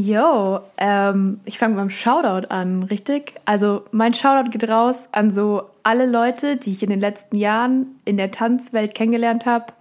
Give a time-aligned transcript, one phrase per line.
[0.00, 3.34] Yo, ähm, ich fange beim Shoutout an, richtig?
[3.46, 7.98] Also mein Shoutout geht raus an so alle Leute, die ich in den letzten Jahren
[8.04, 9.72] in der Tanzwelt kennengelernt habe,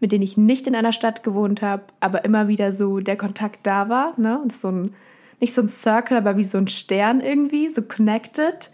[0.00, 3.60] mit denen ich nicht in einer Stadt gewohnt habe, aber immer wieder so der Kontakt
[3.62, 4.18] da war.
[4.18, 4.40] Ne?
[4.40, 4.94] Und so ein,
[5.38, 8.72] nicht so ein Circle, aber wie so ein Stern irgendwie, so connected.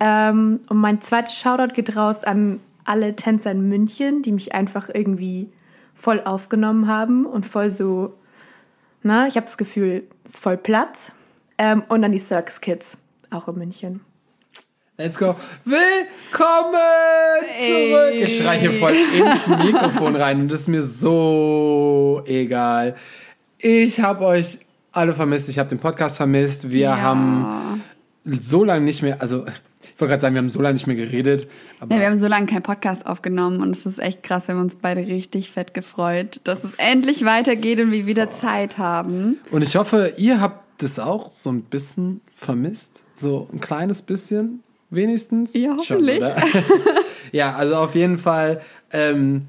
[0.00, 4.88] Ähm, und mein zweites Shoutout geht raus an alle Tänzer in München, die mich einfach
[4.90, 5.50] irgendwie
[5.94, 8.14] voll aufgenommen haben und voll so,
[9.06, 11.12] na, ich habe das Gefühl, es ist voll Platz.
[11.58, 12.98] Ähm, und dann die Circus Kids,
[13.30, 14.00] auch in München.
[14.98, 15.36] Let's go.
[15.64, 16.74] Willkommen
[17.54, 18.12] zurück.
[18.12, 18.24] Ey.
[18.24, 22.94] Ich schreie hier voll ins Mikrofon rein und das ist mir so egal.
[23.58, 24.58] Ich habe euch
[24.92, 25.48] alle vermisst.
[25.50, 26.70] Ich habe den Podcast vermisst.
[26.70, 27.00] Wir ja.
[27.00, 27.82] haben
[28.40, 29.44] so lange nicht mehr, also
[30.00, 31.48] wollte gerade sagen, wir haben so lange nicht mehr geredet.
[31.80, 34.62] ja, wir haben so lange keinen Podcast aufgenommen und es ist echt krass, wir haben
[34.62, 39.38] uns beide richtig fett gefreut, dass es endlich weitergeht und wir wieder Zeit haben.
[39.50, 43.04] Und ich hoffe, ihr habt das auch so ein bisschen vermisst.
[43.12, 45.54] So ein kleines bisschen, wenigstens.
[45.54, 46.24] Ja, hoffentlich.
[46.24, 46.62] Schon,
[47.32, 48.60] ja, also auf jeden Fall.
[48.92, 49.40] Ähm,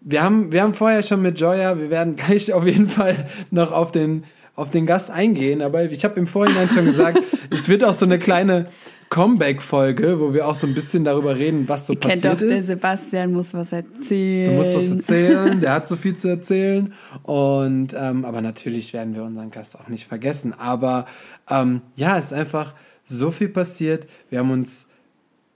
[0.00, 3.72] wir haben, wir haben vorher schon mit Joya, wir werden gleich auf jeden Fall noch
[3.72, 7.18] auf den auf den Gast eingehen, aber ich habe im Vorhinein schon gesagt,
[7.50, 8.66] es wird auch so eine kleine
[9.12, 12.46] Comeback-Folge, wo wir auch so ein bisschen darüber reden, was so Ihr passiert kennt doch,
[12.46, 12.68] ist.
[12.68, 14.50] Der Sebastian muss was erzählen.
[14.50, 16.94] Du musst was erzählen, der hat so viel zu erzählen.
[17.22, 20.54] Und ähm, aber natürlich werden wir unseren Gast auch nicht vergessen.
[20.54, 21.04] Aber
[21.50, 24.06] ähm, ja, es ist einfach so viel passiert.
[24.30, 24.88] Wir haben uns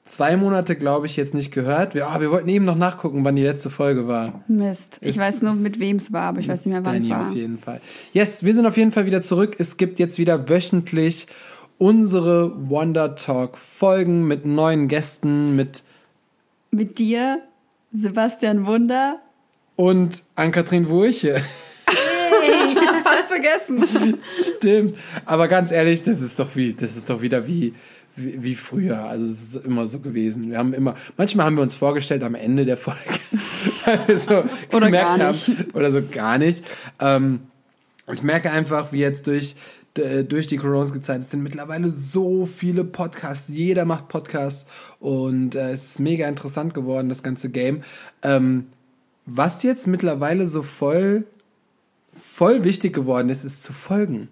[0.02, 1.94] zwei Monate, glaube ich, jetzt nicht gehört.
[1.94, 4.44] Wir, oh, wir wollten eben noch nachgucken, wann die letzte Folge war.
[4.48, 4.98] Mist.
[5.00, 7.08] Ich es weiß nur, mit wem es war, aber ich weiß nicht mehr, wann es
[7.08, 7.30] war.
[7.30, 7.80] auf jeden Fall.
[8.12, 9.56] Yes, wir sind auf jeden Fall wieder zurück.
[9.58, 11.26] Es gibt jetzt wieder wöchentlich
[11.78, 15.82] unsere Wonder Talk Folgen mit neuen Gästen, mit
[16.70, 17.42] mit dir,
[17.92, 19.20] Sebastian Wunder
[19.76, 21.40] und Ann-Kathrin Wurche.
[21.86, 24.18] Hey, fast vergessen.
[24.26, 27.74] Stimmt, aber ganz ehrlich, das ist doch wie, das ist doch wieder wie
[28.16, 28.98] wie, wie früher.
[29.04, 30.50] Also es ist immer so gewesen.
[30.50, 33.00] Wir haben immer, manchmal haben wir uns vorgestellt am Ende der Folge,
[33.84, 36.64] weil wir so oder gemerkt haben oder so gar nicht.
[37.00, 37.40] Ähm,
[38.10, 39.56] ich merke einfach, wie jetzt durch
[39.98, 41.20] durch die Corona-Zeit.
[41.22, 43.48] Es sind mittlerweile so viele Podcasts.
[43.48, 44.66] Jeder macht Podcasts
[45.00, 47.82] und äh, es ist mega interessant geworden, das ganze Game.
[48.22, 48.66] Ähm,
[49.26, 51.26] was jetzt mittlerweile so voll,
[52.08, 54.28] voll wichtig geworden ist, ist zu folgen.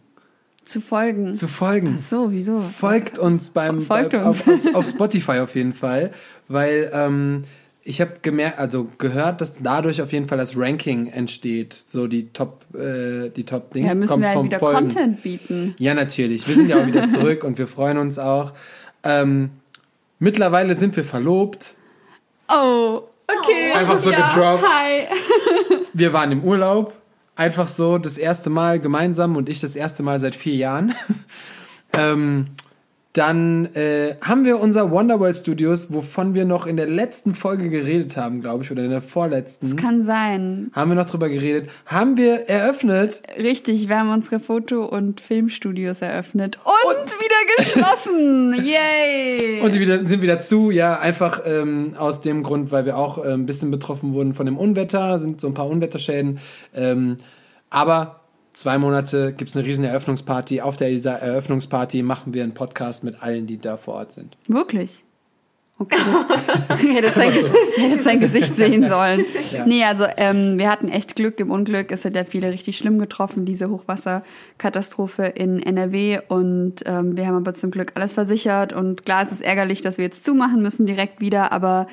[0.64, 1.34] Zu folgen.
[1.34, 1.97] Zu folgen.
[1.98, 2.58] Ach so, wieso?
[2.60, 4.41] Folgt uns beim Folgt bei, uns.
[4.41, 6.12] Auf, auf, auf, Spotify auf jeden Fall,
[6.48, 7.42] weil ähm,
[7.87, 11.75] ich habe gemerkt, also gehört, dass dadurch auf jeden Fall das Ranking entsteht.
[11.75, 14.78] So die Top, äh, die Top Dings ja, müssen kommt wir halt vom wieder Folgen.
[14.78, 15.75] Content bieten.
[15.78, 16.49] Ja, natürlich.
[16.49, 18.55] Wir sind ja auch wieder zurück und wir freuen uns auch.
[19.03, 19.50] Ähm,
[20.19, 21.75] mittlerweile sind wir verlobt.
[22.49, 23.72] Oh, okay.
[23.75, 24.65] Einfach so ja, gedroppt.
[24.65, 25.06] Hi.
[25.93, 26.95] wir waren im Urlaub.
[27.37, 30.95] Einfach so das erste Mal gemeinsam und ich das erste Mal seit vier Jahren.
[31.93, 32.47] ähm,
[33.14, 38.16] dann äh, haben wir unser Wonderworld Studios, wovon wir noch in der letzten Folge geredet
[38.16, 39.70] haben, glaube ich, oder in der vorletzten.
[39.70, 40.72] Das kann sein.
[40.75, 41.70] Haben wir noch drüber geredet.
[41.86, 43.22] Haben wir eröffnet.
[43.38, 48.54] Richtig, wir haben unsere Foto- und Filmstudios eröffnet und, und wieder geschlossen.
[48.64, 49.60] Yay!
[49.60, 53.24] Und die wieder, sind wieder zu, ja, einfach ähm, aus dem Grund, weil wir auch
[53.24, 56.41] äh, ein bisschen betroffen wurden von dem Unwetter, sind so ein paar Unwetterschäden.
[56.74, 57.19] Ähm,
[57.70, 58.23] aber
[58.54, 60.62] zwei Monate gibt es eine riesen Eröffnungsparty.
[60.62, 64.37] Auf der Eröffnungsparty machen wir einen Podcast mit allen, die da vor Ort sind.
[64.48, 65.04] Wirklich?
[65.76, 65.97] Okay.
[66.82, 69.25] ich hätte sein, hätte sein Gesicht sehen sollen.
[69.50, 69.66] Ja.
[69.66, 71.91] Nee, also ähm, wir hatten echt Glück im Unglück.
[71.91, 76.21] Es hat ja viele richtig schlimm getroffen, diese Hochwasserkatastrophe in NRW.
[76.28, 78.72] Und ähm, wir haben aber zum Glück alles versichert.
[78.72, 81.88] Und klar, es ist ärgerlich, dass wir jetzt zumachen müssen direkt wieder, aber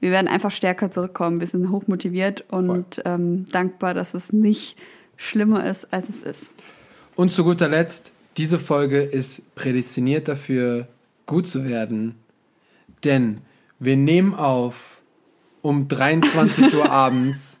[0.00, 1.38] wir werden einfach stärker zurückkommen.
[1.38, 4.76] Wir sind hochmotiviert und ähm, dankbar, dass es nicht
[5.16, 6.50] schlimmer ist, als es ist.
[7.14, 10.88] Und zu guter Letzt, diese Folge ist prädestiniert dafür,
[11.24, 12.16] gut zu werden.
[13.04, 13.40] Denn
[13.78, 15.00] wir nehmen auf
[15.62, 17.58] um 23 Uhr abends.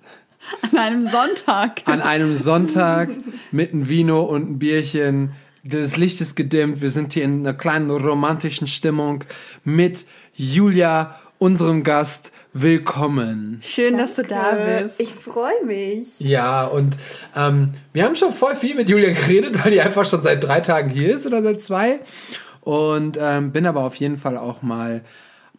[0.62, 1.82] An einem Sonntag.
[1.86, 3.10] An einem Sonntag
[3.50, 5.32] mit einem Vino und einem Bierchen.
[5.64, 6.80] Das Licht ist gedimmt.
[6.80, 9.24] Wir sind hier in einer kleinen romantischen Stimmung
[9.64, 13.60] mit Julia unserem Gast willkommen.
[13.62, 13.98] Schön, Danke.
[13.98, 15.00] dass du da bist.
[15.00, 16.20] Ich freue mich.
[16.20, 16.96] Ja, und
[17.34, 20.60] ähm, wir haben schon voll viel mit Julia geredet, weil die einfach schon seit drei
[20.60, 22.00] Tagen hier ist oder seit zwei.
[22.62, 25.02] Und ähm, bin aber auf jeden Fall auch mal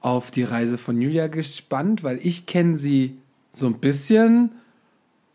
[0.01, 3.17] auf die Reise von Julia gespannt, weil ich kenne sie
[3.51, 4.51] so ein bisschen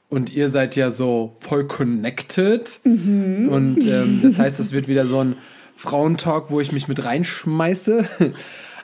[0.09, 2.81] und ihr seid ja so voll connected.
[2.85, 3.49] Mhm.
[3.49, 5.37] Und ähm, das heißt, es wird wieder so ein
[5.75, 8.05] Frauentalk, wo ich mich mit reinschmeiße.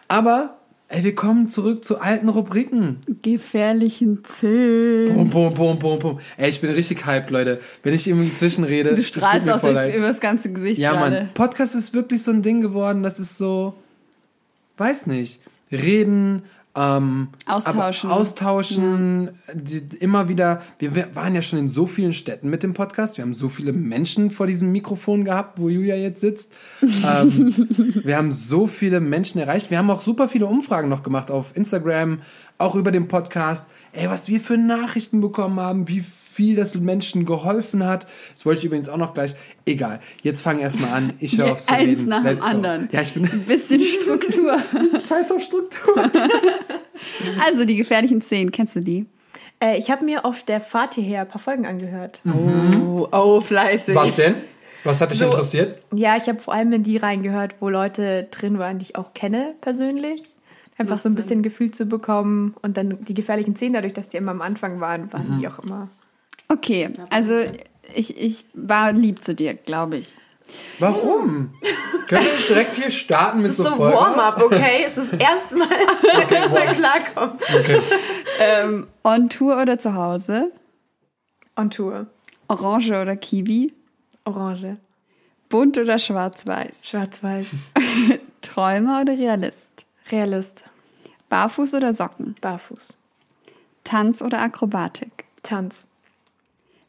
[0.09, 0.58] Aber
[0.91, 3.01] Ey, wir kommen zurück zu alten Rubriken.
[3.23, 5.13] Gefährlichen Zehn.
[5.15, 6.19] Bum, bum, bum, bum, bum.
[6.39, 7.61] Ey, ich bin richtig hyped, Leute.
[7.83, 8.95] Wenn ich irgendwie zwischenrede.
[8.95, 11.17] Du strahlst auch durchs, über das ganze Gesicht Ja, gerade.
[11.17, 11.31] Mann.
[11.35, 13.75] Podcast ist wirklich so ein Ding geworden, das ist so,
[14.79, 15.41] weiß nicht,
[15.71, 16.45] reden,
[16.77, 18.11] ähm, Austauschen.
[18.11, 20.61] Austauschen, die, immer wieder.
[20.79, 23.17] Wir wir waren ja schon in so vielen Städten mit dem Podcast.
[23.17, 26.53] Wir haben so viele Menschen vor diesem Mikrofon gehabt, wo Julia jetzt sitzt.
[26.83, 29.71] ähm, wir haben so viele Menschen erreicht.
[29.71, 32.21] Wir haben auch super viele Umfragen noch gemacht auf Instagram,
[32.59, 33.67] auch über den Podcast.
[33.93, 38.07] Ey, was wir für Nachrichten bekommen haben, wie viel das Menschen geholfen hat.
[38.35, 39.35] Das wollte ich übrigens auch noch gleich.
[39.65, 40.01] Egal.
[40.23, 41.13] Jetzt fang erst mal an.
[41.21, 42.09] Ich höre Ja, auf zu eins reden.
[42.09, 42.51] nach dem Let's go.
[42.51, 42.89] anderen.
[42.93, 44.59] Ja, ich bin Ein bisschen Struktur.
[45.07, 45.95] scheiß auf Struktur.
[47.47, 49.07] Also die gefährlichen Zehn, kennst du die?
[49.63, 52.21] Äh, ich habe mir auf der Fahrt hierher ein paar Folgen angehört.
[52.27, 53.95] Oh, oh fleißig.
[53.95, 54.35] Was denn?
[54.85, 55.27] Was hat dich So.
[55.27, 55.79] interessiert?
[55.95, 59.15] Ja, ich habe vor allem in die reingehört, wo Leute drin waren, die ich auch
[59.15, 60.23] kenne persönlich.
[60.79, 64.17] Einfach so ein bisschen Gefühl zu bekommen und dann die gefährlichen Szenen, dadurch, dass die
[64.17, 65.41] immer am Anfang waren, waren Mhm.
[65.41, 65.89] die auch immer.
[66.49, 67.41] Okay, also
[67.95, 70.17] ich, ich war lieb zu dir, glaube ich.
[70.79, 71.53] Warum?
[72.09, 74.01] Können wir nicht direkt hier starten mit so, So Vollgas?
[74.01, 74.85] Warm-up, okay?
[74.87, 75.69] Es ist erstmal
[76.31, 77.39] erstmal klarkommen.
[77.43, 77.81] Okay.
[78.41, 80.51] Ähm, on Tour oder zu Hause?
[81.57, 82.07] On Tour.
[82.47, 83.75] Orange oder Kiwi?
[84.25, 84.79] Orange.
[85.51, 86.81] Bunt oder schwarz-weiß?
[86.89, 87.47] Schwarz-Weiß.
[88.41, 89.68] Träumer oder Realist?
[90.11, 90.65] Realist.
[91.29, 92.35] Barfuß oder Socken?
[92.41, 92.97] Barfuß.
[93.85, 95.25] Tanz oder Akrobatik?
[95.43, 95.89] Tanz.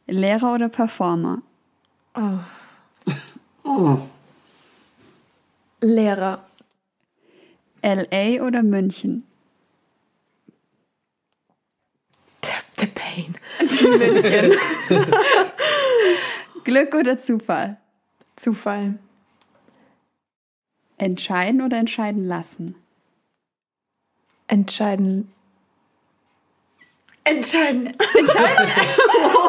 [0.06, 1.42] Lehrer oder Performer?
[5.80, 6.44] Lehrer.
[7.82, 9.24] LA oder München?
[12.42, 13.34] Tap the pain.
[16.64, 17.78] Glück oder Zufall?
[18.36, 18.94] Zufall.
[20.98, 22.74] Entscheiden oder entscheiden lassen?
[24.50, 25.30] Entscheiden.
[27.22, 27.86] Entscheiden.
[27.86, 28.66] Entscheiden.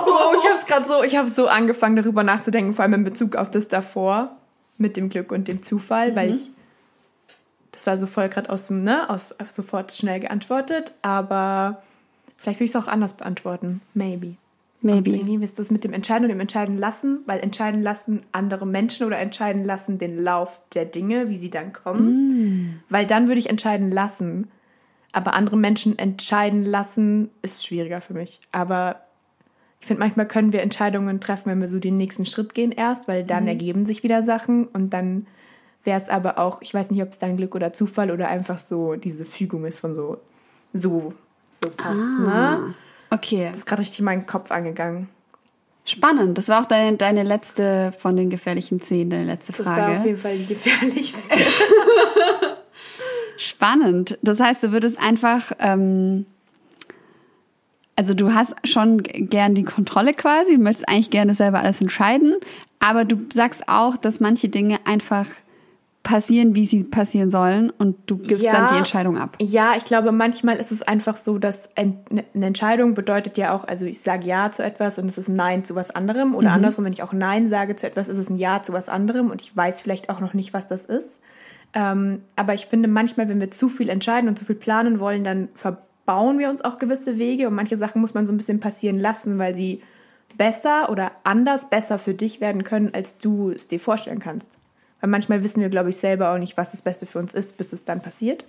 [0.06, 3.04] wow, ich habe es gerade so, ich habe so angefangen darüber nachzudenken, vor allem in
[3.04, 4.38] Bezug auf das davor
[4.78, 6.52] mit dem Glück und dem Zufall, weil ich
[7.72, 11.82] das war so voll gerade aus dem ne, aus sofort schnell geantwortet, aber
[12.38, 13.82] vielleicht will ich es auch anders beantworten.
[13.96, 14.36] Maybe.
[14.82, 15.12] Maybe.
[15.12, 19.08] Irgendwie ist das mit dem Entscheiden und dem Entscheiden lassen, weil entscheiden lassen andere Menschen
[19.08, 22.84] oder entscheiden lassen den Lauf der Dinge, wie sie dann kommen.
[22.90, 24.52] Weil dann würde ich entscheiden lassen.
[25.14, 28.40] Aber andere Menschen entscheiden lassen ist schwieriger für mich.
[28.52, 29.02] Aber
[29.80, 33.08] ich finde, manchmal können wir Entscheidungen treffen, wenn wir so den nächsten Schritt gehen erst,
[33.08, 35.28] weil dann ergeben sich wieder Sachen und dann
[35.84, 38.60] wäre es aber auch, ich weiß nicht, ob es dann Glück oder Zufall oder einfach
[38.60, 40.18] so diese Fügung ist von so,
[40.74, 41.14] so,
[41.50, 42.76] so passt, ne?
[43.10, 45.10] Okay, Das ist gerade richtig in meinen Kopf angegangen.
[45.84, 46.38] spannend.
[46.38, 49.80] Das war auch deine, deine letzte von den gefährlichen Zehn, deine letzte Das war auf
[49.96, 50.08] Frage.
[50.08, 51.36] jeden Fall die gefährlichste.
[53.44, 54.20] Spannend.
[54.22, 56.28] Das heißt, du würdest einfach, ähm,
[57.96, 62.36] also du hast schon gern die Kontrolle quasi, du möchtest eigentlich gerne selber alles entscheiden,
[62.80, 65.26] aber du sagst auch, dass manche Dinge einfach
[66.04, 68.54] passieren, wie sie passieren sollen und du gibst Ja.
[68.54, 69.38] dann die Entscheidung ab.
[69.40, 71.98] Ja, ich glaube, manchmal ist es einfach so, dass ein-
[72.36, 75.36] eine Entscheidung bedeutet ja auch, also ich sage Ja zu etwas und es ist ein
[75.36, 76.36] Nein zu was anderem.
[76.36, 78.88] Oder andersrum, wenn ich auch Nein sage zu etwas, ist es ein Ja zu was
[78.88, 81.20] anderem und ich weiß vielleicht auch noch nicht, was das ist.
[81.74, 85.24] Ähm, aber ich finde manchmal, wenn wir zu viel entscheiden und zu viel planen wollen,
[85.24, 88.60] dann verbauen wir uns auch gewisse Wege und manche Sachen muss man so ein bisschen
[88.60, 89.82] passieren lassen, weil sie
[90.38, 94.58] besser oder anders besser für dich werden können, als du es dir vorstellen kannst.
[95.00, 97.58] Weil manchmal wissen wir, glaube ich, selber auch nicht, was das Beste für uns ist,
[97.58, 98.46] bis es dann passiert.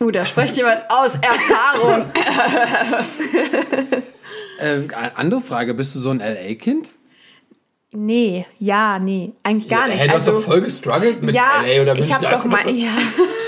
[0.00, 2.06] Uh, da spricht jemand aus Erfahrung.
[4.58, 6.92] Äh, andere Frage, bist du so ein LA-Kind?
[7.92, 9.98] Nee, ja, nee, eigentlich gar nicht.
[9.98, 12.14] Hey, du hast also, doch voll gestruggelt mit ja, LA oder ich München.
[12.14, 12.90] habe doch mal, ja.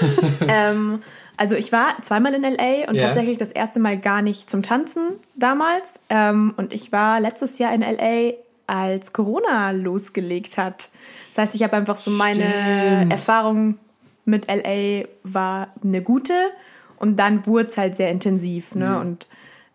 [0.48, 1.02] ähm,
[1.36, 3.06] also ich war zweimal in LA und Ja.
[3.06, 5.00] tatsächlich das erste Mal gar nicht zum Tanzen
[5.34, 6.00] damals.
[6.10, 8.34] Ähm, und ich war letztes Jahr in LA,
[8.66, 10.90] als Corona losgelegt hat.
[11.34, 13.12] Das heißt, ich habe einfach so meine Stimmt.
[13.12, 13.78] Erfahrung
[14.24, 16.34] mit LA war eine gute
[16.98, 18.74] und dann wurde es halt sehr intensiv.
[18.74, 18.98] Ne?
[18.98, 19.26] Und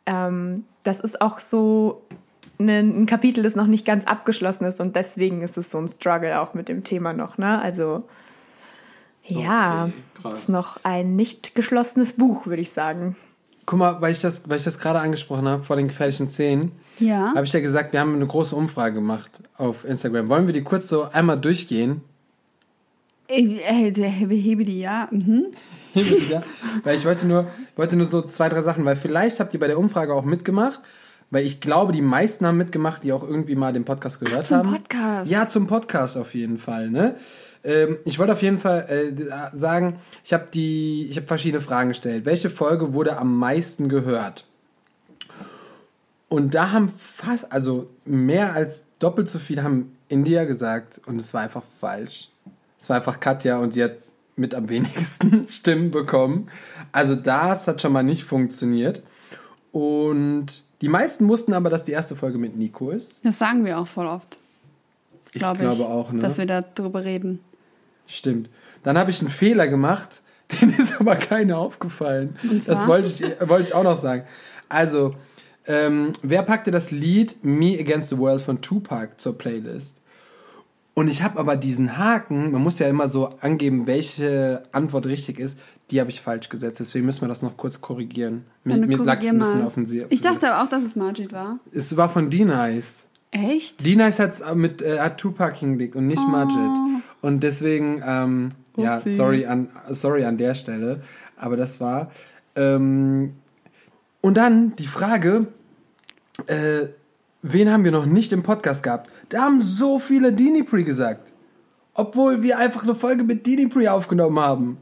[0.05, 2.01] ähm, das ist auch so
[2.60, 5.88] ein, ein Kapitel, das noch nicht ganz abgeschlossen ist und deswegen ist es so ein
[5.88, 7.38] Struggle auch mit dem Thema noch.
[7.38, 7.60] Ne?
[7.62, 8.04] Also
[9.25, 9.89] ja,
[10.24, 13.16] Okay, ist noch ein nicht geschlossenes Buch, würde ich sagen.
[13.66, 16.72] Guck mal, weil ich das, weil ich das gerade angesprochen habe, vor den gefährlichen Szenen,
[16.98, 17.34] Ja.
[17.36, 20.28] habe ich ja gesagt, wir haben eine große Umfrage gemacht auf Instagram.
[20.30, 22.01] Wollen wir die kurz so einmal durchgehen?
[23.28, 25.08] Ey, ey, der Hebe, Hebe die, ja.
[25.12, 25.46] Mhm.
[25.94, 26.42] ja,
[26.84, 29.68] weil ich wollte nur, wollte nur so zwei, drei Sachen, weil vielleicht habt ihr bei
[29.68, 30.82] der Umfrage auch mitgemacht,
[31.31, 34.57] weil ich glaube, die meisten haben mitgemacht, die auch irgendwie mal den Podcast gehört zum
[34.57, 34.71] haben.
[34.71, 35.31] Podcast.
[35.31, 37.15] Ja, zum Podcast auf jeden Fall, ne?
[37.63, 41.89] ähm, ich wollte auf jeden Fall äh, sagen, ich habe die, ich habe verschiedene Fragen
[41.89, 42.25] gestellt.
[42.25, 44.45] Welche Folge wurde am meisten gehört?
[46.29, 51.33] Und da haben fast, also mehr als doppelt so viel haben India gesagt und es
[51.33, 52.29] war einfach falsch.
[52.77, 53.98] Es war einfach Katja und sie hat
[54.36, 56.50] mit am wenigsten Stimmen bekommen.
[56.91, 59.01] Also das hat schon mal nicht funktioniert.
[59.71, 63.24] Und die meisten wussten aber, dass die erste Folge mit Nico ist.
[63.25, 64.38] Das sagen wir auch voll oft.
[65.33, 66.19] Ich glaube ich, auch, ne?
[66.19, 67.39] Dass wir darüber reden.
[68.07, 68.50] Stimmt.
[68.83, 70.21] Dann habe ich einen Fehler gemacht,
[70.62, 72.38] den ist aber keiner aufgefallen.
[72.65, 74.24] Das wollte ich, wollte ich auch noch sagen.
[74.67, 75.15] Also,
[75.67, 79.99] ähm, wer packte das Lied Me Against the World von Tupac zur Playlist?
[80.93, 85.39] Und ich habe aber diesen Haken, man muss ja immer so angeben, welche Antwort richtig
[85.39, 85.58] ist,
[85.91, 86.79] die habe ich falsch gesetzt.
[86.81, 88.46] Deswegen müssen wir das noch kurz korrigieren.
[88.65, 90.08] Mir, mir lag es ein bisschen offensiv.
[90.10, 91.60] Ich dachte aber auch, dass es Majid war.
[91.72, 93.08] Es war von D-Nice.
[93.31, 93.86] Echt?
[93.86, 96.29] D-Nice hat mit äh, hat Tupac hingelegt und nicht oh.
[96.29, 97.03] Majid.
[97.22, 101.01] Und deswegen, ähm, ja, sorry an, sorry an der Stelle.
[101.38, 102.12] Aber das war.
[102.55, 103.34] Ähm,
[104.22, 105.48] und dann die Frage,
[106.48, 106.88] äh,
[107.41, 109.12] wen haben wir noch nicht im Podcast gehabt?
[109.29, 111.31] Da haben so viele Dinipri gesagt.
[111.93, 114.77] Obwohl wir einfach eine Folge mit Dinipri aufgenommen haben.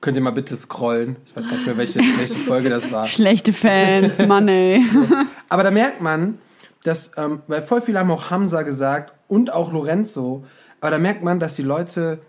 [0.00, 1.16] Könnt ihr mal bitte scrollen?
[1.24, 3.06] Ich weiß gar nicht mehr, welche, welche Folge das war.
[3.06, 4.84] Schlechte Fans, Money.
[4.90, 5.04] So.
[5.48, 6.38] Aber da merkt man,
[6.84, 10.44] dass, ähm, weil voll viele haben auch Hamza gesagt und auch Lorenzo,
[10.80, 12.20] aber da merkt man, dass die Leute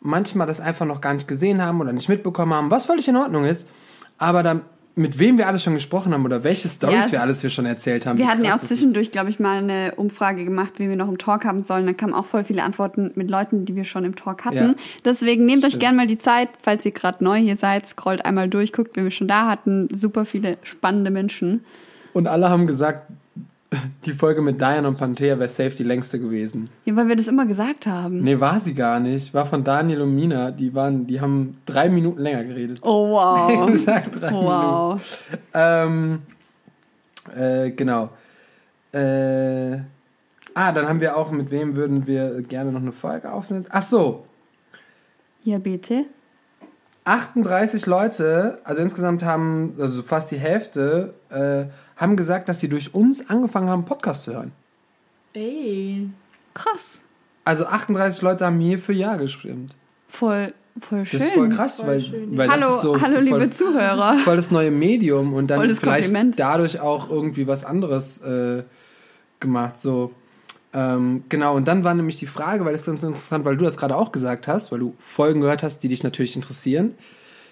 [0.00, 3.16] manchmal das einfach noch gar nicht gesehen haben oder nicht mitbekommen haben, was völlig in
[3.16, 3.68] Ordnung ist.
[4.16, 4.62] Aber dann
[4.96, 7.66] mit wem wir alles schon gesprochen haben oder welche Stories ja, wir alles wir schon
[7.66, 8.18] erzählt haben.
[8.18, 11.18] Wir hatten ja auch zwischendurch, glaube ich, mal eine Umfrage gemacht, wie wir noch im
[11.18, 11.86] Talk haben sollen.
[11.86, 14.56] Da kamen auch voll viele Antworten mit Leuten, die wir schon im Talk hatten.
[14.56, 14.74] Ja.
[15.04, 15.74] Deswegen nehmt Stimmt.
[15.74, 18.96] euch gerne mal die Zeit, falls ihr gerade neu hier seid, scrollt einmal durch, guckt,
[18.96, 19.88] wen wir schon da hatten.
[19.92, 21.64] Super viele spannende Menschen.
[22.12, 23.10] Und alle haben gesagt,
[24.04, 26.70] die Folge mit Diane und Panthea wäre safe die längste gewesen.
[26.84, 28.20] Ja, weil wir das immer gesagt haben.
[28.20, 29.32] Nee, war sie gar nicht.
[29.32, 30.50] War von Daniel und Mina.
[30.50, 32.80] Die waren, die haben drei Minuten länger geredet.
[32.82, 33.66] Oh wow.
[33.70, 34.94] gesagt drei wow.
[34.94, 35.44] Minuten.
[35.54, 36.22] Ähm,
[37.36, 38.10] äh, genau.
[38.92, 39.78] Äh,
[40.54, 43.66] ah, dann haben wir auch, mit wem würden wir gerne noch eine Folge aufnehmen?
[43.70, 44.26] Ach so.
[45.44, 46.06] Ja, bitte.
[47.04, 51.64] 38 Leute, also insgesamt haben, also fast die Hälfte, äh,
[51.96, 54.52] haben gesagt, dass sie durch uns angefangen haben, Podcast zu hören.
[55.32, 56.08] Ey.
[56.54, 57.00] Krass.
[57.44, 59.76] Also 38 Leute haben hier für Ja gestimmt.
[60.08, 61.18] Voll, voll schön.
[61.18, 62.36] Das ist voll krass, voll weil, schön.
[62.36, 64.16] weil hallo, das ist so hallo voll, liebe Zuhörer.
[64.18, 66.38] Voll das neue Medium und dann vielleicht Kompliment.
[66.38, 68.64] dadurch auch irgendwie was anderes äh,
[69.38, 69.78] gemacht.
[69.78, 70.12] So.
[70.72, 73.64] Ähm, genau, und dann war nämlich die Frage, weil das ist ganz interessant, weil du
[73.64, 76.94] das gerade auch gesagt hast, weil du Folgen gehört hast, die dich natürlich interessieren.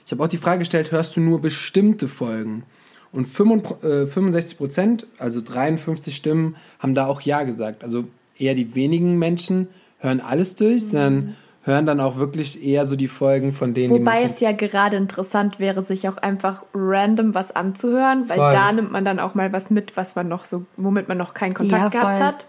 [0.06, 2.62] Ich habe auch die Frage gestellt, hörst du nur bestimmte Folgen?
[3.10, 7.82] Und 65 äh, Prozent, also 53 Stimmen, haben da auch Ja gesagt.
[7.82, 8.04] Also
[8.38, 10.86] eher die wenigen Menschen hören alles durch, mhm.
[10.86, 13.90] sondern hören dann auch wirklich eher so die Folgen von denen.
[13.90, 18.50] Wobei es ja gerade interessant wäre, sich auch einfach random was anzuhören, weil voll.
[18.52, 21.34] da nimmt man dann auch mal was mit, was man noch so, womit man noch
[21.34, 22.46] keinen Kontakt ja, gehabt hat.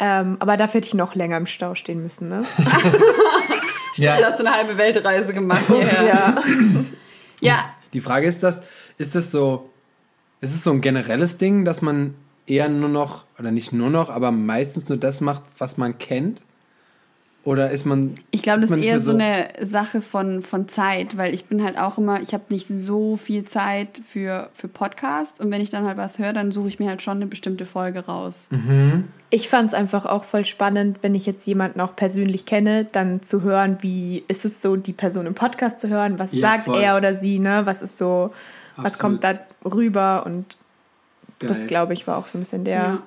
[0.00, 2.44] Ähm, aber dafür hätte ich noch länger im Stau stehen müssen, ne?
[3.92, 4.18] Stimmt, ja.
[4.24, 6.04] hast du eine halbe Weltreise gemacht hierher.
[6.04, 6.42] ja.
[7.40, 7.74] ja.
[7.92, 8.62] Die Frage ist das,
[8.98, 9.68] ist das so,
[10.40, 12.14] ist es so ein generelles Ding, dass man
[12.46, 16.42] eher nur noch, oder nicht nur noch, aber meistens nur das macht, was man kennt?
[17.42, 18.16] Oder ist man.
[18.32, 21.78] Ich glaube, das ist eher so eine Sache von, von Zeit, weil ich bin halt
[21.78, 25.86] auch immer, ich habe nicht so viel Zeit für, für Podcast und wenn ich dann
[25.86, 28.48] halt was höre, dann suche ich mir halt schon eine bestimmte Folge raus.
[28.50, 29.04] Mhm.
[29.30, 33.22] Ich fand es einfach auch voll spannend, wenn ich jetzt jemanden auch persönlich kenne, dann
[33.22, 36.66] zu hören, wie ist es so, die Person im Podcast zu hören, was ja, sagt
[36.66, 36.78] voll.
[36.78, 37.62] er oder sie, ne?
[37.64, 38.32] Was ist so,
[38.72, 38.84] Absolut.
[38.84, 40.58] was kommt da rüber und
[41.38, 41.48] Geil.
[41.48, 42.76] das, glaube ich, war auch so ein bisschen der.
[42.76, 43.02] Ja.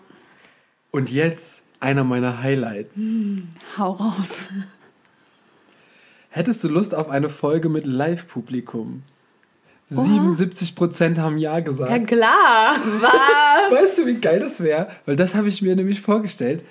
[0.90, 2.96] Und jetzt einer meiner Highlights.
[2.96, 4.50] Hm, hau raus.
[6.30, 9.04] Hättest du Lust auf eine Folge mit Live-Publikum?
[9.90, 11.92] 77 Prozent haben Ja gesagt.
[11.92, 12.76] Ja, klar.
[13.00, 13.72] Was?
[13.80, 14.88] Weißt du, wie geil das wäre?
[15.06, 16.64] Weil das habe ich mir nämlich vorgestellt.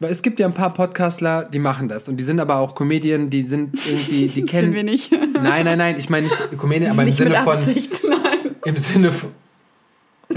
[0.00, 2.08] Weil es gibt ja ein paar Podcastler, die machen das.
[2.08, 4.66] Und die sind aber auch Comedien, die sind irgendwie, die kennen.
[4.66, 5.12] Sind wir nicht.
[5.12, 7.52] Nein, nein, nein, ich meine nicht Comedien, aber im nicht Sinne von.
[7.52, 8.56] Absicht, nein.
[8.64, 9.30] Im Sinne von.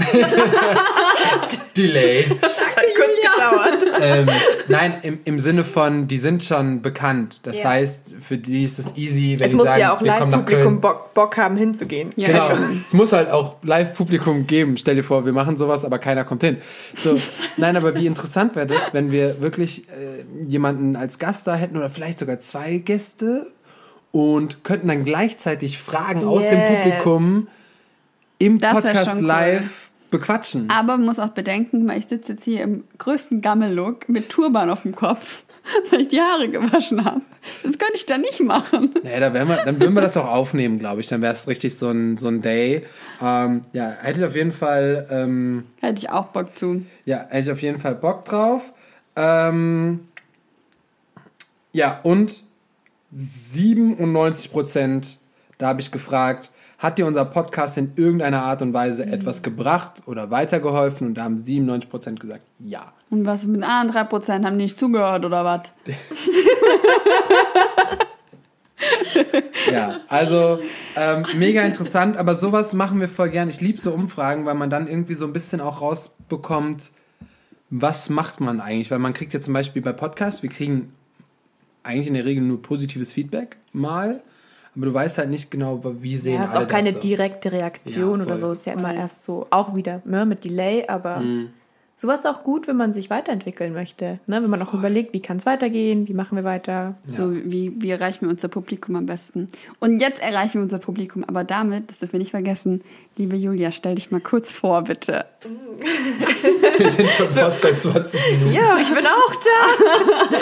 [1.76, 2.26] Delay.
[2.40, 3.84] Das hat kurz gedauert.
[4.00, 4.28] Ähm,
[4.68, 7.46] nein, im, im Sinne von, die sind schon bekannt.
[7.46, 7.70] Das ja.
[7.70, 11.14] heißt, für die ist es easy, wenn es die muss sagen, ja auch Live-Publikum Bock,
[11.14, 12.10] Bock, haben, hinzugehen.
[12.16, 12.28] Ja.
[12.28, 12.50] Genau.
[12.84, 14.76] es muss halt auch Live-Publikum geben.
[14.76, 16.58] Stell dir vor, wir machen sowas, aber keiner kommt hin.
[16.96, 17.18] So,
[17.56, 21.76] nein, aber wie interessant wäre das, wenn wir wirklich äh, jemanden als Gast da hätten
[21.76, 23.46] oder vielleicht sogar zwei Gäste
[24.12, 26.28] und könnten dann gleichzeitig Fragen yes.
[26.28, 27.48] aus dem Publikum
[28.38, 30.68] im das Podcast live bequatschen.
[30.70, 34.70] Aber man muss auch bedenken, weil ich sitze jetzt hier im größten Gammel-Look mit Turban
[34.70, 35.44] auf dem Kopf,
[35.90, 37.20] weil ich die Haare gewaschen habe.
[37.62, 38.94] Das könnte ich dann nicht machen.
[39.02, 41.08] Nee, da wir, dann würden wir das auch aufnehmen, glaube ich.
[41.08, 42.84] Dann wäre es richtig so ein, so ein Day.
[43.22, 45.06] Ähm, ja, hätte ich auf jeden Fall.
[45.10, 46.84] Ähm, hätte ich auch Bock zu.
[47.06, 48.72] Ja, hätte ich auf jeden Fall Bock drauf.
[49.16, 50.08] Ähm,
[51.72, 52.42] ja, und
[53.12, 55.18] 97 Prozent,
[55.58, 56.50] da habe ich gefragt,
[56.80, 59.12] hat dir unser Podcast in irgendeiner Art und Weise mhm.
[59.12, 61.06] etwas gebracht oder weitergeholfen?
[61.06, 62.92] Und da haben 97 Prozent gesagt, ja.
[63.10, 64.46] Und was ist mit den anderen 3 Prozent?
[64.46, 65.72] Haben die nicht zugehört oder was?
[69.70, 70.60] ja, also
[70.96, 73.50] ähm, mega interessant, aber sowas machen wir voll gern.
[73.50, 76.92] Ich liebe so Umfragen, weil man dann irgendwie so ein bisschen auch rausbekommt,
[77.68, 78.90] was macht man eigentlich?
[78.90, 80.94] Weil man kriegt ja zum Beispiel bei Podcasts, wir kriegen
[81.82, 84.22] eigentlich in der Regel nur positives Feedback mal.
[84.76, 86.60] Aber du weißt halt nicht genau, wie sehen ja, alle das.
[86.60, 87.00] ist auch keine so.
[87.00, 88.52] direkte Reaktion ja, oder so.
[88.52, 91.50] Ist ja immer erst so, auch wieder ne, mit Delay, aber mhm.
[91.96, 94.20] sowas ist auch gut, wenn man sich weiterentwickeln möchte.
[94.26, 94.40] Ne?
[94.42, 96.94] Wenn man auch überlegt, wie kann es weitergehen, wie machen wir weiter.
[97.08, 97.16] Ja.
[97.16, 99.48] So, wie, wie erreichen wir unser Publikum am besten?
[99.80, 102.82] Und jetzt erreichen wir unser Publikum, aber damit, das dürfen wir nicht vergessen,
[103.16, 105.24] liebe Julia, stell dich mal kurz vor, bitte.
[106.78, 108.52] wir sind schon fast bei 20 Minuten.
[108.52, 110.36] Ja, ich bin auch da.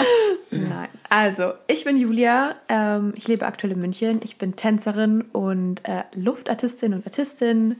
[0.51, 0.89] Nein.
[1.11, 2.55] Also, ich bin Julia.
[2.69, 4.21] Ähm, ich lebe aktuell in München.
[4.23, 7.77] Ich bin Tänzerin und äh, Luftartistin und Artistin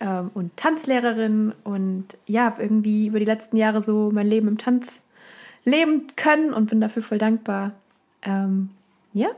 [0.00, 1.54] ähm, und Tanzlehrerin.
[1.62, 5.02] Und ja, habe irgendwie über die letzten Jahre so mein Leben im Tanz
[5.64, 7.72] leben können und bin dafür voll dankbar.
[8.22, 8.70] Ähm,
[9.12, 9.28] ja,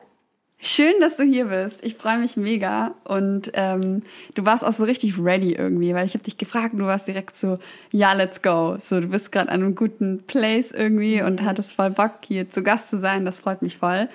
[0.67, 1.81] Schön, dass du hier bist.
[1.83, 2.95] Ich freue mich mega.
[3.05, 4.03] Und ähm,
[4.35, 7.07] du warst auch so richtig ready irgendwie, weil ich habe dich gefragt und du warst
[7.07, 7.59] direkt so,
[7.91, 8.77] ja, let's go.
[8.79, 12.63] So, du bist gerade an einem guten Place irgendwie und hattest voll Bock, hier zu
[12.63, 13.27] Gast zu sein.
[13.27, 14.09] Das freut mich voll.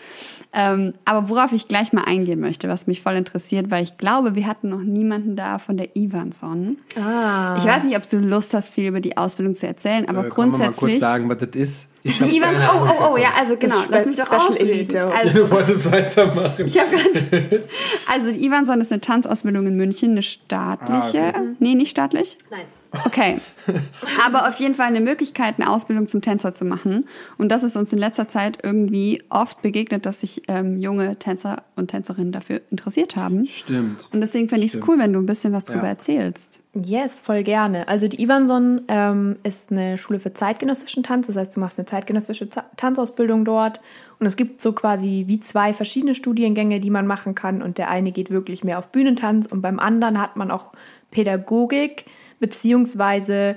[0.52, 4.34] Ähm, aber worauf ich gleich mal eingehen möchte, was mich voll interessiert, weil ich glaube,
[4.34, 6.78] wir hatten noch niemanden da von der Ivanson.
[7.00, 7.58] Ah.
[7.60, 10.30] Ich weiß nicht, ob du Lust hast, viel über die Ausbildung zu erzählen, aber äh,
[10.30, 10.80] grundsätzlich.
[10.80, 11.88] Kann man mal kurz sagen, was das ist?
[12.04, 15.12] Ich die Ivan, oh, oh, oh, ja, also genau, lass mich doch Elite.
[15.12, 16.66] Also, du wolltest weitermachen.
[16.66, 17.64] Ich habe gerade.
[18.08, 21.22] Also die Ivanson ist eine Tanzausbildung in München, eine staatliche.
[21.22, 21.56] Ah, okay.
[21.60, 22.38] Nee, nicht staatlich?
[22.50, 22.66] Nein.
[23.06, 23.40] Okay.
[24.26, 27.06] Aber auf jeden Fall eine Möglichkeit, eine Ausbildung zum Tänzer zu machen.
[27.38, 31.64] Und das ist uns in letzter Zeit irgendwie oft begegnet, dass sich ähm, junge Tänzer
[31.76, 33.46] und Tänzerinnen dafür interessiert haben.
[33.46, 34.10] Stimmt.
[34.12, 35.90] Und deswegen fände ich es cool, wenn du ein bisschen was drüber ja.
[35.90, 36.60] erzählst.
[36.74, 37.88] Yes, voll gerne.
[37.88, 41.28] Also die Ivanson ähm, ist eine Schule für zeitgenössischen Tanz.
[41.28, 43.82] Das heißt, du machst eine zeitgenössische Z Tanzausbildung dort.
[44.20, 47.62] Und es gibt so quasi wie zwei verschiedene Studiengänge, die man machen kann.
[47.62, 50.72] Und der eine geht wirklich mehr auf Bühnentanz und beim anderen hat man auch
[51.12, 52.06] Pädagogik
[52.40, 53.56] beziehungsweise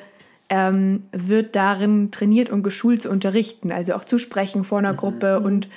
[0.48, 4.98] ähm, wird darin trainiert und geschult zu unterrichten, also auch zu sprechen vor einer mhm.
[4.98, 5.68] Gruppe und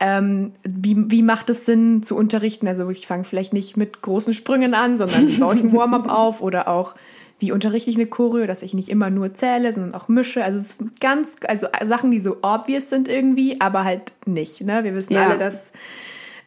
[0.00, 2.68] ähm, wie, wie macht es Sinn zu unterrichten?
[2.68, 6.42] Also ich fange vielleicht nicht mit großen Sprüngen an, sondern baue ich ein Warm-up auf
[6.42, 6.94] oder auch
[7.40, 10.44] wie unterrichte ich eine Choreo, dass ich nicht immer nur zähle, sondern auch mische.
[10.44, 14.60] Also es ist ganz, also Sachen, die so obvious sind irgendwie, aber halt nicht.
[14.60, 14.82] Ne?
[14.82, 15.26] Wir wissen ja.
[15.26, 15.72] alle, dass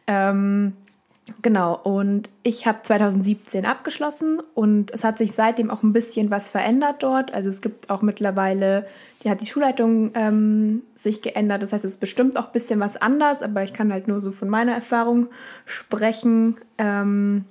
[0.06, 0.74] ähm,
[1.40, 6.48] Genau, und ich habe 2017 abgeschlossen und es hat sich seitdem auch ein bisschen was
[6.48, 7.32] verändert dort.
[7.32, 8.86] Also es gibt auch mittlerweile,
[9.22, 11.62] die hat die Schulleitung ähm, sich geändert.
[11.62, 14.20] Das heißt, es ist bestimmt auch ein bisschen was anders, aber ich kann halt nur
[14.20, 15.28] so von meiner Erfahrung
[15.64, 16.56] sprechen.
[16.78, 17.44] Ähm,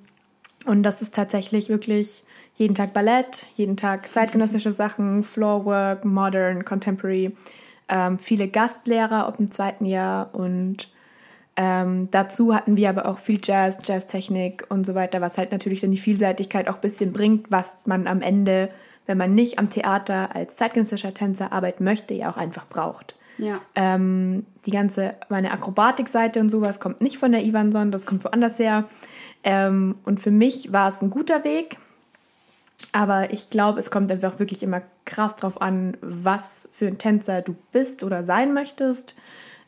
[0.65, 2.23] und das ist tatsächlich wirklich
[2.55, 7.31] jeden Tag Ballett, jeden Tag zeitgenössische Sachen, Floorwork, Modern, Contemporary,
[7.88, 10.90] ähm, viele Gastlehrer ab dem zweiten Jahr und
[11.63, 15.82] ähm, dazu hatten wir aber auch viel Jazz, Jazztechnik und so weiter, was halt natürlich
[15.82, 18.69] dann die Vielseitigkeit auch ein bisschen bringt, was man am Ende,
[19.06, 23.15] wenn man nicht am Theater als zeitgenössischer Tänzer arbeiten möchte, ja auch einfach braucht.
[23.38, 23.62] Ja.
[23.76, 28.58] Ähm, die ganze, meine Akrobatikseite und sowas kommt nicht von der Ivanson, das kommt woanders
[28.58, 28.86] her.
[29.43, 31.78] Ähm, und für mich war es ein guter Weg,
[32.91, 37.43] aber ich glaube, es kommt einfach wirklich immer krass drauf an, was für ein Tänzer
[37.43, 39.15] du bist oder sein möchtest.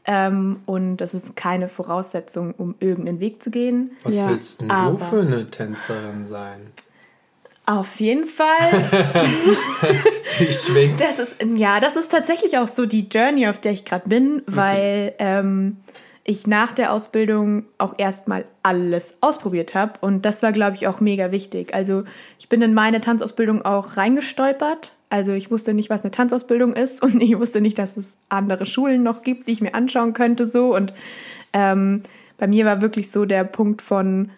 [0.05, 3.91] Ähm, und das ist keine Voraussetzung, um irgendeinen Weg zu gehen.
[4.03, 4.29] Was ja.
[4.29, 6.71] willst denn du für eine Tänzerin sein?
[7.65, 8.47] Auf jeden Fall.
[10.23, 10.99] Sie schwingt.
[10.99, 14.43] Das ist, ja, das ist tatsächlich auch so die Journey, auf der ich gerade bin,
[14.47, 15.15] weil okay.
[15.19, 15.77] ähm,
[16.25, 19.93] ich nach der Ausbildung auch erstmal alles ausprobiert habe.
[20.01, 21.73] Und das war, glaube ich, auch mega wichtig.
[21.73, 22.03] Also
[22.37, 27.03] ich bin in meine Tanzausbildung auch reingestolpert also ich wusste nicht, was eine Tanzausbildung ist
[27.03, 30.43] und ich wusste nicht, dass es andere Schulen noch gibt, die ich mir anschauen könnte
[30.43, 30.75] so.
[30.75, 30.91] Und
[31.53, 32.01] ähm,
[32.39, 34.31] bei mir war wirklich so der Punkt von,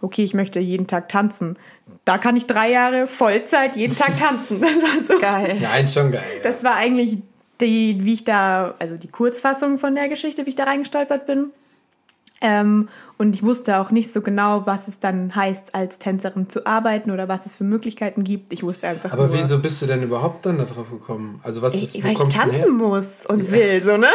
[0.00, 1.58] okay, ich möchte jeden Tag tanzen.
[2.06, 4.62] Da kann ich drei Jahre Vollzeit jeden Tag tanzen.
[4.62, 5.58] Das war so geil.
[5.60, 6.22] Nein, schon geil.
[6.38, 6.42] Ja.
[6.44, 7.18] Das war eigentlich
[7.60, 11.50] die, wie ich da, also die Kurzfassung von der Geschichte, wie ich da reingestolpert bin.
[12.42, 16.66] Ähm, und ich wusste auch nicht so genau, was es dann heißt, als Tänzerin zu
[16.66, 18.52] arbeiten oder was es für Möglichkeiten gibt.
[18.52, 21.40] Ich wusste einfach Aber nur, wieso bist du denn überhaupt dann darauf gekommen?
[21.44, 23.52] Also was ist, ich, weil ich tanzen muss und ja.
[23.52, 24.08] will, so, ne?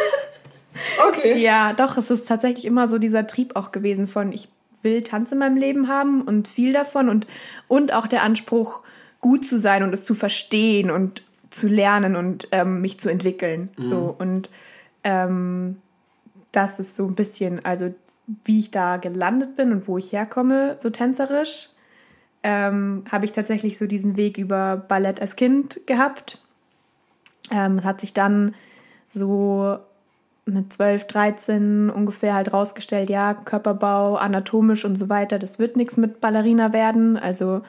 [1.08, 1.38] okay?
[1.38, 4.48] Ja, doch, es ist tatsächlich immer so dieser Trieb auch gewesen von, ich
[4.82, 7.26] will Tanz in meinem Leben haben und viel davon und,
[7.68, 8.80] und auch der Anspruch,
[9.20, 13.70] gut zu sein und es zu verstehen und zu lernen und ähm, mich zu entwickeln.
[13.76, 13.82] Mhm.
[13.82, 14.50] So und
[15.04, 15.76] ähm,
[16.52, 17.94] das ist so ein bisschen, also
[18.44, 21.70] wie ich da gelandet bin und wo ich herkomme, so tänzerisch,
[22.42, 26.38] ähm, habe ich tatsächlich so diesen Weg über Ballett als Kind gehabt.
[27.50, 28.54] Ähm, hat sich dann
[29.08, 29.78] so
[30.46, 35.96] mit 12, 13 ungefähr halt rausgestellt, ja, Körperbau, anatomisch und so weiter, das wird nichts
[35.96, 37.16] mit Ballerina werden.
[37.16, 37.62] Also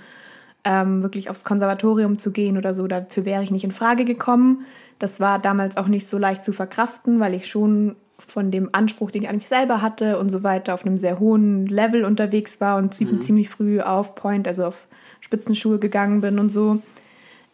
[0.64, 4.66] ähm, wirklich aufs Konservatorium zu gehen oder so, dafür wäre ich nicht in Frage gekommen.
[5.00, 7.96] Das war damals auch nicht so leicht zu verkraften, weil ich schon
[8.28, 11.68] von dem Anspruch, den ich eigentlich selber hatte und so weiter, auf einem sehr hohen
[11.68, 13.22] Level unterwegs war und mhm.
[13.22, 14.88] ziemlich früh auf Point, also auf
[15.20, 16.78] Spitzenschuhe gegangen bin und so.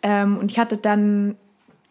[0.04, 1.36] Ähm, und ich hatte dann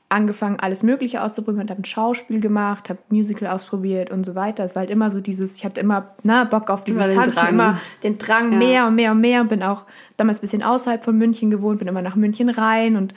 [0.09, 4.63] angefangen, alles Mögliche auszuprobieren, habe ein Schauspiel gemacht, habe Musical ausprobiert und so weiter.
[4.63, 7.49] Es war halt immer so dieses, ich hatte immer na, Bock auf dieses Tanzen, Drang.
[7.49, 8.59] immer den Drang ja.
[8.59, 9.45] mehr und mehr und mehr.
[9.45, 9.83] Bin auch
[10.17, 13.15] damals ein bisschen außerhalb von München gewohnt, bin immer nach München rein und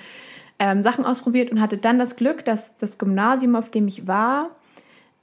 [0.58, 4.50] ähm, Sachen ausprobiert und hatte dann das Glück, dass das Gymnasium, auf dem ich war,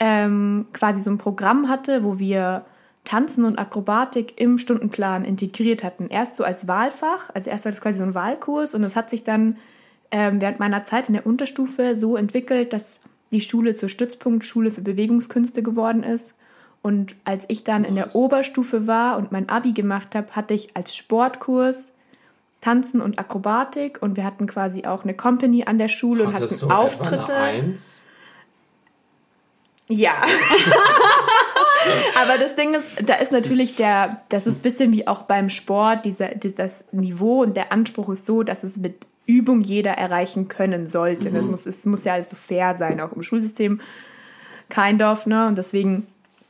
[0.01, 2.65] ähm, quasi so ein Programm hatte, wo wir
[3.05, 6.09] Tanzen und Akrobatik im Stundenplan integriert hatten.
[6.09, 9.11] Erst so als Wahlfach, also erst war das quasi so ein Wahlkurs und das hat
[9.11, 9.57] sich dann
[10.11, 13.01] ähm, während meiner Zeit in der Unterstufe so entwickelt, dass
[13.33, 16.35] die Schule zur Stützpunktschule für Bewegungskünste geworden ist.
[16.83, 20.77] Und als ich dann in der Oberstufe war und mein Abi gemacht habe, hatte ich
[20.77, 21.93] als Sportkurs
[22.61, 26.73] Tanzen und Akrobatik und wir hatten quasi auch eine Company an der Schule Hattest und
[26.73, 27.33] hatten Auftritte.
[29.89, 30.15] Ja.
[32.21, 35.51] Aber das Ding ist, da ist natürlich der, das ist ein bisschen wie auch beim
[35.51, 40.49] Sport, dieser, das Niveau und der Anspruch ist so, dass es mit Übung jeder erreichen
[40.49, 41.31] können sollte.
[41.31, 41.35] Mhm.
[41.35, 43.81] Das muss, es muss ja alles so fair sein, auch im Schulsystem.
[44.69, 45.47] Kein Dorf, ne?
[45.47, 46.07] Und deswegen,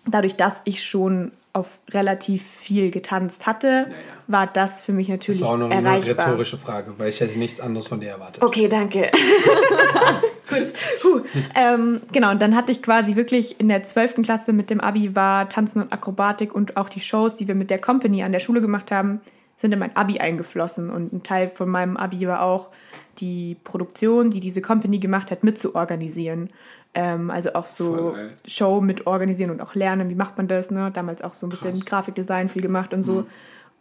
[0.06, 3.94] dadurch, dass ich schon auf relativ viel getanzt hatte, naja.
[4.26, 7.38] war das für mich natürlich Das war auch noch eine rhetorische Frage, weil ich hätte
[7.38, 8.42] nichts anderes von dir erwartet.
[8.42, 9.10] Okay, danke.
[10.56, 11.02] Kurz.
[11.04, 11.20] Huh.
[11.54, 14.22] Ähm, genau, und dann hatte ich quasi wirklich in der 12.
[14.22, 17.70] Klasse mit dem Abi war Tanzen und Akrobatik und auch die Shows, die wir mit
[17.70, 19.20] der Company an der Schule gemacht haben,
[19.56, 20.90] sind in mein Abi eingeflossen.
[20.90, 22.70] Und ein Teil von meinem Abi war auch,
[23.18, 26.50] die Produktion, die diese Company gemacht hat, mitzuorganisieren.
[26.94, 28.14] Ähm, also auch so
[28.46, 30.70] Show mit organisieren und auch lernen, wie macht man das.
[30.70, 30.90] Ne?
[30.92, 31.86] Damals auch so ein bisschen Krass.
[31.86, 33.22] Grafikdesign viel gemacht und so.
[33.22, 33.26] Mhm.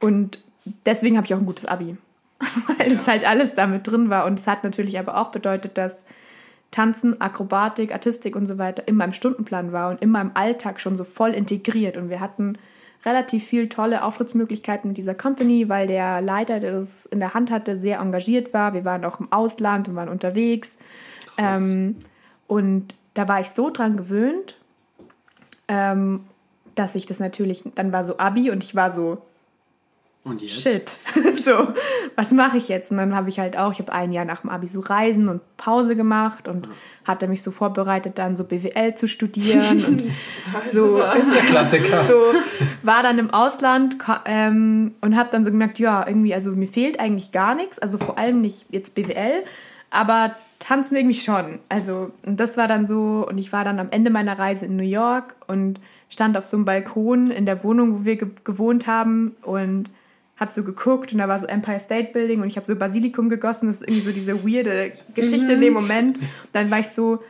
[0.02, 0.44] Und
[0.86, 1.98] deswegen habe ich auch ein gutes Abi.
[2.78, 4.26] Weil es halt alles damit drin war.
[4.26, 6.06] Und es hat natürlich aber auch bedeutet, dass
[6.76, 10.98] Tanzen, Akrobatik, Artistik und so weiter in meinem Stundenplan war und in meinem Alltag schon
[10.98, 11.96] so voll integriert.
[11.96, 12.58] Und wir hatten
[13.06, 17.50] relativ viel tolle Auftrittsmöglichkeiten mit dieser Company, weil der Leiter, der das in der Hand
[17.50, 18.74] hatte, sehr engagiert war.
[18.74, 20.78] Wir waren auch im Ausland und waren unterwegs.
[21.38, 21.96] Ähm,
[22.48, 24.58] und da war ich so dran gewöhnt,
[25.70, 26.26] ähm,
[26.76, 29.20] dass ich das natürlich, dann war so Abi und ich war so,
[30.26, 30.62] und jetzt?
[30.62, 30.98] Shit.
[31.36, 31.68] so,
[32.16, 32.92] was mache ich jetzt?
[32.92, 35.30] Und dann habe ich halt auch, ich habe ein Jahr nach dem Abi so Reisen
[35.30, 36.72] und Pause gemacht und ja.
[37.06, 40.04] hatte mich so vorbereitet, dann so BWL zu studieren und
[40.66, 41.00] so.
[41.48, 42.06] Klassiker.
[42.10, 42.34] So,
[42.82, 47.00] war dann im Ausland ähm, und habe dann so gemerkt, ja, irgendwie, also mir fehlt
[47.00, 47.78] eigentlich gar nichts.
[47.78, 49.44] Also vor allem nicht jetzt BWL,
[49.92, 51.60] aber tanzen irgendwie schon.
[51.70, 54.76] Also, und das war dann so, und ich war dann am Ende meiner Reise in
[54.76, 58.88] New York und stand auf so einem Balkon in der Wohnung, wo wir ge gewohnt
[58.88, 59.92] haben und
[60.38, 63.30] habe so geguckt und da war so Empire State Building und ich habe so Basilikum
[63.30, 63.68] gegossen.
[63.68, 65.82] Das ist irgendwie so diese weirde Geschichte in dem mhm.
[65.82, 66.20] Moment.
[66.52, 67.24] Dann war ich so,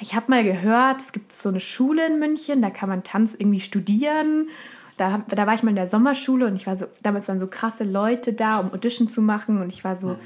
[0.00, 3.34] ich habe mal gehört, es gibt so eine Schule in München, da kann man Tanz
[3.34, 4.48] irgendwie studieren.
[4.96, 7.46] Da, da war ich mal in der Sommerschule und ich war so, damals waren so
[7.46, 10.16] krasse Leute da, um Audition zu machen und ich war so, mhm.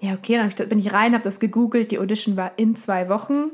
[0.00, 3.52] ja okay, dann bin ich rein, habe das gegoogelt, die Audition war in zwei Wochen.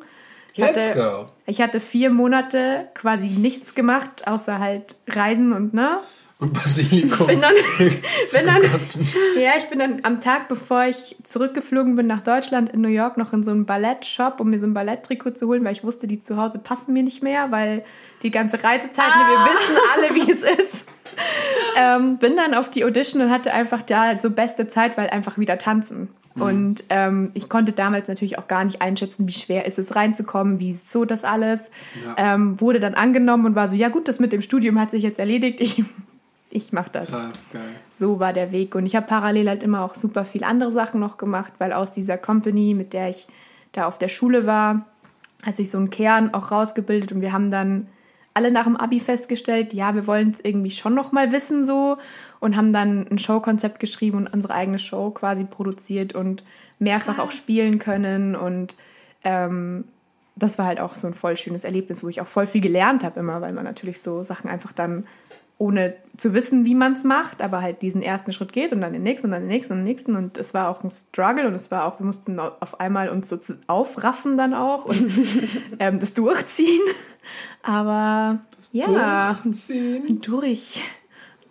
[0.53, 1.29] Ich Let's hatte, go.
[1.47, 5.99] Ich hatte vier Monate quasi nichts gemacht, außer halt Reisen und ne,
[6.41, 7.29] und Basilikum.
[7.29, 8.63] Bin dann, bin dann,
[9.41, 13.17] ja, ich bin dann am Tag, bevor ich zurückgeflogen bin nach Deutschland, in New York
[13.17, 16.07] noch in so einen Ballettshop, um mir so ein Balletttrikot zu holen, weil ich wusste,
[16.07, 17.85] die zu Hause passen mir nicht mehr, weil
[18.23, 19.31] die ganze Reisezeit, ah.
[19.31, 20.87] wir wissen alle, wie es ist.
[21.77, 25.39] ähm, bin dann auf die Audition und hatte einfach da so beste Zeit, weil einfach
[25.39, 26.09] wieder tanzen.
[26.35, 26.43] Mhm.
[26.43, 30.59] Und ähm, ich konnte damals natürlich auch gar nicht einschätzen, wie schwer ist es reinzukommen,
[30.59, 31.71] wie ist so das alles.
[32.05, 32.35] Ja.
[32.35, 35.05] Ähm, wurde dann angenommen und war so, ja gut, das mit dem Studium hat sich
[35.05, 35.61] jetzt erledigt.
[35.61, 35.85] Ich
[36.55, 37.11] ich mache das.
[37.11, 37.63] Krass, geil.
[37.91, 38.75] So war der Weg.
[38.77, 41.91] Und ich habe parallel halt immer auch super viel andere Sachen noch gemacht, weil aus
[41.91, 43.27] dieser Company, mit der ich
[43.73, 44.87] da auf der Schule war,
[45.45, 47.89] hat sich so ein Kern auch rausgebildet und wir haben dann
[48.35, 51.99] alle nach dem Abi festgestellt, ja, wir wollen es irgendwie schon noch mal wissen so
[52.41, 56.45] und haben dann ein Showkonzept geschrieben und unsere eigene Show quasi produziert und
[56.79, 57.27] mehrfach Krass.
[57.27, 58.77] auch spielen können und
[59.23, 59.85] ähm,
[60.37, 63.05] das war halt auch so ein voll schönes Erlebnis, wo ich auch voll viel gelernt
[63.05, 65.07] habe immer, weil man natürlich so Sachen einfach dann
[65.59, 68.93] ohne zu wissen, wie man es macht, aber halt diesen ersten Schritt geht und dann
[68.93, 71.47] den nächsten und dann den nächsten und den nächsten und es war auch ein Struggle
[71.47, 75.11] und es war auch, wir mussten auf einmal uns so aufraffen dann auch und
[75.79, 76.83] ähm, das durchziehen,
[77.63, 80.21] aber das ja, durchziehen.
[80.21, 80.83] durch.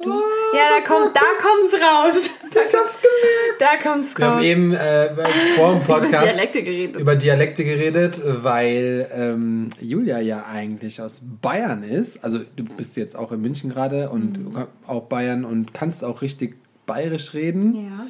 [0.04, 0.22] Du, oh,
[0.54, 2.30] ja, da kommt, da kommt's raus.
[2.54, 3.60] Da ich hab's gemerkt.
[3.60, 4.20] Da kommt's raus.
[4.20, 5.16] Wir haben eben äh,
[5.56, 11.22] vor dem Podcast über Dialekte geredet, über Dialekte geredet weil ähm, Julia ja eigentlich aus
[11.42, 12.24] Bayern ist.
[12.24, 14.68] Also du bist jetzt auch in München gerade und mhm.
[14.88, 17.92] auch Bayern und kannst auch richtig bayerisch reden.
[17.92, 18.06] Ja.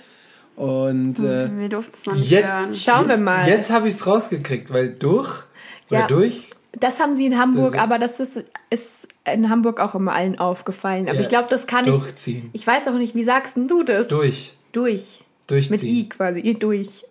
[0.56, 2.74] Und äh, wir durften es noch nicht jetzt, hören.
[2.74, 3.48] Schauen wir mal.
[3.48, 5.44] Jetzt habe ich es rausgekriegt, weil durch,
[5.90, 6.08] ja.
[6.08, 7.82] durch das haben sie in Hamburg, so, so.
[7.82, 11.08] aber das ist, ist in Hamburg auch immer allen aufgefallen.
[11.08, 12.50] Aber ja, ich glaube, das kann durchziehen.
[12.54, 12.62] ich.
[12.62, 14.08] Ich weiß auch nicht, wie sagst du das?
[14.08, 14.54] Durch.
[14.72, 15.22] Durch.
[15.48, 15.72] Durchziehen.
[15.72, 17.06] Mit I quasi, durch.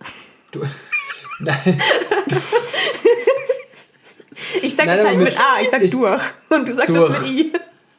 [0.51, 0.61] Du,
[1.41, 1.81] nein.
[4.63, 6.21] ich sag das halt mit, mit, A, ich sag ich, durch.
[6.51, 7.13] Und du sagst durch.
[7.13, 7.53] das mit I.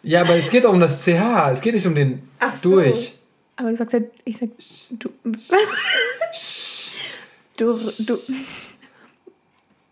[0.04, 1.52] Ja, aber es geht auch um das CH.
[1.52, 2.72] Es geht nicht um den Ach so.
[2.72, 3.16] durch.
[3.56, 4.50] Aber du sagst ja, ich sag
[5.00, 5.10] du.
[7.56, 8.20] du, du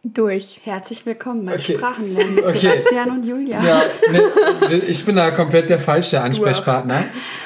[0.04, 0.60] durch.
[0.64, 1.76] Herzlich willkommen bei okay.
[1.78, 2.58] Sprachenlernen mit okay.
[2.58, 3.64] Sebastian und Julia.
[3.64, 7.04] Ja, ne, ich bin da komplett der falsche Ansprechpartner.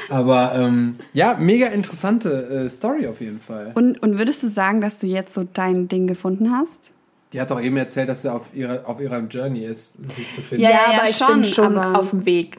[0.10, 3.72] Aber ähm, ja, mega interessante äh, Story auf jeden Fall.
[3.76, 6.92] Und, und würdest du sagen, dass du jetzt so dein Ding gefunden hast?
[7.34, 10.42] Die hat doch eben erzählt, dass sie auf ihrer, auf ihrer Journey ist, sich zu
[10.42, 10.64] finden.
[10.64, 12.58] Ja, ja, ja aber ich schon, bin schon auf dem Weg.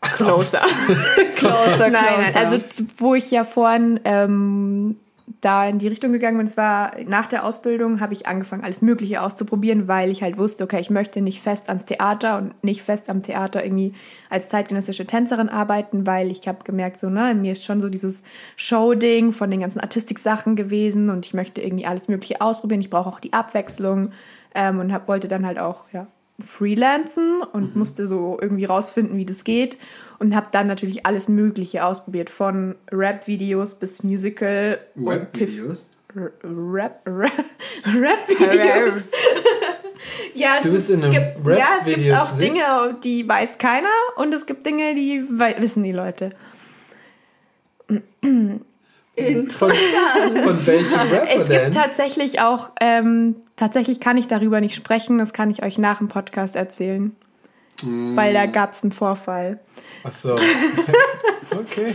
[0.00, 0.60] Closer.
[0.60, 1.90] closer, closer.
[1.90, 2.58] Nein, also
[2.98, 4.96] wo ich ja vorhin ähm,
[5.40, 6.46] da in die Richtung gegangen bin.
[6.46, 10.64] Es war nach der Ausbildung, habe ich angefangen, alles Mögliche auszuprobieren, weil ich halt wusste,
[10.64, 13.92] okay, ich möchte nicht fest ans Theater und nicht fest am Theater irgendwie
[14.30, 18.22] als zeitgenössische Tänzerin arbeiten, weil ich habe gemerkt, so, ne, mir ist schon so dieses
[18.56, 22.80] Show-Ding von den ganzen Artistik-Sachen gewesen und ich möchte irgendwie alles Mögliche ausprobieren.
[22.80, 24.10] Ich brauche auch die Abwechslung
[24.54, 26.06] ähm, und hab, wollte dann halt auch, ja,
[26.38, 27.78] freelancen und mhm.
[27.78, 29.78] musste so irgendwie rausfinden, wie das geht
[30.18, 34.78] und habe dann natürlich alles Mögliche ausprobiert, von Rap-Videos bis Musical.
[34.96, 35.90] Rap-Videos?
[36.14, 37.06] Rap, Rap,
[37.84, 39.04] Rap-Videos.
[40.34, 44.46] ja, es, ist, es gibt, ja, es gibt auch Dinge, die weiß keiner und es
[44.46, 45.22] gibt Dinge, die
[45.58, 46.30] wissen die Leute.
[49.16, 49.74] Interessant.
[50.44, 55.32] Von welchem Rapper es gibt tatsächlich auch, ähm, tatsächlich kann ich darüber nicht sprechen, das
[55.32, 57.12] kann ich euch nach dem Podcast erzählen.
[57.82, 58.16] Mm.
[58.16, 59.60] Weil da gab es einen Vorfall.
[60.04, 60.34] Ach so.
[61.50, 61.94] okay.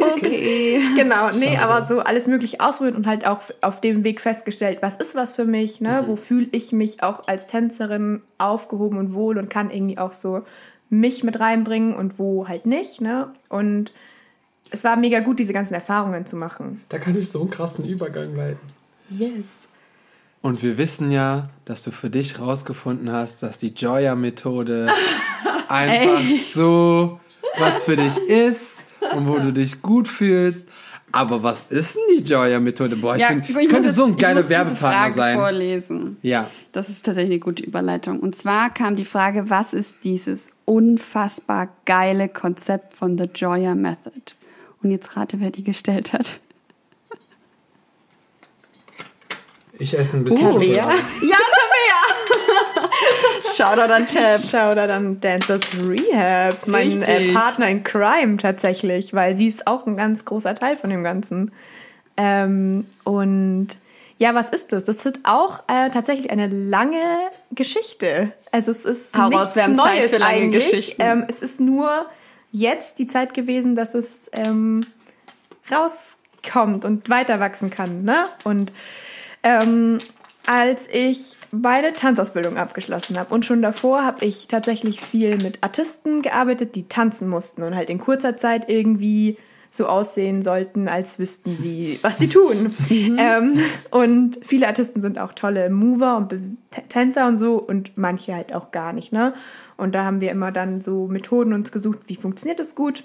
[0.00, 0.80] Okay.
[0.94, 1.62] Genau, nee, Schade.
[1.62, 5.32] aber so alles mögliche ausprobiert und halt auch auf dem Weg festgestellt, was ist was
[5.32, 6.02] für mich, ne?
[6.02, 6.08] Mhm.
[6.08, 10.42] Wo fühle ich mich auch als Tänzerin aufgehoben und wohl und kann irgendwie auch so
[10.90, 13.32] mich mit reinbringen und wo halt nicht, ne?
[13.48, 13.92] Und
[14.70, 16.82] es war mega gut, diese ganzen Erfahrungen zu machen.
[16.88, 18.60] Da kann ich so einen krassen Übergang leiten.
[19.08, 19.68] Yes.
[20.42, 24.88] Und wir wissen ja, dass du für dich rausgefunden hast, dass die Joya-Methode
[25.68, 27.20] einfach so
[27.58, 30.68] was für dich ist und wo du dich gut fühlst.
[31.12, 32.96] Aber was ist denn die Joya-Methode?
[32.96, 35.36] Boah, ich, ja, bin, ich, ich könnte so ein geiler Werbepartner sein.
[35.36, 36.16] vorlesen.
[36.22, 36.48] Ja.
[36.72, 38.20] Das ist tatsächlich eine gute Überleitung.
[38.20, 44.36] Und zwar kam die Frage, was ist dieses unfassbar geile Konzept von The Joya Method?
[44.82, 46.38] Und jetzt rate, wer die gestellt hat.
[49.80, 50.94] Ich esse ein bisschen uh, Schokolade.
[51.22, 52.90] Ja, Tabea!
[53.56, 54.50] Shoutout an Tabs.
[54.50, 56.66] Shoutout an Dancers Rehab.
[56.66, 60.90] Mein äh, Partner in Crime tatsächlich, weil sie ist auch ein ganz großer Teil von
[60.90, 61.52] dem Ganzen.
[62.18, 63.68] Ähm, und
[64.18, 64.84] ja, was ist das?
[64.84, 67.02] Das ist auch äh, tatsächlich eine lange
[67.50, 68.32] Geschichte.
[68.52, 70.70] Also es ist Hau nichts raus, wir haben Neues Zeit für lange eigentlich.
[70.70, 71.02] Geschichten.
[71.02, 72.04] Ähm, es ist nur
[72.52, 74.84] jetzt die Zeit gewesen, dass es ähm,
[75.72, 78.04] rauskommt und weiter wachsen kann.
[78.04, 78.26] Ne?
[78.44, 78.74] Und
[79.42, 79.98] ähm,
[80.46, 86.22] als ich meine Tanzausbildung abgeschlossen habe und schon davor habe ich tatsächlich viel mit Artisten
[86.22, 89.36] gearbeitet, die tanzen mussten und halt in kurzer Zeit irgendwie
[89.72, 92.74] so aussehen sollten, als wüssten sie, was sie tun.
[92.90, 93.18] Mhm.
[93.20, 93.58] Ähm,
[93.92, 96.34] und viele Artisten sind auch tolle Mover und
[96.88, 99.12] Tänzer und so und manche halt auch gar nicht.
[99.12, 99.32] Ne?
[99.76, 103.04] Und da haben wir immer dann so Methoden uns gesucht, wie funktioniert das gut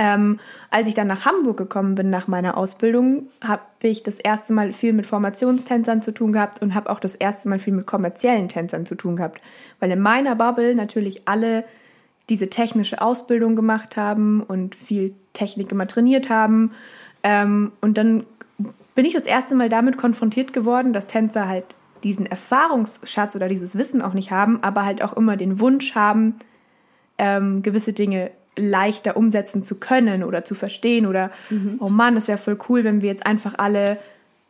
[0.00, 4.54] ähm, als ich dann nach Hamburg gekommen bin nach meiner Ausbildung, habe ich das erste
[4.54, 7.86] Mal viel mit Formationstänzern zu tun gehabt und habe auch das erste Mal viel mit
[7.86, 9.42] kommerziellen Tänzern zu tun gehabt.
[9.78, 11.64] Weil in meiner Bubble natürlich alle
[12.30, 16.70] diese technische Ausbildung gemacht haben und viel Technik immer trainiert haben.
[17.22, 18.24] Ähm, und dann
[18.94, 23.76] bin ich das erste Mal damit konfrontiert geworden, dass Tänzer halt diesen Erfahrungsschatz oder dieses
[23.76, 26.36] Wissen auch nicht haben, aber halt auch immer den Wunsch haben,
[27.18, 31.76] ähm, gewisse Dinge leichter umsetzen zu können oder zu verstehen oder mhm.
[31.80, 33.98] oh Mann, das wäre voll cool, wenn wir jetzt einfach alle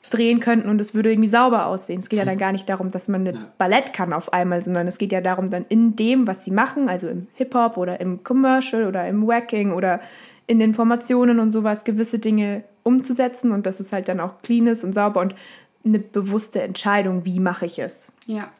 [0.08, 2.00] drehen könnten und es würde irgendwie sauber aussehen.
[2.00, 3.46] Es geht ja dann gar nicht darum, dass man eine.
[3.58, 6.88] Ballett kann auf einmal, sondern es geht ja darum, dann in dem, was sie machen,
[6.88, 10.00] also im Hip-Hop oder im Commercial oder im Wacking oder
[10.46, 14.66] in den Formationen und sowas, gewisse Dinge umzusetzen und dass es halt dann auch clean
[14.66, 15.36] ist und sauber und
[15.84, 18.10] eine bewusste Entscheidung, wie mache ich es.
[18.26, 18.50] Ja.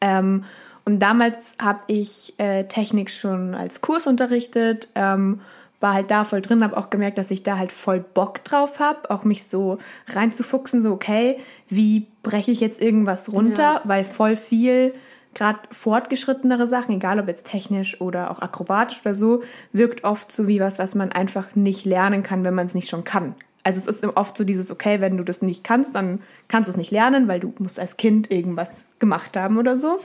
[0.00, 0.44] Ähm,
[0.86, 5.40] und damals habe ich äh, Technik schon als Kurs unterrichtet, ähm,
[5.80, 8.78] war halt da voll drin, habe auch gemerkt, dass ich da halt voll Bock drauf
[8.78, 13.80] habe, auch mich so reinzufuchsen, so okay, wie breche ich jetzt irgendwas runter, ja.
[13.84, 14.94] weil voll viel
[15.34, 20.48] gerade fortgeschrittenere Sachen, egal ob jetzt technisch oder auch akrobatisch oder so, wirkt oft so
[20.48, 23.34] wie was, was man einfach nicht lernen kann, wenn man es nicht schon kann.
[23.62, 26.70] Also es ist oft so dieses, okay, wenn du das nicht kannst, dann kannst du
[26.70, 29.98] es nicht lernen, weil du musst als Kind irgendwas gemacht haben oder so.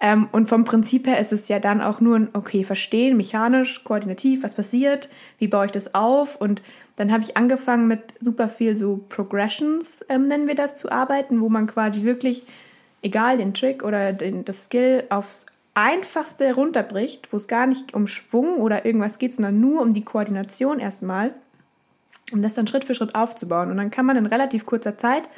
[0.00, 3.84] Ähm, und vom Prinzip her ist es ja dann auch nur ein, okay, verstehen, mechanisch,
[3.84, 6.36] koordinativ, was passiert, wie baue ich das auf.
[6.36, 6.62] Und
[6.96, 11.40] dann habe ich angefangen mit super viel so Progressions, ähm, nennen wir das, zu arbeiten,
[11.40, 12.44] wo man quasi wirklich,
[13.02, 18.06] egal den Trick oder den, das Skill, aufs Einfachste runterbricht, wo es gar nicht um
[18.06, 21.34] Schwung oder irgendwas geht, sondern nur um die Koordination erstmal,
[22.32, 23.70] um das dann Schritt für Schritt aufzubauen.
[23.70, 25.28] Und dann kann man in relativ kurzer Zeit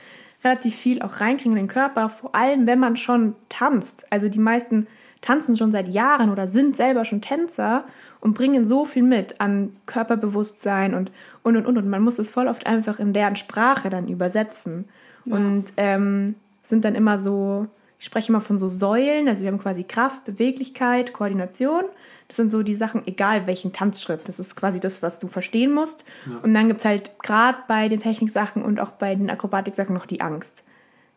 [0.44, 4.07] relativ viel auch reinkriegen in den Körper, vor allem wenn man schon tanzt.
[4.11, 4.87] Also die meisten
[5.20, 7.85] tanzen schon seit Jahren oder sind selber schon Tänzer
[8.20, 11.78] und bringen so viel mit an Körperbewusstsein und und und und.
[11.78, 14.87] Und man muss es voll oft einfach in deren Sprache dann übersetzen.
[15.24, 15.37] Ja.
[15.37, 19.61] Und ähm, sind dann immer so, ich spreche immer von so Säulen, also wir haben
[19.61, 21.85] quasi Kraft, Beweglichkeit, Koordination
[22.32, 24.26] das sind so die Sachen, egal welchen Tanzschritt.
[24.26, 26.06] Das ist quasi das, was du verstehen musst.
[26.24, 26.38] Ja.
[26.38, 30.06] Und dann gibt es halt gerade bei den Techniksachen und auch bei den Akrobatiksachen noch
[30.06, 30.64] die Angst,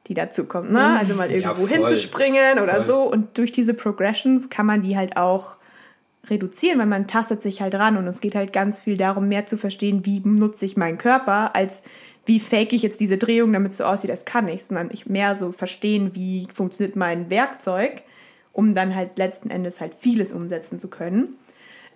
[0.07, 0.73] die dazu kommt.
[0.73, 0.79] Ne?
[0.79, 0.97] Mhm.
[0.97, 2.87] Also mal irgendwo ja, hinzuspringen oder voll.
[2.87, 3.03] so.
[3.03, 5.55] Und durch diese Progressions kann man die halt auch
[6.29, 9.45] reduzieren, weil man tastet sich halt ran und es geht halt ganz viel darum, mehr
[9.45, 11.81] zu verstehen, wie nutze ich meinen Körper, als
[12.25, 15.05] wie fake ich jetzt diese Drehung, damit es so aussieht, als kann ich, sondern ich
[15.05, 18.01] mehr so verstehen, wie funktioniert mein Werkzeug
[18.55, 21.35] um dann halt letzten Endes halt vieles umsetzen zu können.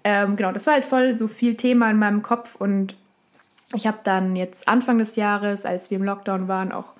[0.03, 2.95] Ähm, genau, das war halt voll so viel Thema in meinem Kopf und
[3.73, 6.93] ich habe dann jetzt Anfang des Jahres, als wir im Lockdown waren, auch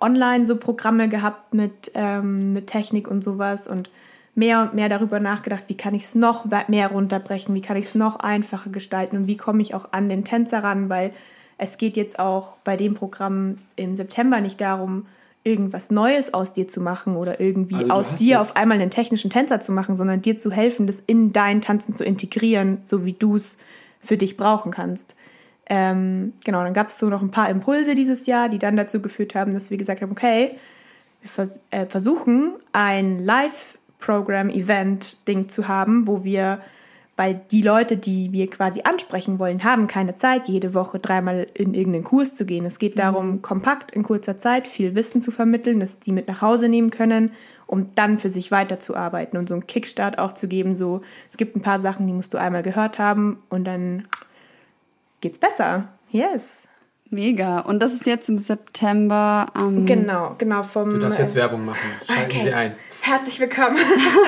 [0.00, 3.90] online so Programme gehabt mit, ähm, mit Technik und sowas und
[4.34, 7.86] mehr und mehr darüber nachgedacht, wie kann ich es noch mehr runterbrechen, wie kann ich
[7.86, 11.12] es noch einfacher gestalten und wie komme ich auch an den Tänzer ran, weil
[11.56, 15.06] es geht jetzt auch bei dem Programm im September nicht darum,
[15.48, 19.30] irgendwas Neues aus dir zu machen oder irgendwie also aus dir auf einmal einen technischen
[19.30, 23.14] Tänzer zu machen, sondern dir zu helfen, das in dein Tanzen zu integrieren, so wie
[23.14, 23.56] du es
[24.00, 25.16] für dich brauchen kannst.
[25.70, 29.00] Ähm, genau, dann gab es so noch ein paar Impulse dieses Jahr, die dann dazu
[29.00, 30.58] geführt haben, dass wir gesagt haben, okay,
[31.20, 36.60] wir vers äh, versuchen ein Live-Program-Event-Ding zu haben, wo wir
[37.18, 41.74] weil die Leute, die wir quasi ansprechen wollen, haben keine Zeit, jede Woche dreimal in
[41.74, 42.64] irgendeinen Kurs zu gehen.
[42.64, 43.00] Es geht mhm.
[43.00, 46.90] darum, kompakt in kurzer Zeit viel Wissen zu vermitteln, dass die mit nach Hause nehmen
[46.90, 47.32] können,
[47.66, 50.76] um dann für sich weiterzuarbeiten und so einen Kickstart auch zu geben.
[50.76, 54.06] So, es gibt ein paar Sachen, die musst du einmal gehört haben und dann
[55.20, 55.88] geht's besser.
[56.12, 56.68] Yes.
[57.10, 57.60] Mega.
[57.60, 59.78] Und das ist jetzt im September am.
[59.78, 60.62] Ähm genau, genau.
[60.62, 61.90] Vom, du darfst jetzt Werbung machen.
[62.06, 62.40] Schalten okay.
[62.42, 62.74] Sie ein.
[63.00, 63.76] Herzlich willkommen.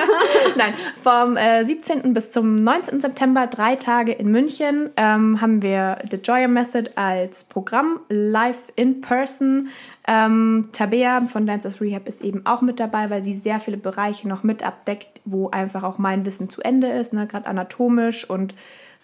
[0.55, 2.13] Nein, vom äh, 17.
[2.13, 2.99] bis zum 19.
[2.99, 9.01] September, drei Tage in München, ähm, haben wir The Joya Method als Programm live in
[9.01, 9.69] person.
[10.07, 14.27] Ähm, Tabea von Dancers Rehab ist eben auch mit dabei, weil sie sehr viele Bereiche
[14.27, 17.27] noch mit abdeckt, wo einfach auch mein Wissen zu Ende ist, ne?
[17.27, 18.55] gerade anatomisch und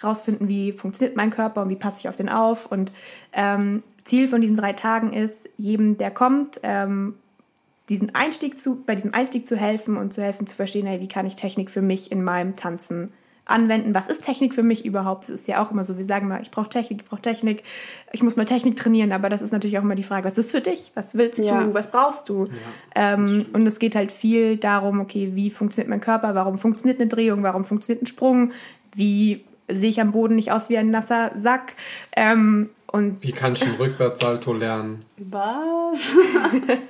[0.03, 2.71] rausfinden, wie funktioniert mein Körper und wie passe ich auf den auf.
[2.71, 2.91] Und
[3.33, 7.15] ähm, Ziel von diesen drei Tagen ist, jedem, der kommt, ähm,
[7.89, 11.07] diesen Einstieg zu, bei diesem Einstieg zu helfen und zu helfen zu verstehen, hey, wie
[11.07, 13.13] kann ich Technik für mich in meinem Tanzen
[13.45, 13.95] anwenden?
[13.95, 15.23] Was ist Technik für mich überhaupt?
[15.23, 17.63] Das ist ja auch immer so, wir sagen mal, ich brauche Technik, ich brauche Technik,
[18.11, 20.51] ich muss mal Technik trainieren, aber das ist natürlich auch immer die Frage, was ist
[20.51, 20.91] für dich?
[20.95, 21.63] Was willst ja.
[21.63, 21.73] du?
[21.73, 22.45] Was brauchst du?
[22.95, 26.35] Ja, ähm, und es geht halt viel darum, okay, wie funktioniert mein Körper?
[26.35, 27.43] Warum funktioniert eine Drehung?
[27.43, 28.51] Warum funktioniert ein Sprung?
[28.93, 31.73] Wie sehe ich am Boden nicht aus wie ein nasser Sack?
[32.15, 35.05] Ähm, und Wie kannst du einen Rückwärtssalto lernen?
[35.17, 36.13] Was?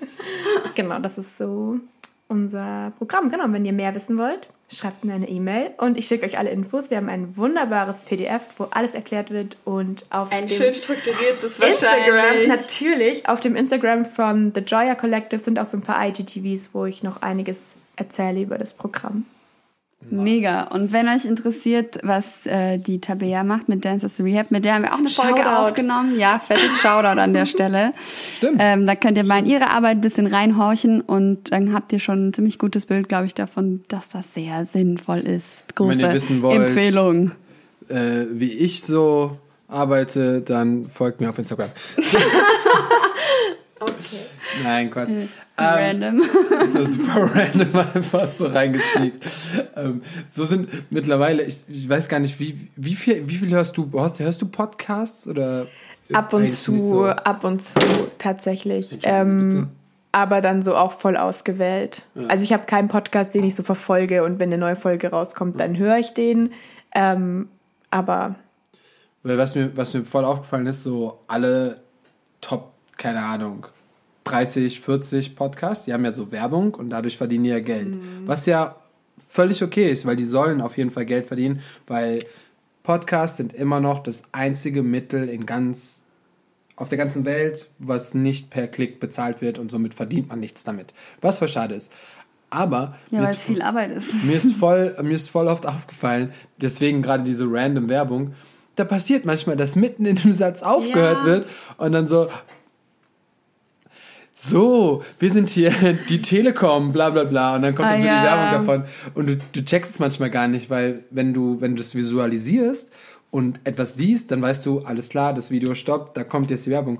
[0.75, 1.79] genau, das ist so
[2.27, 3.29] unser Programm.
[3.29, 6.49] Genau, wenn ihr mehr wissen wollt, schreibt mir eine E-Mail und ich schicke euch alle
[6.49, 6.89] Infos.
[6.89, 12.47] Wir haben ein wunderbares PDF, wo alles erklärt wird und auf ein schön strukturiertes Instagram
[12.47, 16.85] natürlich auf dem Instagram von The Joya Collective sind auch so ein paar IGTVs, wo
[16.85, 19.25] ich noch einiges erzähle über das Programm.
[20.09, 20.63] Mega.
[20.63, 24.83] Und wenn euch interessiert, was äh, die Tabea macht mit Dancers Rehab, mit der haben
[24.83, 25.67] wir auch eine Folge Shoutout.
[25.67, 26.17] aufgenommen.
[26.17, 27.93] Ja, fettes Shoutout an der Stelle.
[28.31, 28.57] Stimmt.
[28.59, 31.99] Ähm, da könnt ihr mal in ihre Arbeit ein bisschen reinhorchen und dann habt ihr
[31.99, 35.63] schon ein ziemlich gutes Bild, glaube ich, davon, dass das sehr sinnvoll ist.
[35.75, 37.31] Große wenn ihr wissen wollt, Empfehlung.
[37.89, 39.37] Äh, wie ich so
[39.67, 41.69] arbeite, dann folgt mir auf Instagram.
[43.81, 43.85] oh
[44.63, 45.11] Nein, Quatsch.
[45.11, 46.23] Ähm, random.
[46.69, 49.25] so super random einfach so reingesneakt.
[49.75, 53.77] Ähm, so sind mittlerweile, ich, ich weiß gar nicht, wie, wie viel, wie viel hörst
[53.77, 55.67] du, hörst, hörst du Podcasts oder?
[56.13, 57.05] Ab und zu, so?
[57.05, 57.79] ab und zu
[58.17, 58.99] tatsächlich.
[59.03, 59.69] Ähm,
[60.11, 62.03] aber dann so auch voll ausgewählt.
[62.15, 62.27] Ja.
[62.27, 65.59] Also ich habe keinen Podcast, den ich so verfolge und wenn eine neue Folge rauskommt,
[65.59, 66.53] dann höre ich den.
[66.95, 67.49] Ähm,
[67.91, 68.35] aber.
[69.23, 71.83] Weil was mir, was mir voll aufgefallen ist, so alle
[72.41, 73.67] Top, keine Ahnung,
[74.29, 77.95] 30, 40 Podcasts, die haben ja so Werbung und dadurch verdienen die ja Geld.
[77.95, 78.01] Mhm.
[78.25, 78.75] Was ja
[79.17, 82.19] völlig okay ist, weil die sollen auf jeden Fall Geld verdienen, weil
[82.83, 86.03] Podcasts sind immer noch das einzige Mittel in ganz
[86.75, 90.63] auf der ganzen Welt, was nicht per Klick bezahlt wird und somit verdient man nichts
[90.63, 90.93] damit.
[91.21, 91.91] Was voll schade ist.
[92.49, 94.13] Aber ja, weil es viel Arbeit ist.
[94.23, 98.33] Mir ist voll, mir ist voll oft aufgefallen, deswegen gerade diese random Werbung.
[98.75, 101.25] Da passiert manchmal, dass mitten in dem Satz aufgehört ja.
[101.25, 101.47] wird
[101.77, 102.27] und dann so,
[104.39, 105.71] so, wir sind hier
[106.09, 107.55] die Telekom, bla bla bla.
[107.55, 108.19] Und dann kommt ah, dann so ja.
[108.19, 108.83] die Werbung davon.
[109.15, 112.91] Und du, du checkst es manchmal gar nicht, weil wenn du, wenn du es visualisierst
[113.31, 116.69] und etwas siehst, dann weißt du, alles klar, das Video stoppt, da kommt jetzt die
[116.69, 116.99] Werbung.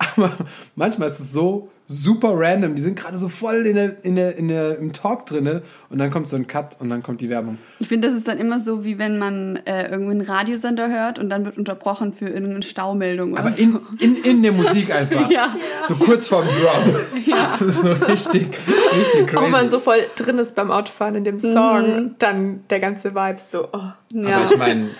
[0.00, 0.30] Aber
[0.76, 2.74] manchmal ist es so super random.
[2.74, 5.98] Die sind gerade so voll in der, in der, in der, im Talk drin und
[5.98, 7.58] dann kommt so ein Cut und dann kommt die Werbung.
[7.80, 11.18] Ich finde, das ist dann immer so, wie wenn man äh, irgendwie einen Radiosender hört
[11.18, 13.36] und dann wird unterbrochen für irgendeine Staumeldung.
[13.36, 13.62] Aber so.
[13.62, 15.28] in, in, in der Musik einfach.
[15.30, 15.54] ja.
[15.82, 17.26] So kurz vorm Drop.
[17.26, 17.46] Ja.
[17.46, 18.48] Das ist so richtig,
[18.96, 19.44] richtig crazy.
[19.44, 22.14] Wenn man so voll drin ist beim Autofahren in dem Song, mhm.
[22.18, 23.68] dann der ganze Vibe so.
[23.72, 23.78] Oh.
[24.10, 24.36] Ja.
[24.36, 24.90] Aber ich meine,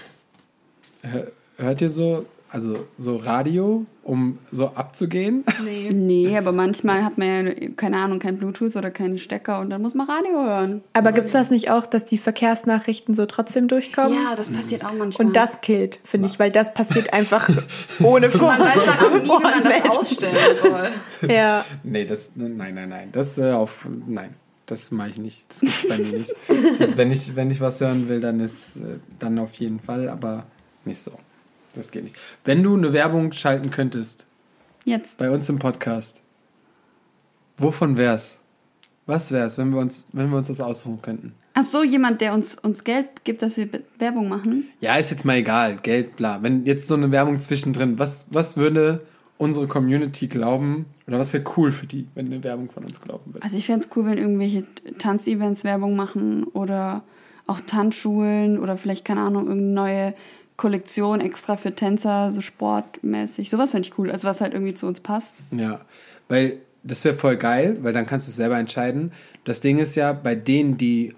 [1.57, 5.45] hört ihr so also so Radio, um so abzugehen?
[5.65, 5.91] Nee.
[5.93, 9.83] nee, aber manchmal hat man ja, keine Ahnung, kein Bluetooth oder keinen Stecker und dann
[9.83, 10.83] muss man Radio hören.
[10.93, 14.15] Aber gibt es das nicht auch, dass die Verkehrsnachrichten so trotzdem durchkommen?
[14.15, 15.29] Ja, das passiert auch manchmal.
[15.29, 17.49] Und das killt, finde ich, weil das passiert einfach
[18.03, 21.31] ohne Vor Man weiß halt auch nie, wie man das ausstellen soll.
[21.31, 21.65] ja.
[21.85, 24.35] Nee, das, nein, nein, nein, das äh, auf, nein.
[24.67, 25.47] Das mache ich nicht.
[25.49, 26.33] Das gibt es bei mir nicht.
[26.79, 30.09] Das, wenn, ich, wenn ich was hören will, dann ist äh, dann auf jeden Fall,
[30.09, 30.45] aber
[30.85, 31.11] nicht so.
[31.75, 32.17] Das geht nicht.
[32.45, 34.27] Wenn du eine Werbung schalten könntest.
[34.85, 35.19] Jetzt.
[35.19, 36.23] Bei uns im Podcast.
[37.57, 38.39] Wovon wär's?
[39.07, 41.35] Was wär's, wenn wir uns, wenn wir uns das aussuchen könnten?
[41.55, 43.69] Ach so, jemand, der uns, uns Geld gibt, dass wir
[43.99, 44.69] Werbung machen?
[44.81, 45.79] Ja, ist jetzt mal egal.
[45.83, 46.43] Geld, bla.
[46.43, 49.05] Wenn jetzt so eine Werbung zwischendrin, was, was würde
[49.37, 53.35] unsere Community glauben oder was wäre cool für die, wenn eine Werbung von uns gelaufen
[53.35, 53.43] wird?
[53.43, 54.65] Also ich fände es cool, wenn irgendwelche
[54.99, 57.03] Tanzevents Werbung machen oder
[57.47, 60.15] auch Tanzschulen oder vielleicht, keine Ahnung, irgendeine neue
[60.61, 63.49] Kollektion extra für Tänzer, so sportmäßig.
[63.49, 65.43] Sowas finde ich cool, also was halt irgendwie zu uns passt.
[65.53, 65.81] Ja,
[66.29, 69.13] weil das wäre voll geil, weil dann kannst du es selber entscheiden.
[69.45, 71.15] Das Ding ist ja, bei denen, die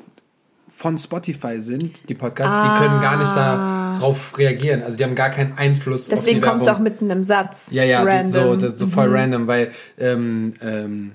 [0.68, 2.72] von Spotify sind, die Podcasts, ah.
[2.72, 4.84] die können gar nicht darauf reagieren.
[4.84, 7.72] Also die haben gar keinen Einfluss Deswegen kommt es auch mitten im Satz.
[7.72, 8.61] Ja, ja, random.
[8.61, 9.14] so, so voll mhm.
[9.14, 11.12] random, weil ähm, ähm,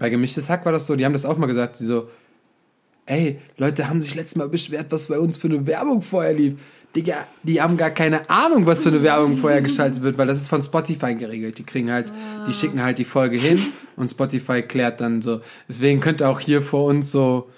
[0.00, 2.08] bei Gemischtes Hack war das so, die haben das auch mal gesagt, die so,
[3.08, 6.54] ey, Leute haben sich letztes Mal beschwert, was bei uns für eine Werbung vorher lief.
[6.96, 10.40] Digga, die haben gar keine Ahnung, was für eine Werbung vorher geschaltet wird, weil das
[10.40, 11.58] ist von Spotify geregelt.
[11.58, 12.12] Die kriegen halt,
[12.46, 13.60] die schicken halt die Folge hin
[13.96, 15.40] und Spotify klärt dann so.
[15.68, 17.50] Deswegen könnte auch hier vor uns so,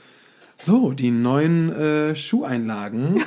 [0.57, 3.23] so, die neuen äh, Schuheinlagen.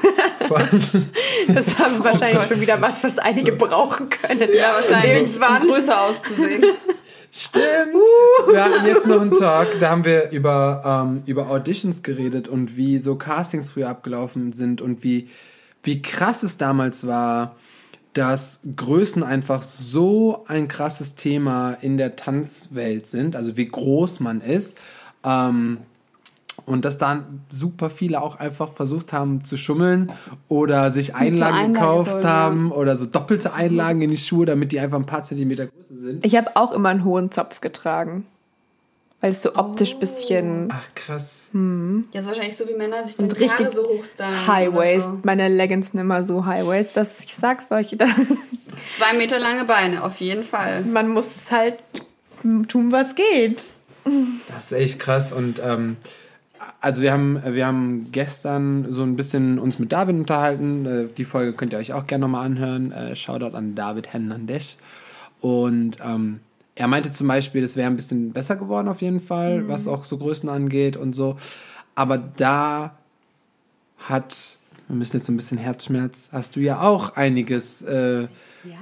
[1.47, 4.49] das haben wahrscheinlich schon wieder was, was einige brauchen können.
[4.55, 6.63] Ja, wahrscheinlich, um größer auszusehen.
[7.35, 7.95] Stimmt.
[7.95, 8.51] Uh.
[8.51, 12.77] Wir hatten jetzt noch einen Talk, da haben wir über, ähm, über Auditions geredet und
[12.77, 15.29] wie so Castings früher abgelaufen sind und wie
[15.83, 17.55] wie krass es damals war,
[18.13, 24.39] dass Größen einfach so ein krasses Thema in der Tanzwelt sind, also wie groß man
[24.39, 24.77] ist.
[25.25, 25.79] Ähm,
[26.65, 30.11] und dass dann super viele auch einfach versucht haben zu schummeln
[30.47, 32.75] oder sich Einlagen, Einlagen gekauft sollen, haben ja.
[32.75, 36.25] oder so doppelte Einlagen in die Schuhe, damit die einfach ein paar Zentimeter größer sind.
[36.25, 38.25] Ich habe auch immer einen hohen Zopf getragen
[39.23, 39.99] weil es so optisch oh.
[39.99, 40.67] bisschen.
[40.69, 41.47] Ach krass.
[41.53, 42.09] Hm.
[42.11, 44.47] Ja, ist wahrscheinlich so wie Männer sich dann die richtig Haare so hochstylen.
[44.47, 45.05] High Waist.
[45.05, 45.19] So.
[45.23, 47.97] Meine Leggings sind immer so High Waist, dass ich sag's euch.
[48.93, 50.81] Zwei Meter lange Beine, auf jeden Fall.
[50.81, 51.81] Man muss halt
[52.67, 53.63] tun, was geht.
[54.49, 55.95] Das ist echt krass und ähm,
[56.81, 60.85] also wir haben, wir haben gestern so ein bisschen uns mit David unterhalten.
[60.85, 62.91] Äh, die Folge könnt ihr euch auch gerne nochmal anhören.
[62.91, 64.79] Äh, Shoutout an David Hernandez.
[65.41, 66.39] Und ähm,
[66.75, 69.67] er meinte zum Beispiel, es wäre ein bisschen besser geworden auf jeden Fall, mhm.
[69.67, 71.37] was auch so Größen angeht und so.
[71.95, 72.97] Aber da
[73.97, 74.57] hat,
[74.87, 78.27] wir müssen jetzt so ein bisschen Herzschmerz, hast du ja auch einiges äh, ja.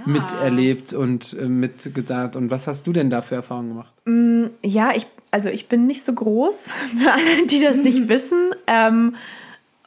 [0.05, 2.35] miterlebt und äh, mitgedacht.
[2.35, 3.93] Und was hast du denn da für Erfahrungen gemacht?
[4.05, 6.71] Mm, ja, ich, also ich bin nicht so groß,
[7.01, 8.51] für alle, die das nicht wissen.
[8.67, 9.15] Ähm,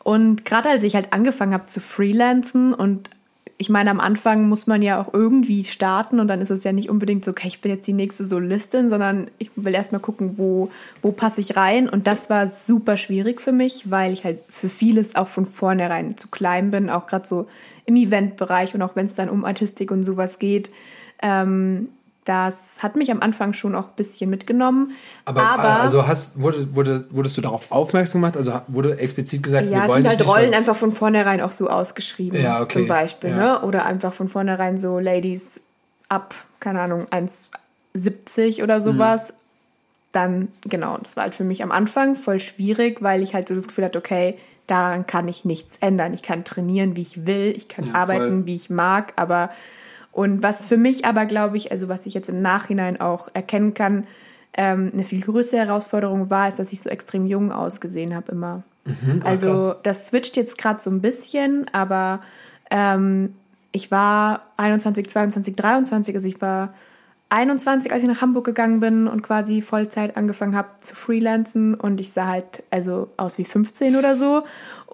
[0.03, 3.09] und gerade als ich halt angefangen habe zu freelancen und
[3.57, 6.73] ich meine, am Anfang muss man ja auch irgendwie starten und dann ist es ja
[6.73, 10.35] nicht unbedingt so, okay, ich bin jetzt die nächste Solistin, sondern ich will erstmal gucken,
[10.37, 10.71] wo,
[11.03, 11.89] wo passe ich rein.
[11.89, 16.17] Und das war super schwierig für mich, weil ich halt für vieles auch von vornherein
[16.17, 17.47] zu klein bin, auch gerade so
[17.87, 20.73] im Eventbereich und auch wenn es dann um Artistik und sowas geht.
[21.23, 21.89] Ähm,
[22.25, 24.93] das hat mich am Anfang schon auch ein bisschen mitgenommen.
[25.27, 28.37] Aber, aber also hast, wurde, wurde, wurdest du darauf aufmerksam gemacht?
[28.37, 31.69] Also wurde explizit gesagt, ja, wir wollen sind halt Rollen einfach von vornherein auch so
[31.69, 32.73] ausgeschrieben, Ja, okay.
[32.73, 33.31] zum Beispiel.
[33.31, 33.37] Ja.
[33.37, 33.61] Ne?
[33.63, 35.63] Oder einfach von vornherein so Ladies
[36.09, 39.35] ab, keine Ahnung, 1,70 oder sowas.
[40.13, 43.55] Dann, genau, das war halt für mich am Anfang voll schwierig, weil ich halt so
[43.55, 46.15] das Gefühl hatte, okay, daran kann ich nichts ändern.
[46.15, 48.47] Ich kann trainieren, wie ich will, ich kann Ja, arbeiten, voll.
[48.47, 49.51] wie ich mag, aber
[50.15, 53.75] und was für mich aber, glaube ich, also was ich jetzt im Nachhinein auch erkennen
[53.75, 54.07] kann,
[54.57, 58.63] ähm, eine viel größere Herausforderung war, ist, dass ich so extrem jung ausgesehen habe immer.
[58.87, 58.93] ah,
[59.25, 59.81] also krass.
[59.83, 62.21] das switcht jetzt gerade so ein bisschen, aber
[62.71, 63.35] ähm,
[63.73, 66.73] ich war 21, 22, 23, also ich war
[67.31, 71.99] 21, als ich nach Hamburg gegangen bin und quasi Vollzeit angefangen habe zu freelancen und
[71.99, 74.45] ich sah halt also aus wie 15 oder so.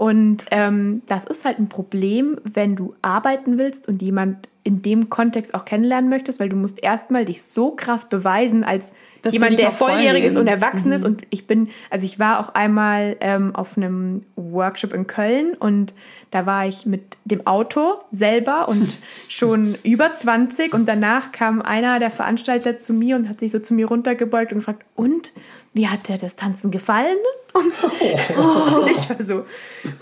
[0.01, 5.11] Und ähm, das ist halt ein Problem, wenn du arbeiten willst und jemand in dem
[5.11, 9.59] Kontext auch kennenlernen möchtest, weil du musst erstmal dich so krass beweisen als Dass jemand,
[9.59, 11.05] der volljährig ist und erwachsen ist.
[11.05, 15.93] Und ich bin, also ich war auch einmal ähm, auf einem Workshop in Köln und
[16.31, 18.97] da war ich mit dem Auto selber und
[19.29, 23.59] schon über 20 und danach kam einer der Veranstalter zu mir und hat sich so
[23.59, 25.35] zu mir runtergebeugt und gefragt, und
[25.73, 27.19] wie hat dir das Tanzen gefallen?
[27.53, 29.45] Und, und ich war so,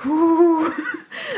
[0.05, 0.71] huh.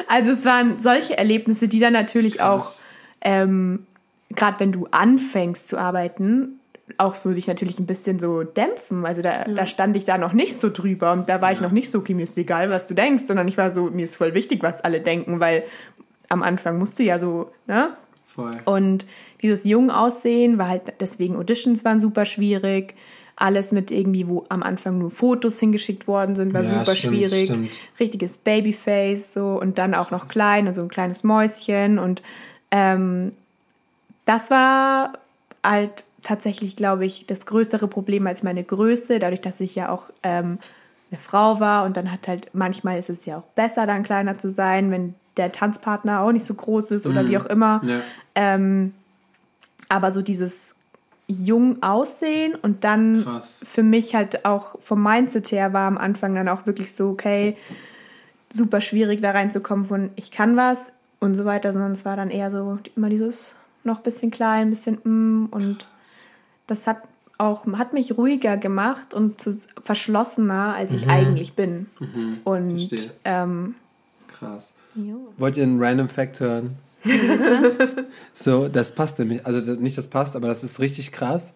[0.09, 2.73] Also es waren solche Erlebnisse, die dann natürlich auch,
[3.21, 3.87] ähm,
[4.31, 6.59] gerade wenn du anfängst zu arbeiten,
[6.99, 9.07] auch so dich natürlich ein bisschen so dämpfen.
[9.07, 11.71] Also da, da stand ich da noch nicht so drüber und da war ich noch
[11.71, 14.17] nicht so, okay, mir ist egal, was du denkst, sondern ich war so, mir ist
[14.17, 15.63] voll wichtig, was alle denken, weil
[16.29, 17.97] am Anfang musst du ja so, ne?
[18.27, 18.57] Voll.
[18.65, 19.07] Und
[19.43, 22.95] dieses jung aussehen war halt, deswegen Auditions waren super schwierig.
[23.41, 27.17] Alles mit irgendwie, wo am Anfang nur Fotos hingeschickt worden sind, war Ja, super stimmt,
[27.17, 27.49] schwierig.
[27.49, 27.79] stimmt.
[27.99, 31.99] Richtiges Babyface so und dann auch noch klein und so ein kleines Mäuschen.
[31.99, 32.23] Und
[32.71, 33.33] ähm,
[34.27, 35.15] das war
[35.65, 40.11] halt tatsächlich, glaube ich, das größere Problem als meine Größe, dadurch, dass ich ja auch
[40.23, 40.59] ähm,
[41.11, 44.39] eine Frau war und dann hat halt, manchmal ist es ja auch besser, dann kleiner
[44.39, 47.81] zu sein, wenn der Tanzpartner auch nicht so groß ist oder wie auch immer.
[47.85, 48.01] Ja.
[48.35, 48.93] Ähm,
[49.89, 50.75] aber so dieses
[51.31, 53.63] jung aussehen und dann Krass.
[53.65, 57.57] für mich halt auch vom Mindset her war am Anfang dann auch wirklich so, okay,
[58.53, 62.31] super schwierig da reinzukommen von ich kann was und so weiter, sondern es war dann
[62.31, 65.87] eher so immer dieses noch ein bisschen klein, ein bisschen mm, und
[66.67, 66.99] das hat
[67.39, 69.51] auch hat mich ruhiger gemacht und zu,
[69.81, 71.87] verschlossener, als ich eigentlich bin.
[72.45, 72.79] Und Mhm.
[72.79, 73.11] verstehe.
[73.25, 73.75] ähm,
[74.29, 74.73] Krass.
[74.95, 75.15] ja.
[75.39, 76.77] Wollt ihr einen Random Fact hören?
[78.33, 81.55] so, das passt nämlich, also nicht das passt, aber das ist richtig krass.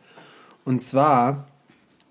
[0.65, 1.47] Und zwar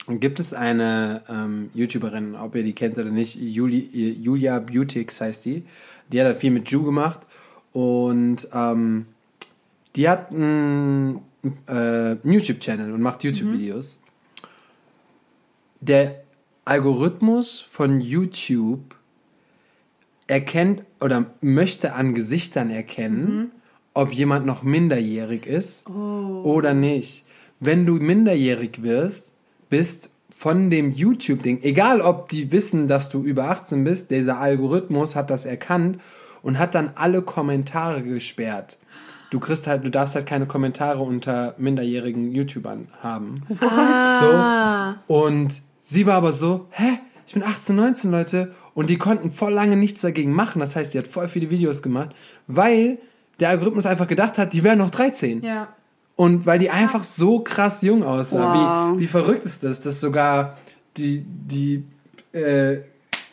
[0.08, 5.46] gibt es eine ähm, YouTuberin, ob ihr die kennt oder nicht, Juli, Julia Beautix heißt
[5.46, 5.64] die.
[6.12, 7.22] Die hat halt viel mit Ju gemacht
[7.72, 9.08] und ähm,
[9.96, 11.22] die hat einen
[11.68, 14.02] äh, YouTube-Channel und macht YouTube-Videos.
[15.82, 16.24] Der
[16.66, 18.96] Algorithmus von YouTube
[20.34, 23.52] erkennt oder möchte an Gesichtern erkennen,
[23.94, 27.26] ob jemand noch minderjährig ist oder nicht.
[27.60, 29.34] Wenn du minderjährig wirst,
[29.70, 35.16] bist von dem YouTube-Ding, egal ob die wissen, dass du über 18 bist, dieser Algorithmus
[35.16, 36.02] hat das erkannt
[36.42, 38.80] und hat dann alle Kommentare gesperrt.
[39.30, 43.44] Du kriegst halt, du darfst halt keine Kommentare unter minderjährigen YouTubern haben.
[44.20, 45.14] So.
[45.14, 47.00] Und sie war aber so, hä?
[47.28, 48.54] Ich bin 18, 19, Leute.
[48.74, 50.60] Und die konnten voll lange nichts dagegen machen.
[50.60, 52.10] Das heißt, sie hat voll viele Videos gemacht,
[52.48, 52.98] weil
[53.40, 55.44] der Algorithmus einfach gedacht hat, die wären noch 13.
[55.44, 55.68] ja.
[56.16, 58.92] Und weil die einfach so krass jung aussah.
[58.92, 58.98] Wow.
[58.98, 60.58] Wie, wie verrückt ist das, dass sogar
[60.96, 61.86] die, die
[62.34, 62.78] äh,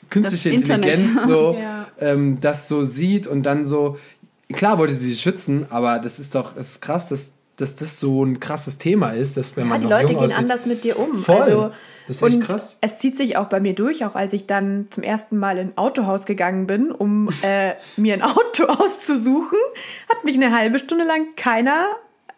[0.09, 0.89] künstliche Das Internet.
[0.89, 1.87] Intelligenz so Ja.
[2.01, 3.99] ähm, das so sieht und dann so.
[4.53, 8.25] Klar wollte sie sie schützen, aber das ist doch ist krass, dass, dass das so
[8.25, 10.99] ein krasses Thema ist, dass wenn Ja, man die Leute gehen aussieht, anders mit dir
[10.99, 11.15] um.
[11.15, 11.37] Voll.
[11.37, 11.71] Also,
[12.07, 12.79] Das ist echt krass.
[12.81, 15.69] Es zieht sich auch bei mir durch, auch als ich dann zum ersten Mal in
[15.69, 19.59] ein Autohaus gegangen bin, um äh, mir ein Auto auszusuchen,
[20.09, 21.87] hat mich eine halbe Stunde lang keiner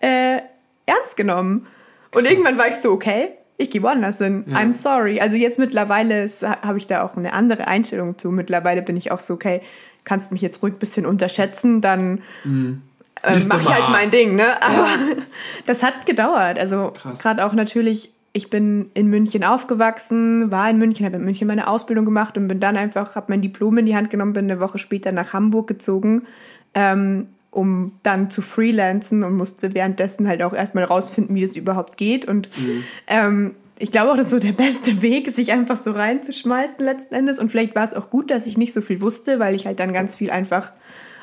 [0.00, 0.38] äh,
[0.86, 1.66] ernst genommen.
[2.14, 4.44] Und irgendwann war ich so, okay, ich gehe woanders hin.
[4.48, 4.58] Ja.
[4.58, 5.20] I'm sorry.
[5.20, 6.28] Also jetzt mittlerweile
[6.62, 8.30] habe ich da auch eine andere Einstellung zu.
[8.30, 9.62] Mittlerweile bin ich auch so, okay,
[10.04, 12.82] kannst mich jetzt ruhig ein bisschen unterschätzen, dann ähm,
[13.22, 14.62] Du mache ich halt mein Ding, ne?
[14.62, 14.88] Aber
[15.66, 16.58] das hat gedauert.
[16.58, 21.46] Also gerade auch natürlich, ich bin in München aufgewachsen, war in München, habe in München
[21.46, 24.50] meine Ausbildung gemacht und bin dann einfach, habe mein Diplom in die Hand genommen, bin
[24.50, 26.26] eine Woche später nach Hamburg gezogen.
[26.74, 31.98] Ähm, um dann zu freelancen und musste währenddessen halt auch erstmal rausfinden, wie es überhaupt
[31.98, 32.26] geht.
[32.26, 32.84] Und mhm.
[33.06, 37.14] ähm, ich glaube auch, das ist so der beste Weg, sich einfach so reinzuschmeißen letzten
[37.14, 37.38] Endes.
[37.38, 39.80] Und vielleicht war es auch gut, dass ich nicht so viel wusste, weil ich halt
[39.80, 40.72] dann ganz viel einfach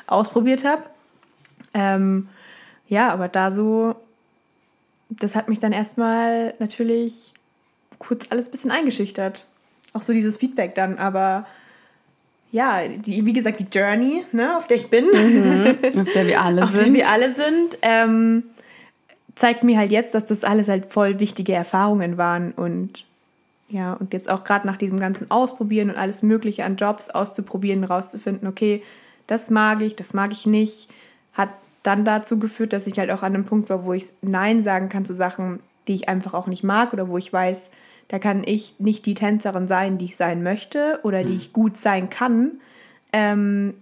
[0.06, 0.82] ausprobiert habe.
[1.74, 2.28] Ähm,
[2.88, 3.94] ja, aber da so,
[5.08, 7.32] das hat mich dann erstmal natürlich
[7.98, 9.46] kurz alles ein bisschen eingeschüchtert.
[9.92, 11.46] Auch so dieses Feedback dann, aber
[12.52, 16.40] ja, die, wie gesagt, die Journey, ne, auf der ich bin, mhm, auf der wir
[16.40, 18.44] alle auf sind, der wir alle sind, ähm,
[19.36, 23.04] zeigt mir halt jetzt, dass das alles halt voll wichtige Erfahrungen waren und
[23.68, 27.84] ja, und jetzt auch gerade nach diesem ganzen Ausprobieren und alles Mögliche an Jobs auszuprobieren,
[27.84, 28.82] rauszufinden, okay,
[29.28, 30.88] das mag ich, das mag ich nicht,
[31.32, 31.50] hat
[31.82, 34.88] dann dazu geführt, dass ich halt auch an einem Punkt war, wo ich Nein sagen
[34.88, 37.70] kann zu Sachen, die ich einfach auch nicht mag oder wo ich weiß,
[38.08, 41.38] da kann ich nicht die Tänzerin sein, die ich sein möchte oder die mhm.
[41.38, 42.60] ich gut sein kann.
[43.12, 43.74] Ähm,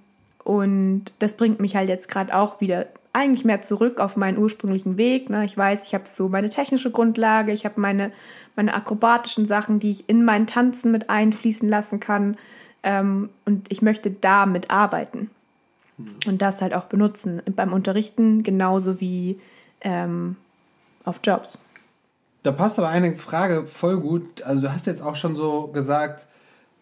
[0.44, 4.96] und das bringt mich halt jetzt gerade auch wieder eigentlich mehr zurück auf meinen ursprünglichen
[4.96, 5.28] Weg.
[5.30, 5.44] Ne?
[5.44, 8.12] Ich weiß, ich habe so meine technische Grundlage, ich habe meine,
[8.55, 12.36] meine akrobatischen Sachen, die ich in mein Tanzen mit einfließen lassen kann.
[12.82, 15.30] Ähm, und ich möchte damit arbeiten.
[16.26, 17.42] Und das halt auch benutzen.
[17.55, 19.38] Beim Unterrichten genauso wie
[19.80, 20.36] ähm,
[21.05, 21.59] auf Jobs.
[22.42, 24.42] Da passt aber eine Frage voll gut.
[24.42, 26.26] Also du hast jetzt auch schon so gesagt,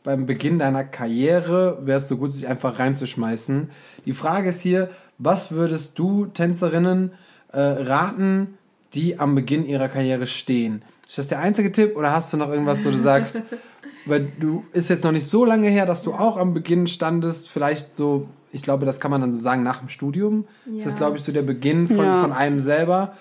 [0.02, 3.70] beim Beginn deiner Karriere wäre es so gut, sich einfach reinzuschmeißen.
[4.04, 7.12] Die Frage ist hier, was würdest du Tänzerinnen
[7.52, 8.58] äh, raten,
[8.94, 10.82] die am Beginn ihrer Karriere stehen?
[11.08, 13.42] Ist das der einzige Tipp oder hast du noch irgendwas, wo du sagst,
[14.06, 17.48] weil du ist jetzt noch nicht so lange her, dass du auch am Beginn standest,
[17.48, 20.46] vielleicht so, ich glaube, das kann man dann so sagen, nach dem Studium.
[20.64, 20.74] Ja.
[20.74, 22.20] Das ist, glaube ich, so der Beginn von, ja.
[22.20, 23.14] von einem selber.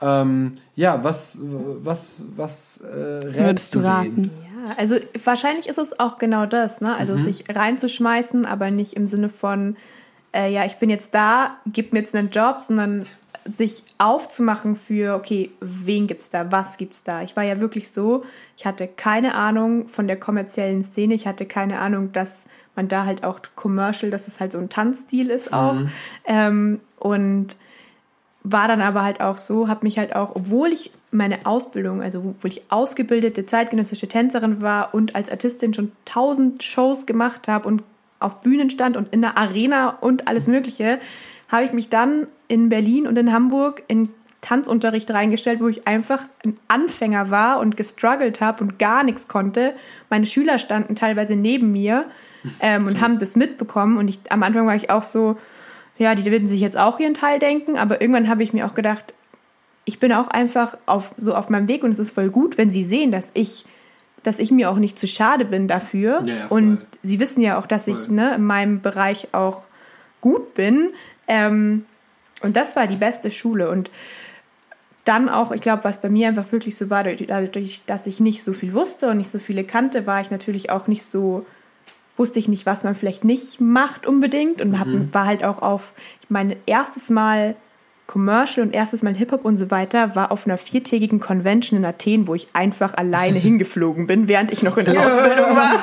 [0.00, 4.22] Ähm, ja, was, was, was äh, würdest du raten?
[4.22, 6.96] Ja, also wahrscheinlich ist es auch genau das, ne?
[6.96, 7.18] Also mhm.
[7.18, 9.76] sich reinzuschmeißen, aber nicht im Sinne von,
[10.34, 13.06] äh, ja, ich bin jetzt da, gib mir jetzt einen Job, sondern
[13.44, 17.22] sich aufzumachen für, okay, wen gibt's da, was gibt's da.
[17.22, 18.24] Ich war ja wirklich so,
[18.56, 23.04] ich hatte keine Ahnung von der kommerziellen Szene, ich hatte keine Ahnung, dass man da
[23.04, 25.74] halt auch commercial, dass es halt so ein Tanzstil ist auch.
[25.74, 25.90] Mhm.
[26.24, 27.56] Ähm, und
[28.42, 32.20] war dann aber halt auch so, habe mich halt auch, obwohl ich meine Ausbildung, also
[32.20, 37.82] obwohl ich ausgebildete zeitgenössische Tänzerin war und als Artistin schon tausend Shows gemacht habe und
[38.18, 41.00] auf Bühnen stand und in der Arena und alles Mögliche,
[41.48, 44.08] habe ich mich dann in Berlin und in Hamburg in
[44.40, 49.74] Tanzunterricht reingestellt, wo ich einfach ein Anfänger war und gestruggelt habe und gar nichts konnte.
[50.08, 52.06] Meine Schüler standen teilweise neben mir
[52.60, 55.38] ähm, und haben das mitbekommen und ich, am Anfang war ich auch so,
[55.96, 58.74] ja, die werden sich jetzt auch ihren Teil denken, aber irgendwann habe ich mir auch
[58.74, 59.14] gedacht,
[59.84, 62.70] ich bin auch einfach auf, so auf meinem Weg und es ist voll gut, wenn
[62.70, 63.64] sie sehen, dass ich,
[64.24, 66.22] dass ich mir auch nicht zu schade bin dafür.
[66.24, 67.94] Ja, ja, und sie wissen ja auch, dass voll.
[67.94, 69.62] ich ne, in meinem Bereich auch
[70.20, 70.90] gut bin.
[71.28, 71.84] Ähm,
[72.42, 73.70] und das war die beste Schule.
[73.70, 73.90] Und
[75.04, 78.42] dann auch, ich glaube, was bei mir einfach wirklich so war, dadurch, dass ich nicht
[78.42, 81.44] so viel wusste und nicht so viele kannte, war ich natürlich auch nicht so
[82.20, 85.08] wusste ich nicht, was man vielleicht nicht macht unbedingt und hab, mhm.
[85.12, 85.94] war halt auch auf
[86.28, 87.56] mein erstes Mal
[88.10, 92.26] Commercial und erstes Mal Hip-Hop und so weiter war auf einer viertägigen Convention in Athen,
[92.26, 95.06] wo ich einfach alleine hingeflogen bin, während ich noch in der ja.
[95.06, 95.74] Ausbildung war.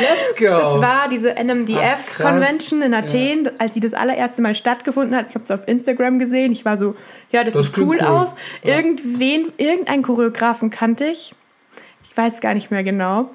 [0.00, 0.46] Let's go!
[0.46, 3.50] Das war diese NMDF-Convention in Athen, ja.
[3.58, 5.26] als sie das allererste Mal stattgefunden hat.
[5.28, 6.50] Ich habe es auf Instagram gesehen.
[6.50, 6.96] Ich war so,
[7.30, 8.34] ja, das, das sieht cool, cool, aus.
[8.64, 8.74] Ja.
[8.74, 11.36] Irgendwen, irgendeinen Choreografen kannte ich.
[12.10, 13.30] Ich weiß gar nicht mehr genau.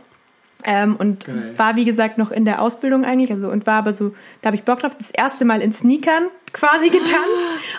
[0.66, 1.54] Ähm, und Geil.
[1.58, 3.32] war, wie gesagt, noch in der Ausbildung eigentlich.
[3.32, 6.24] Also, und war aber so, da habe ich Bock drauf, das erste Mal in Sneakern
[6.54, 7.16] quasi getanzt,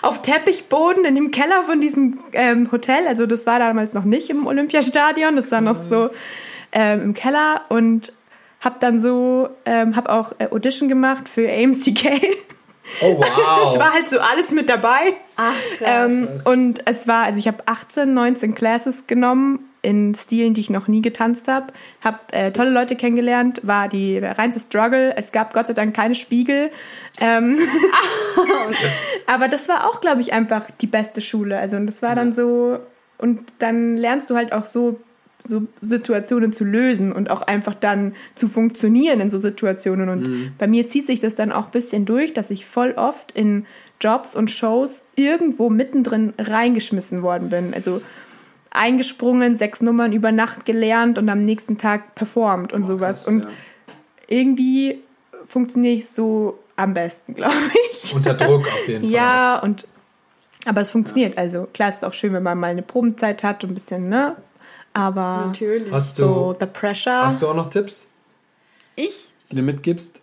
[0.01, 0.07] ah.
[0.07, 3.07] auf Teppichboden in dem Keller von diesem ähm, Hotel.
[3.07, 6.09] Also, das war damals noch nicht im Olympiastadion, das war noch so
[6.71, 8.13] ähm, im Keller und
[8.59, 12.21] habe dann so, ähm, habe auch äh, Audition gemacht für AMCK.
[13.01, 13.71] Oh wow.
[13.71, 15.13] es war halt so alles mit dabei.
[15.35, 15.89] Ach, krass.
[16.07, 20.69] Ähm, und es war, also ich habe 18, 19 Classes genommen in Stilen, die ich
[20.69, 21.73] noch nie getanzt habe.
[22.01, 25.15] Habe äh, tolle Leute kennengelernt, war die reinste Struggle.
[25.17, 26.71] Es gab Gott sei Dank keine Spiegel.
[27.19, 27.59] Ähm
[29.27, 31.57] Aber das war auch, glaube ich, einfach die beste Schule.
[31.57, 32.79] Also und das war dann so
[33.17, 34.99] und dann lernst du halt auch so
[35.43, 40.09] so Situationen zu lösen und auch einfach dann zu funktionieren in so Situationen.
[40.09, 40.51] Und mhm.
[40.57, 43.65] bei mir zieht sich das dann auch ein bisschen durch, dass ich voll oft in
[43.99, 47.73] Jobs und Shows irgendwo mittendrin reingeschmissen worden bin.
[47.73, 48.01] Also
[48.71, 53.25] eingesprungen, sechs Nummern über Nacht gelernt und am nächsten Tag performt und oh, sowas.
[53.25, 53.49] Krass, und ja.
[54.27, 54.99] irgendwie
[55.45, 57.53] funktioniere ich so am besten, glaube
[57.91, 58.13] ich.
[58.15, 59.11] Unter Druck auf jeden Fall.
[59.11, 59.87] Ja, und
[60.65, 61.35] aber es funktioniert.
[61.35, 61.41] Ja.
[61.41, 64.09] Also klar, es ist auch schön, wenn man mal eine Probenzeit hat und ein bisschen,
[64.09, 64.37] ne?
[64.93, 65.91] Aber Natürlich.
[65.91, 67.25] Hast du, so the pressure.
[67.25, 68.07] Hast du auch noch Tipps?
[68.95, 69.33] Ich?
[69.51, 70.19] Die du mitgibst?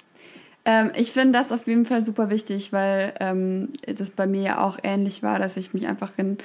[0.65, 4.65] Ähm, ich finde das auf jeden Fall super wichtig, weil ähm, das bei mir ja
[4.65, 6.39] auch ähnlich war, dass ich mich einfach in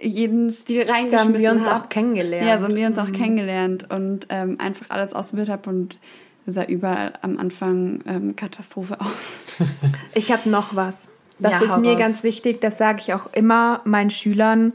[0.00, 1.28] jeden Stil reingeschmissen habe.
[1.28, 1.84] So haben wir uns hab.
[1.84, 2.46] auch kennengelernt.
[2.46, 3.12] Ja, so haben wir uns auch mhm.
[3.12, 5.98] kennengelernt und ähm, einfach alles ausprobiert habe und
[6.46, 9.58] sah überall am Anfang ähm, Katastrophe aus.
[10.14, 11.08] ich habe noch was.
[11.38, 11.98] Das ja, ist mir raus.
[11.98, 14.74] ganz wichtig, das sage ich auch immer meinen Schülern.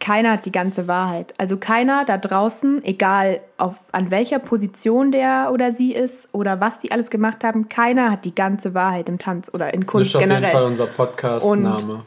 [0.00, 1.34] Keiner hat die ganze Wahrheit.
[1.38, 6.78] Also keiner da draußen, egal auf, an welcher Position der oder sie ist oder was
[6.78, 10.22] die alles gemacht haben, keiner hat die ganze Wahrheit im Tanz oder in Kunst das
[10.22, 10.44] ist generell.
[10.44, 12.04] auf jeden Fall unser Podcast-Name.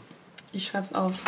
[0.52, 1.22] Ich schreib's auf.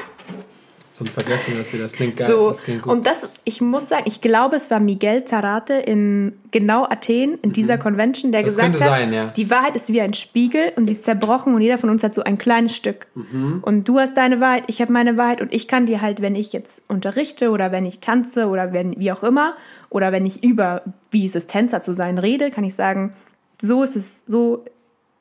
[0.97, 1.83] Sonst vergessen wir das wieder.
[1.83, 2.29] Das klingt geil.
[2.29, 2.93] So, das klingt gut.
[2.93, 7.49] Und das, ich muss sagen, ich glaube, es war Miguel Zarate in genau Athen, in
[7.49, 7.53] mhm.
[7.53, 9.25] dieser Convention, der das gesagt hat, sein, ja.
[9.25, 12.15] die Wahrheit ist wie ein Spiegel und sie ist zerbrochen und jeder von uns hat
[12.15, 13.07] so ein kleines Stück.
[13.13, 13.59] Mhm.
[13.61, 16.33] Und du hast deine Wahrheit, ich habe meine Wahrheit und ich kann dir halt, wenn
[16.33, 19.57] ich jetzt unterrichte oder wenn ich tanze oder wenn, wie auch immer,
[19.89, 20.81] oder wenn ich über,
[21.11, 23.13] wie ist es, Tänzer zu sein, rede, kann ich sagen,
[23.61, 24.63] so ist es, so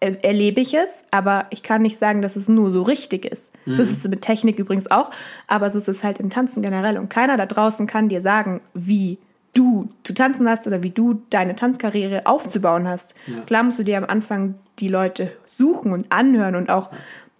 [0.04, 3.52] erlebe ich es, aber ich kann nicht sagen, dass es nur so richtig ist.
[3.66, 3.76] Mhm.
[3.76, 5.10] So ist es mit Technik übrigens auch,
[5.46, 6.98] aber so ist es halt im Tanzen generell.
[6.98, 9.18] Und keiner da draußen kann dir sagen, wie
[9.54, 13.14] du zu tanzen hast oder wie du deine Tanzkarriere aufzubauen hast.
[13.26, 13.40] Ja.
[13.42, 16.90] Klar musst du dir am Anfang die Leute suchen und anhören und auch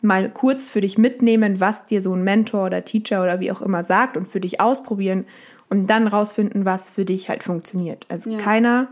[0.00, 3.62] mal kurz für dich mitnehmen, was dir so ein Mentor oder Teacher oder wie auch
[3.62, 5.26] immer sagt und für dich ausprobieren
[5.68, 8.06] und dann rausfinden, was für dich halt funktioniert.
[8.08, 8.38] Also ja.
[8.38, 8.88] keiner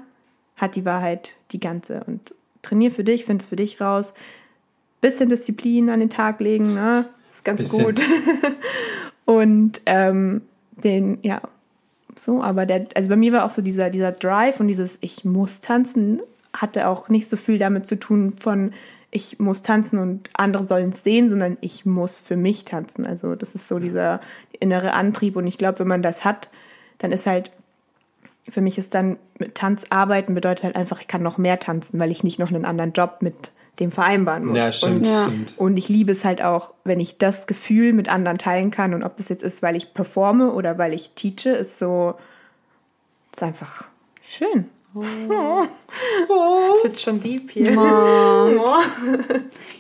[0.57, 4.15] hat die Wahrheit die ganze und trainier für dich, find es für dich raus.
[5.01, 7.07] Bisschen Disziplin an den Tag legen, ne?
[7.31, 7.85] Ist ganz Bisschen.
[7.85, 8.03] gut.
[9.25, 10.43] und ähm,
[10.77, 11.41] den, ja,
[12.17, 15.25] so, aber der, also bei mir war auch so dieser, dieser Drive und dieses Ich
[15.25, 16.21] muss tanzen,
[16.53, 18.73] hatte auch nicht so viel damit zu tun von
[19.15, 23.07] ich muss tanzen und andere sollen es sehen, sondern ich muss für mich tanzen.
[23.07, 24.23] Also das ist so dieser
[24.59, 26.49] innere Antrieb und ich glaube, wenn man das hat,
[26.99, 27.51] dann ist halt
[28.49, 32.01] für mich ist dann mit Tanz arbeiten bedeutet halt einfach, ich kann noch mehr tanzen,
[32.01, 34.59] weil ich nicht noch einen anderen Job mit dem vereinbaren muss.
[34.59, 35.24] Ja, stimmt, und, ja.
[35.24, 35.59] stimmt.
[35.59, 39.03] und ich liebe es halt auch, wenn ich das Gefühl mit anderen teilen kann und
[39.03, 42.14] ob das jetzt ist, weil ich performe oder weil ich teache, ist so,
[43.32, 43.88] ist einfach
[44.22, 44.68] schön.
[44.95, 45.03] Oh.
[46.28, 46.74] Oh.
[46.76, 47.78] Es wird schon lieb hier.
[47.78, 47.82] Oh.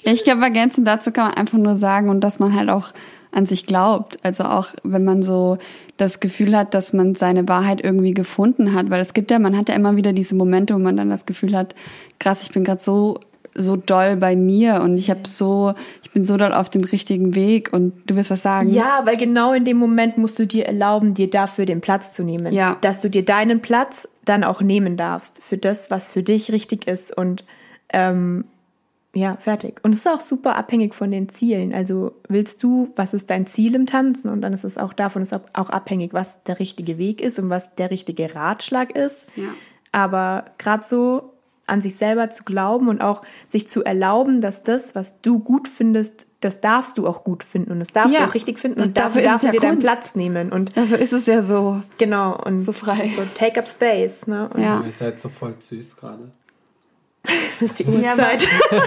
[0.02, 2.92] ja, ich glaube, ergänzend dazu kann man einfach nur sagen und dass man halt auch
[3.32, 4.18] an sich glaubt.
[4.22, 5.58] Also auch wenn man so
[5.96, 9.56] das Gefühl hat, dass man seine Wahrheit irgendwie gefunden hat, weil es gibt ja, man
[9.56, 11.74] hat ja immer wieder diese Momente, wo man dann das Gefühl hat,
[12.18, 13.18] krass, ich bin gerade so
[13.54, 17.34] so doll bei mir und ich habe so, ich bin so doll auf dem richtigen
[17.34, 18.68] Weg und du wirst was sagen.
[18.70, 22.22] Ja, weil genau in dem Moment musst du dir erlauben, dir dafür den Platz zu
[22.22, 22.52] nehmen.
[22.52, 22.76] Ja.
[22.80, 26.86] Dass du dir deinen Platz dann auch nehmen darfst für das, was für dich richtig
[26.86, 27.44] ist und
[27.92, 28.44] ähm,
[29.14, 29.80] ja, fertig.
[29.82, 31.74] Und es ist auch super abhängig von den Zielen.
[31.74, 34.30] Also willst du, was ist dein Ziel im Tanzen?
[34.30, 37.50] Und dann ist es auch davon ist auch abhängig, was der richtige Weg ist und
[37.50, 39.26] was der richtige Ratschlag ist.
[39.36, 39.48] Ja.
[39.92, 41.32] Aber gerade so
[41.66, 45.68] an sich selber zu glauben und auch sich zu erlauben, dass das, was du gut
[45.68, 48.20] findest, das darfst du auch gut finden und das darfst ja.
[48.20, 49.72] du auch richtig finden und dafür, dafür darfst du ja dir Kunst.
[49.72, 53.60] deinen Platz nehmen und dafür ist es ja so genau und so frei so take
[53.60, 54.82] up space ne und ja.
[54.84, 56.32] ihr seid so voll süß gerade
[57.22, 58.48] das ist die Uhrzeit.
[58.70, 58.80] das,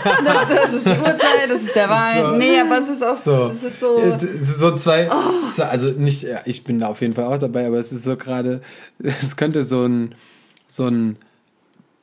[0.50, 2.26] das, ist die Uhrzeit, das ist der Wein.
[2.26, 2.36] So.
[2.38, 3.48] Nee, aber es ist auch so.
[3.48, 4.18] Das ist so.
[4.42, 5.48] So zwei, oh.
[5.50, 5.64] zwei.
[5.66, 8.62] Also nicht, ich bin da auf jeden Fall auch dabei, aber es ist so gerade,
[9.00, 10.16] es könnte so ein,
[10.68, 11.18] so ein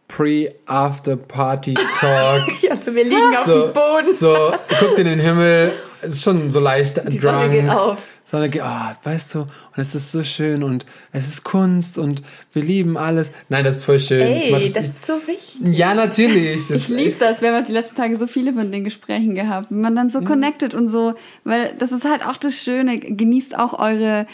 [0.08, 2.42] Pre-After-Party-Talk.
[2.70, 4.14] also wir liegen auf dem Boden.
[4.14, 5.72] So, guckt in den Himmel,
[6.02, 7.42] ist schon so leicht Die drunk.
[7.42, 7.98] Sonne geht auf
[8.32, 12.22] sondern oh, weißt du, und es ist so schön und es ist Kunst und
[12.54, 13.30] wir lieben alles.
[13.50, 14.22] Nein, das ist voll schön.
[14.22, 15.76] Ey, das, das ist so wichtig.
[15.76, 16.70] Ja, natürlich.
[16.70, 17.42] ich liebe das.
[17.42, 19.70] Wir haben die letzten Tage so viele von den Gesprächen gehabt.
[19.70, 20.24] Man dann so mhm.
[20.24, 21.12] connected und so,
[21.44, 22.98] weil das ist halt auch das Schöne.
[22.98, 24.26] Genießt auch eure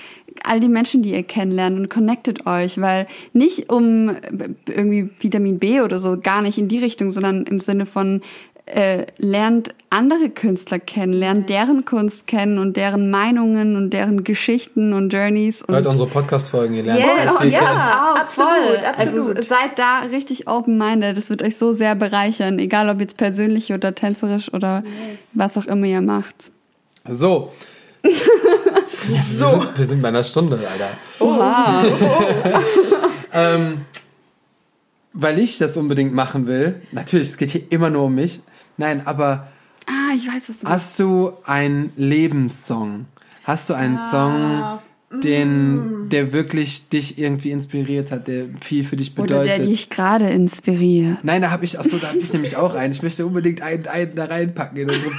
[0.44, 4.16] all die Menschen, die ihr kennenlernt und connectet euch, weil nicht um
[4.68, 8.22] irgendwie Vitamin B oder so, gar nicht in die Richtung, sondern im Sinne von
[8.74, 14.92] äh, lernt andere Künstler kennen, lernt deren Kunst kennen und deren Meinungen und deren Geschichten
[14.92, 15.62] und Journeys.
[15.62, 19.36] Und Hört unsere Podcast-Folgen, ihr lernt yes, oh, yes, auch, absolut, absolut.
[19.36, 23.72] Also seid da richtig open-minded, das wird euch so sehr bereichern, egal ob jetzt persönlich
[23.72, 25.18] oder tänzerisch oder yes.
[25.32, 26.50] was auch immer ihr macht.
[27.08, 27.52] So.
[28.02, 28.10] so.
[28.10, 30.90] Wir sind, wir sind bei einer Stunde, leider.
[31.20, 31.84] Oha.
[33.32, 33.78] ähm,
[35.20, 36.80] weil ich das unbedingt machen will.
[36.92, 38.40] Natürlich, es geht hier immer nur um mich.
[38.78, 39.48] Nein, aber.
[39.86, 43.06] Ah, ich weiß, was du Hast du einen Lebenssong?
[43.44, 44.78] Hast du einen ah,
[45.10, 46.08] Song, den, mm.
[46.10, 49.46] der wirklich dich irgendwie inspiriert hat, der viel für dich bedeutet?
[49.46, 51.18] Oder der dich gerade inspiriert.
[51.22, 52.92] Nein, da habe ich, achso, da habe ich nämlich auch einen.
[52.92, 54.78] Ich möchte unbedingt einen, einen da reinpacken.
[54.78, 55.12] In unsere,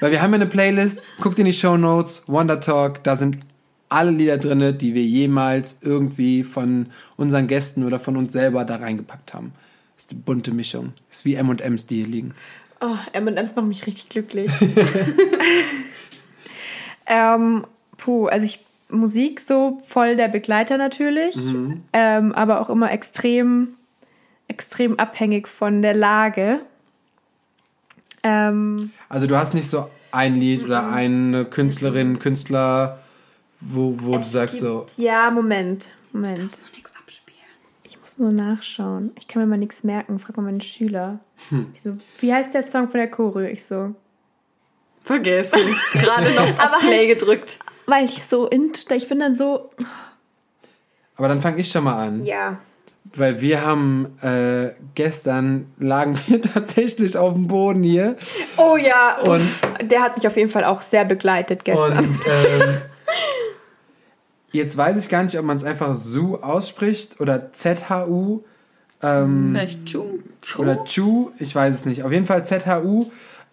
[0.00, 3.38] weil wir haben ja eine Playlist, guckt in die Show Notes, Wonder Talk, da sind
[3.88, 6.86] alle Lieder drin, die wir jemals irgendwie von
[7.16, 9.52] unseren Gästen oder von uns selber da reingepackt haben.
[9.94, 10.92] Das ist die bunte Mischung.
[11.08, 12.32] Das ist wie M&M's, die hier liegen.
[12.80, 14.50] Oh, M&M's machen mich richtig glücklich.
[17.06, 17.64] ähm,
[17.96, 21.82] puh, also ich Musik so voll der Begleiter natürlich, mhm.
[21.92, 23.76] ähm, aber auch immer extrem,
[24.48, 26.60] extrem abhängig von der Lage.
[28.22, 33.00] Ähm, also du hast nicht so ein Lied oder eine Künstlerin, Künstler,
[33.60, 34.86] wo, wo du sagst so.
[34.96, 36.60] Ja, Moment, Moment.
[37.88, 39.12] Ich muss nur nachschauen.
[39.16, 40.18] Ich kann mir mal nichts merken.
[40.18, 41.20] Frag mal meine Schüler.
[41.50, 41.72] Hm.
[41.78, 43.46] So, wie heißt der Song von der Choreo?
[43.46, 43.94] Ich so.
[45.04, 45.60] Vergessen.
[45.92, 47.58] Gerade noch auf Play halt, gedrückt.
[47.86, 49.70] Weil ich so in, ich bin dann so.
[51.14, 52.24] Aber dann fange ich schon mal an.
[52.24, 52.58] Ja.
[53.14, 58.16] Weil wir haben äh, gestern lagen wir tatsächlich auf dem Boden hier.
[58.56, 59.48] Oh ja, und
[59.82, 61.98] der hat mich auf jeden Fall auch sehr begleitet gestern.
[61.98, 62.82] Und ähm,
[64.56, 68.40] jetzt weiß ich gar nicht, ob man es einfach Su ausspricht oder ZHU.
[69.02, 70.04] Ähm, Vielleicht Chu.
[70.42, 70.62] Chu.
[70.62, 72.02] Oder Chu, ich weiß es nicht.
[72.02, 73.06] Auf jeden Fall ZHU.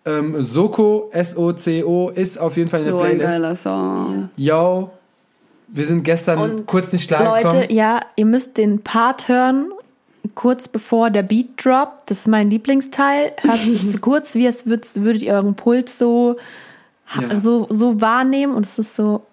[0.05, 3.25] Ähm, Soko, S-O-C-O, ist auf jeden Fall in der so Playlist.
[3.25, 4.29] Ein geiler Song.
[4.35, 4.91] Yo,
[5.67, 9.71] wir sind gestern und kurz nicht klar Leute, ja, ihr müsst den Part hören,
[10.35, 12.11] kurz bevor der Beat droppt.
[12.11, 13.31] Das ist mein Lieblingsteil.
[13.41, 16.35] Hört es kurz, wie es würdet, würdet ihr euren Puls so,
[17.19, 17.39] ja.
[17.39, 19.23] so, so wahrnehmen und es ist so.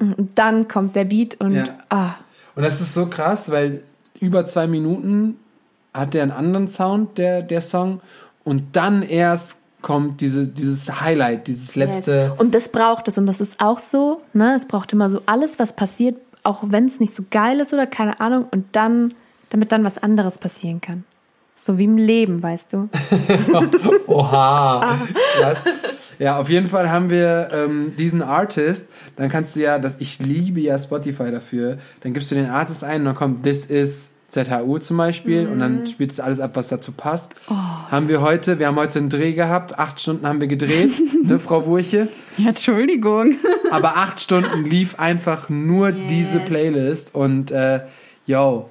[0.00, 1.66] Und dann kommt der Beat und ja.
[1.90, 2.14] ah.
[2.54, 3.82] Und das ist so krass, weil
[4.18, 5.36] über zwei Minuten
[5.92, 8.00] hat der einen anderen Sound, der, der Song.
[8.44, 12.30] Und dann erst kommt diese, dieses Highlight, dieses letzte.
[12.30, 12.32] Yes.
[12.38, 13.18] Und das braucht es.
[13.18, 14.20] Und das ist auch so.
[14.32, 14.54] Ne?
[14.54, 17.86] Es braucht immer so alles, was passiert, auch wenn es nicht so geil ist oder
[17.86, 18.46] keine Ahnung.
[18.50, 19.14] Und dann,
[19.50, 21.04] damit dann was anderes passieren kann.
[21.54, 22.88] So wie im Leben, weißt du.
[24.06, 24.98] Oha,
[25.38, 25.64] krass.
[26.20, 28.88] Ja, auf jeden Fall haben wir ähm, diesen Artist.
[29.16, 31.78] Dann kannst du ja, das, ich liebe ja Spotify dafür.
[32.02, 35.52] Dann gibst du den Artist ein und dann kommt This is ZHU zum Beispiel mhm.
[35.52, 35.86] und dann mhm.
[35.86, 37.36] spielt es alles ab, was dazu passt.
[37.48, 37.54] Oh.
[37.54, 41.38] Haben wir heute, wir haben heute einen Dreh gehabt, acht Stunden haben wir gedreht, ne,
[41.38, 42.08] Frau Wurche?
[42.36, 43.36] Ja, Entschuldigung.
[43.70, 46.06] Aber acht Stunden lief einfach nur yes.
[46.10, 47.80] diese Playlist und äh,
[48.26, 48.68] yo,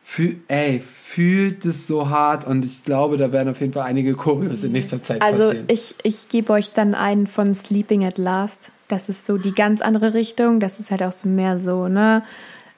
[0.00, 0.80] fühl, ey,
[1.14, 4.72] fühlt es so hart und ich glaube, da werden auf jeden Fall einige Choreos in
[4.72, 5.66] nächster Zeit also passieren.
[5.68, 8.72] Also ich, ich gebe euch dann einen von Sleeping at Last.
[8.88, 10.58] Das ist so die ganz andere Richtung.
[10.60, 12.22] Das ist halt auch so mehr so, ne?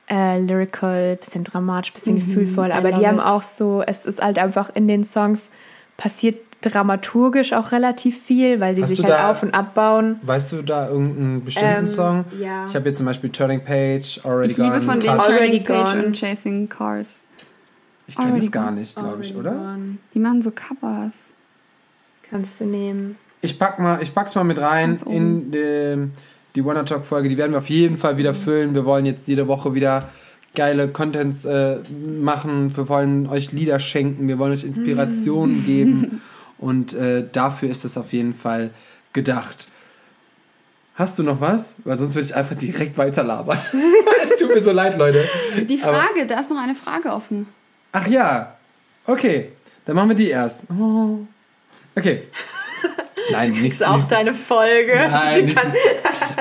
[0.09, 2.73] äh, lyrical, bisschen dramatisch, bisschen mhm, gefühlvoll.
[2.73, 3.25] Aber die haben it.
[3.25, 5.51] auch so, es ist halt einfach in den Songs
[5.97, 10.19] passiert dramaturgisch auch relativ viel, weil sie Hast sich halt da, auf und abbauen.
[10.23, 12.25] Weißt du da irgendeinen bestimmten ähm, Song?
[12.41, 12.67] Ja.
[12.67, 14.69] Ich habe hier zum Beispiel Turning Page, Already ich Gone.
[14.69, 17.26] Ich liebe von denen Turning Page und Chasing Cars.
[18.07, 19.53] Ich kenne das gar nicht, glaube ich, oder?
[19.53, 19.99] Gone.
[20.15, 21.33] Die machen so Covers.
[22.31, 23.17] Kannst du nehmen.
[23.41, 26.13] Ich pack mal, ich pack's mal mit rein in dem
[26.57, 28.75] die Wanna Talk Folge, die werden wir auf jeden Fall wieder füllen.
[28.75, 30.09] Wir wollen jetzt jede Woche wieder
[30.55, 31.81] geile Contents äh,
[32.21, 32.75] machen.
[32.75, 34.27] Wir wollen euch Lieder schenken.
[34.27, 36.23] Wir wollen euch Inspirationen geben.
[36.59, 38.71] Und äh, dafür ist es auf jeden Fall
[39.13, 39.69] gedacht.
[40.95, 41.77] Hast du noch was?
[41.85, 43.59] Weil sonst würde ich einfach direkt weiterlabern.
[44.25, 45.29] es tut mir so leid, Leute.
[45.69, 47.47] Die Frage, Aber, da ist noch eine Frage offen.
[47.99, 48.57] Ach ja.
[49.07, 49.53] Okay,
[49.87, 50.67] dann machen wir die erst.
[50.71, 51.21] Oh.
[51.97, 52.25] Okay.
[53.33, 53.81] Nein, du nichts.
[53.81, 54.93] auch nicht, deine Folge.
[55.11, 55.59] Nein, nicht,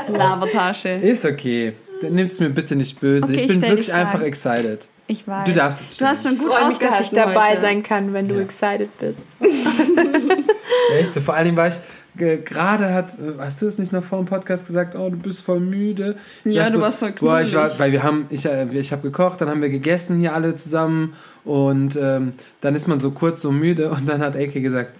[0.09, 0.89] Labertasche.
[1.01, 1.73] Ist okay.
[2.01, 3.31] Nimm es mir bitte nicht böse.
[3.31, 4.89] Okay, ich bin wirklich einfach excited.
[5.07, 5.45] Ich weiß.
[5.45, 7.61] Du darfst es Du hast schon gut Freue mich, dass ich dabei heute.
[7.61, 8.41] sein kann, wenn du ja.
[8.41, 9.23] excited bist.
[10.99, 11.21] Echt so.
[11.21, 11.79] Vor allen Dingen war ich
[12.17, 15.59] gerade hat, hast du es nicht noch vor dem Podcast gesagt, oh, du bist voll
[15.59, 16.15] müde.
[16.43, 18.91] Ich ja, du so, warst voll boah, ich war, weil wir haben, ich, äh, ich
[18.91, 21.13] habe gekocht, dann haben wir gegessen hier alle zusammen
[21.45, 24.93] und ähm, dann ist man so kurz so müde und dann hat Eike gesagt,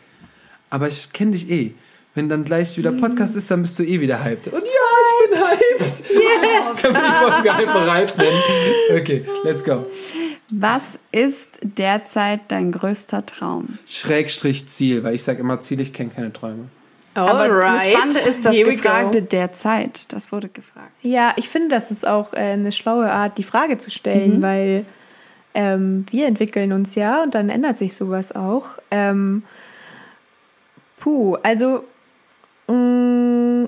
[0.70, 1.74] aber ich kenne dich eh.
[2.14, 4.48] Wenn dann gleich wieder Podcast ist, dann bist du eh wieder hyped.
[4.48, 4.70] Und ja,
[5.04, 6.04] ich bin hyped.
[6.16, 6.82] Yes.
[6.82, 8.42] Kann man die Folge einfach hyped nennen.
[8.98, 9.86] Okay, let's go.
[10.50, 13.80] Was ist derzeit dein größter Traum?
[13.86, 16.70] Schrägstrich Ziel, weil ich sage immer Ziel, ich kenne keine Träume.
[17.16, 20.12] Aber das Spannende ist das Gefragte derzeit.
[20.14, 20.92] Das wurde gefragt.
[21.02, 24.42] Ja, ich finde, das ist auch äh, eine schlaue Art, die Frage zu stellen, mhm.
[24.42, 24.86] weil
[25.56, 28.78] ähm, wir entwickeln uns ja und dann ändert sich sowas auch.
[28.92, 29.44] Ähm,
[30.98, 31.84] puh, also
[32.68, 33.66] Mm,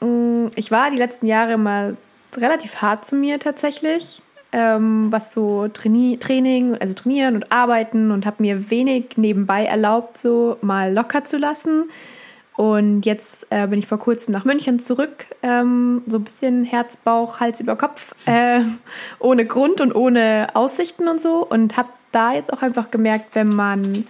[0.00, 1.96] mm, ich war die letzten Jahre mal
[2.36, 4.22] relativ hart zu mir tatsächlich,
[4.52, 10.16] ähm, was so Traini Training, also trainieren und arbeiten und habe mir wenig nebenbei erlaubt,
[10.16, 11.90] so mal locker zu lassen.
[12.56, 16.96] Und jetzt äh, bin ich vor kurzem nach München zurück, ähm, so ein bisschen Herz,
[16.96, 18.60] Bauch, Hals über Kopf, äh,
[19.18, 21.46] ohne Grund und ohne Aussichten und so.
[21.46, 24.06] Und habe da jetzt auch einfach gemerkt, wenn man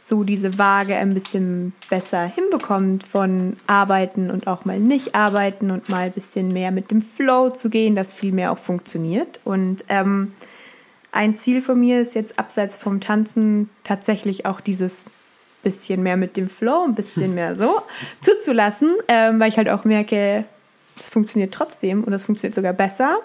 [0.00, 5.88] so diese Waage ein bisschen besser hinbekommt von arbeiten und auch mal nicht arbeiten und
[5.88, 9.40] mal ein bisschen mehr mit dem Flow zu gehen, dass viel mehr auch funktioniert.
[9.44, 10.32] Und ähm,
[11.12, 15.06] ein Ziel von mir ist jetzt abseits vom Tanzen tatsächlich auch dieses
[15.62, 17.82] bisschen mehr mit dem Flow, ein bisschen mehr so
[18.20, 20.44] zuzulassen, ähm, weil ich halt auch merke,
[20.98, 23.18] es funktioniert trotzdem und es funktioniert sogar besser.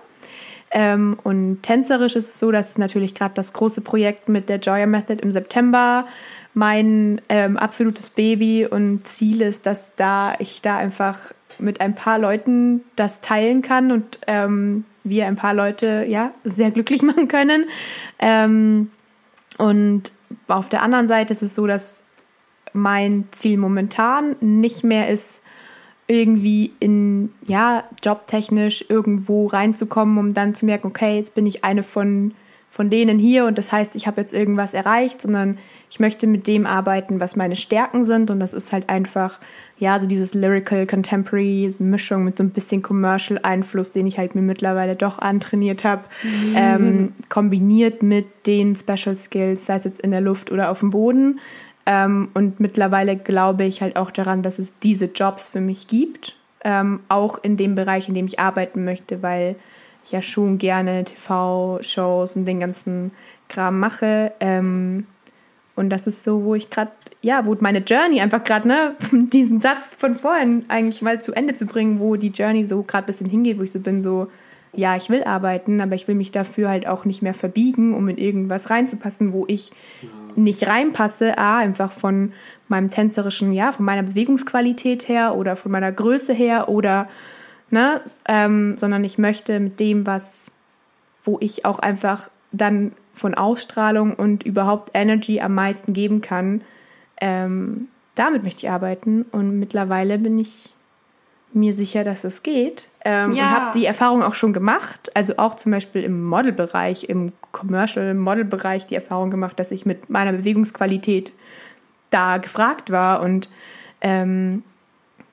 [0.71, 4.85] Ähm, und tänzerisch ist es so, dass natürlich gerade das große Projekt mit der Joya
[4.85, 6.07] Method im September
[6.53, 12.17] mein ähm, absolutes Baby und Ziel ist, dass da ich da einfach mit ein paar
[12.17, 17.65] Leuten das teilen kann und ähm, wir ein paar Leute ja sehr glücklich machen können.
[18.19, 18.89] Ähm,
[19.57, 20.11] und
[20.47, 22.04] auf der anderen Seite ist es so, dass
[22.75, 25.41] mein Ziel momentan nicht mehr ist,
[26.07, 31.81] irgendwie in, ja, jobtechnisch irgendwo reinzukommen, um dann zu merken, okay, jetzt bin ich eine
[31.81, 32.33] von,
[32.69, 35.57] von denen hier und das heißt, ich habe jetzt irgendwas erreicht, sondern
[35.89, 39.39] ich möchte mit dem arbeiten, was meine Stärken sind und das ist halt einfach,
[39.77, 44.35] ja, so dieses Lyrical Contemporary, so Mischung mit so ein bisschen Commercial-Einfluss, den ich halt
[44.35, 46.53] mir mittlerweile doch antrainiert habe, mhm.
[46.55, 50.91] ähm, kombiniert mit den Special Skills, sei es jetzt in der Luft oder auf dem
[50.91, 51.39] Boden.
[51.85, 56.35] Ähm, und mittlerweile glaube ich halt auch daran, dass es diese Jobs für mich gibt,
[56.63, 59.55] ähm, auch in dem Bereich, in dem ich arbeiten möchte, weil
[60.03, 63.11] ich ja schon gerne TV-Shows und den ganzen
[63.49, 64.33] Kram mache.
[64.39, 65.05] Ähm,
[65.75, 69.59] und das ist so, wo ich gerade, ja, wo meine Journey einfach gerade, ne, diesen
[69.59, 73.07] Satz von vorhin eigentlich mal zu Ende zu bringen, wo die Journey so gerade ein
[73.07, 74.27] bisschen hingeht, wo ich so bin, so,
[74.75, 78.07] ja, ich will arbeiten, aber ich will mich dafür halt auch nicht mehr verbiegen, um
[78.09, 79.71] in irgendwas reinzupassen, wo ich
[80.35, 82.33] nicht reinpasse, a, einfach von
[82.67, 87.07] meinem tänzerischen, ja, von meiner Bewegungsqualität her oder von meiner Größe her oder,
[87.69, 90.51] ne, ähm, sondern ich möchte mit dem, was,
[91.23, 96.61] wo ich auch einfach dann von Ausstrahlung und überhaupt Energy am meisten geben kann,
[97.21, 99.23] ähm, damit möchte ich arbeiten.
[99.31, 100.74] Und mittlerweile bin ich
[101.55, 102.89] mir sicher, dass es geht.
[103.03, 103.43] Ähm, ja.
[103.43, 105.11] Und habe die Erfahrung auch schon gemacht.
[105.13, 110.33] Also auch zum Beispiel im Modelbereich, im Commercial-Model-Bereich die Erfahrung gemacht, dass ich mit meiner
[110.33, 111.33] Bewegungsqualität
[112.09, 113.21] da gefragt war.
[113.21, 113.49] Und
[114.01, 114.63] ähm,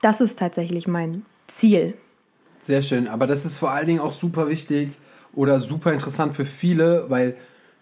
[0.01, 1.95] das ist tatsächlich mein Ziel.
[2.59, 3.07] Sehr schön.
[3.07, 4.91] Aber das ist vor allen Dingen auch super wichtig
[5.33, 7.35] oder super interessant für viele, weil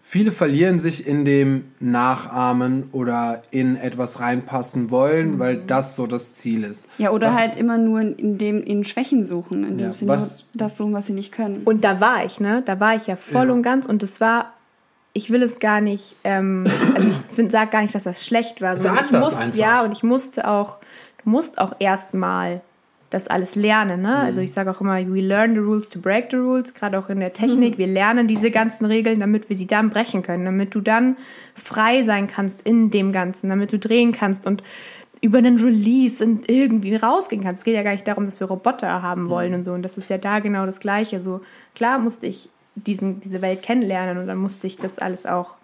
[0.04, 5.38] Viele verlieren sich in dem Nachahmen oder in etwas reinpassen wollen, mhm.
[5.38, 6.88] weil das so das Ziel ist.
[6.98, 10.08] Ja, oder was, halt immer nur in, dem in Schwächen suchen, in dem ja, sie
[10.08, 11.62] was, nur das suchen, was sie nicht können.
[11.64, 12.62] Und da war ich, ne?
[12.66, 13.52] Da war ich ja voll ja.
[13.52, 14.52] und ganz und es war
[15.14, 18.76] ich will es gar nicht, ähm, also ich sage gar nicht, dass das schlecht war.
[18.76, 19.56] Sondern ich musste, einfach.
[19.56, 20.78] ja, und ich musste auch,
[21.22, 22.62] du musst auch erstmal
[23.12, 24.02] das alles lernen.
[24.02, 24.08] Ne?
[24.08, 24.26] Also mhm.
[24.32, 27.10] Also ich sage auch immer, we learn the rules to break the rules, gerade auch
[27.10, 27.74] in der Technik.
[27.74, 27.78] Mhm.
[27.78, 31.16] Wir lernen diese ganzen Regeln, damit wir sie dann brechen können, damit du dann
[31.54, 34.62] frei sein kannst in dem Ganzen, damit du drehen kannst und
[35.20, 37.60] über einen Release und irgendwie rausgehen kannst.
[37.60, 39.58] Es geht ja gar nicht darum, dass wir Roboter haben wollen mhm.
[39.58, 39.72] und so.
[39.72, 41.20] Und das ist ja da genau das Gleiche.
[41.20, 41.42] So
[41.74, 45.56] klar musste ich diesen, diese Welt kennenlernen und dann musste ich das alles auch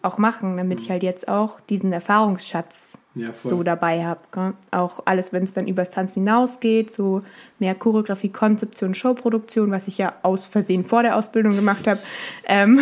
[0.00, 4.54] auch machen, damit ich halt jetzt auch diesen Erfahrungsschatz ja, so dabei habe.
[4.70, 7.20] Auch alles, wenn es dann übers Tanzen hinausgeht, so
[7.58, 11.98] mehr Choreografie, Konzeption, Showproduktion, was ich ja aus Versehen vor der Ausbildung gemacht habe
[12.46, 12.78] ähm,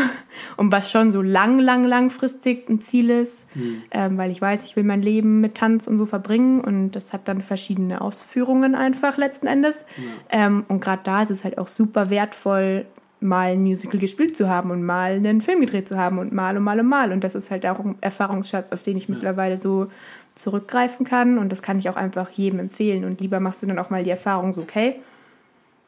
[0.58, 3.82] und was schon so lang, lang, langfristig ein Ziel ist, mhm.
[3.92, 7.14] ähm, weil ich weiß, ich will mein Leben mit Tanz und so verbringen und das
[7.14, 9.86] hat dann verschiedene Ausführungen einfach letzten Endes.
[9.96, 10.46] Ja.
[10.46, 12.84] Ähm, und gerade da ist es halt auch super wertvoll,
[13.20, 16.56] mal ein Musical gespielt zu haben und mal einen Film gedreht zu haben und mal
[16.56, 17.12] und mal und mal.
[17.12, 19.14] Und das ist halt auch ein Erfahrungsschatz, auf den ich ja.
[19.14, 19.88] mittlerweile so
[20.34, 21.38] zurückgreifen kann.
[21.38, 23.04] Und das kann ich auch einfach jedem empfehlen.
[23.04, 24.96] Und lieber machst du dann auch mal die Erfahrung so, okay,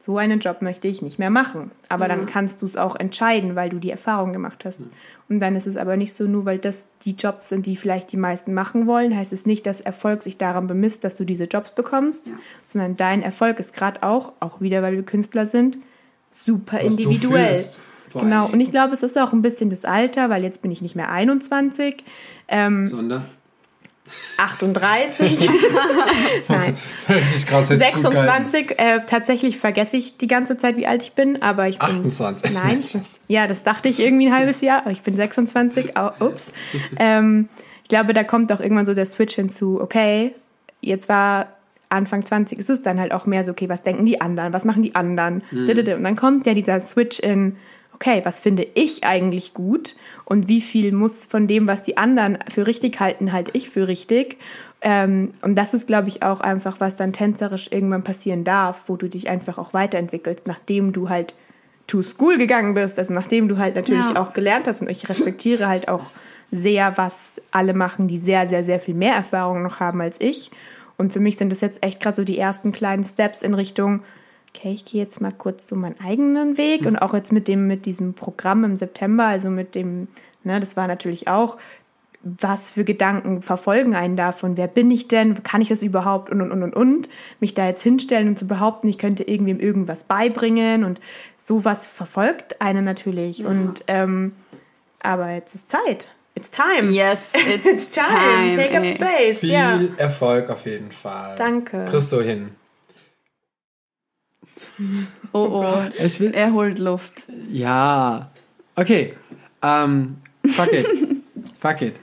[0.00, 1.72] so einen Job möchte ich nicht mehr machen.
[1.88, 2.14] Aber ja.
[2.14, 4.80] dann kannst du es auch entscheiden, weil du die Erfahrung gemacht hast.
[4.80, 4.86] Ja.
[5.28, 8.12] Und dann ist es aber nicht so, nur weil das die Jobs sind, die vielleicht
[8.12, 11.44] die meisten machen wollen, heißt es nicht, dass Erfolg sich daran bemisst, dass du diese
[11.44, 12.32] Jobs bekommst,
[12.66, 15.78] sondern dein Erfolg ist gerade auch, auch wieder, weil wir Künstler sind,
[16.30, 17.58] super Was individuell.
[18.14, 20.80] Genau, und ich glaube, es ist auch ein bisschen das Alter, weil jetzt bin ich
[20.80, 21.96] nicht mehr 21.
[22.48, 23.24] Ähm, Sondern?
[24.38, 25.48] 38.
[26.48, 26.76] Nein.
[27.46, 28.78] Krass, 26.
[28.78, 31.88] Äh, tatsächlich vergesse ich die ganze Zeit, wie alt ich bin, aber ich bin.
[31.88, 32.52] 28.
[32.52, 32.82] Nein.
[33.28, 35.92] ja, das dachte ich irgendwie ein halbes Jahr, aber ich bin 26.
[35.98, 36.52] Oh, ups.
[36.98, 37.48] Ähm,
[37.82, 40.34] ich glaube, da kommt auch irgendwann so der Switch hinzu, okay,
[40.80, 41.46] jetzt war
[41.88, 44.64] Anfang 20 ist es dann halt auch mehr so, okay, was denken die anderen, was
[44.64, 45.42] machen die anderen?
[45.50, 45.68] Mhm.
[45.68, 47.54] Und dann kommt ja dieser Switch in,
[47.94, 52.38] okay, was finde ich eigentlich gut und wie viel muss von dem, was die anderen
[52.48, 54.38] für richtig halten, halt ich für richtig.
[54.80, 58.96] Ähm, und das ist, glaube ich, auch einfach, was dann tänzerisch irgendwann passieren darf, wo
[58.96, 61.34] du dich einfach auch weiterentwickelst, nachdem du halt
[61.88, 64.20] to school gegangen bist, also nachdem du halt natürlich ja.
[64.20, 66.04] auch gelernt hast und ich respektiere halt auch
[66.52, 70.50] sehr, was alle machen, die sehr, sehr, sehr viel mehr Erfahrung noch haben als ich.
[70.98, 74.02] Und für mich sind das jetzt echt gerade so die ersten kleinen Steps in Richtung,
[74.54, 77.66] okay, ich gehe jetzt mal kurz so meinen eigenen Weg und auch jetzt mit dem,
[77.66, 80.08] mit diesem Programm im September, also mit dem,
[80.42, 81.56] ne, das war natürlich auch,
[82.22, 86.30] was für Gedanken verfolgen einen davon, wer bin ich denn, kann ich das überhaupt?
[86.30, 89.60] Und und und und und, mich da jetzt hinstellen und zu behaupten, ich könnte irgendwem
[89.60, 90.82] irgendwas beibringen.
[90.84, 91.00] Und
[91.38, 93.44] sowas verfolgt einen natürlich.
[93.44, 94.32] Und ähm,
[95.00, 96.08] aber jetzt ist Zeit.
[96.38, 96.92] It's time.
[96.92, 98.52] Yes, it's, It's time.
[98.54, 99.40] Take up space.
[99.40, 99.80] Viel Ja.
[99.96, 101.34] Erfolg auf jeden Fall.
[101.36, 101.84] Danke.
[101.84, 102.50] Kriegst du hin.
[105.32, 105.82] Oh, oh.
[105.98, 107.26] Ich will, Er holt Luft.
[107.48, 108.30] Ja.
[108.76, 109.14] Okay.
[109.62, 110.16] Ähm,
[110.46, 110.86] fuck it.
[111.60, 111.94] fuck it.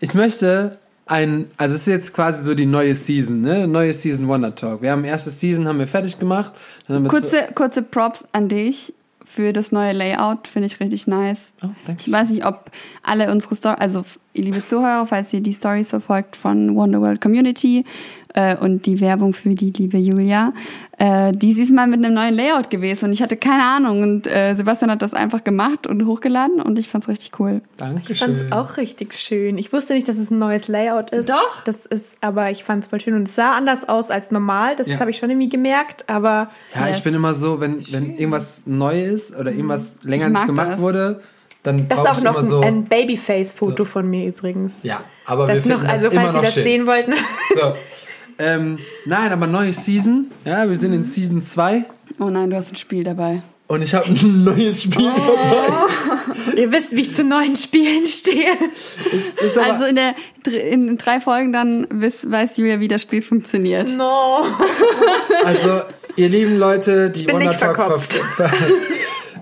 [0.00, 3.66] Ich möchte ein, also es ist jetzt quasi so die neue Season, ne?
[3.66, 4.82] Neue Season Wonder Talk.
[4.82, 6.52] Wir haben erste Season, haben wir fertig gemacht.
[6.86, 8.94] Dann haben wir Kurze, kurze Props an dich
[9.34, 10.46] für das neue Layout.
[10.46, 11.54] Finde ich richtig nice.
[11.62, 11.68] Oh,
[11.98, 12.70] Ich weiß nicht, ob
[13.02, 17.84] alle unsere Story, also ihr liebe Zuhörer, falls ihr die Stories verfolgt von Wonderworld Community
[18.34, 20.52] äh, und die Werbung für die liebe Julia,
[20.98, 24.26] äh, die ist diesmal mit einem neuen Layout gewesen und ich hatte keine Ahnung und
[24.26, 27.62] äh, Sebastian hat das einfach gemacht und hochgeladen und ich fand's richtig cool.
[27.78, 28.12] Dankeschön.
[28.12, 29.58] Ich fand es auch richtig schön.
[29.58, 31.28] Ich wusste nicht, dass es ein neues Layout ist.
[31.30, 31.62] Doch.
[31.64, 34.76] Das ist, aber ich fand es voll schön und es sah anders aus als normal.
[34.76, 35.00] Das Ja.
[35.00, 36.98] habe ich schon irgendwie gemerkt, aber Ja, Yes.
[36.98, 40.74] ich bin immer so, wenn, wenn irgendwas neu ist oder irgendwas länger Ich nicht gemacht
[40.74, 40.78] das.
[40.80, 41.20] wurde,
[41.64, 42.60] dann das ist auch noch so.
[42.60, 43.84] ein Babyface-Foto So.
[43.86, 44.82] von mir übrigens.
[44.82, 46.62] ja, aber das wir noch, also das immer falls Sie noch das schön.
[46.62, 47.14] sehen wollten.
[47.54, 47.74] So.
[48.38, 48.76] Ähm,
[49.06, 50.30] nein, aber neue Season.
[50.44, 51.84] Ja, wir sind in Season 2
[52.18, 53.42] Oh nein, du hast ein Spiel dabei.
[53.66, 55.36] und ich habe ein neues Spiel Oh.
[55.36, 56.56] dabei.
[56.60, 58.50] Ihr wisst, wie ich zu neuen Spielen stehe.
[59.12, 60.14] Es ist aber, Also in, der,
[60.70, 63.88] in drei Folgen dann wiss, weiß Julia, wie das Spiel funktioniert.
[63.96, 64.44] No.
[65.44, 65.82] Also,
[66.16, 68.14] ihr lieben Leute, die bin Wonder Talk verkopft.
[68.14, 68.66] ver- ver-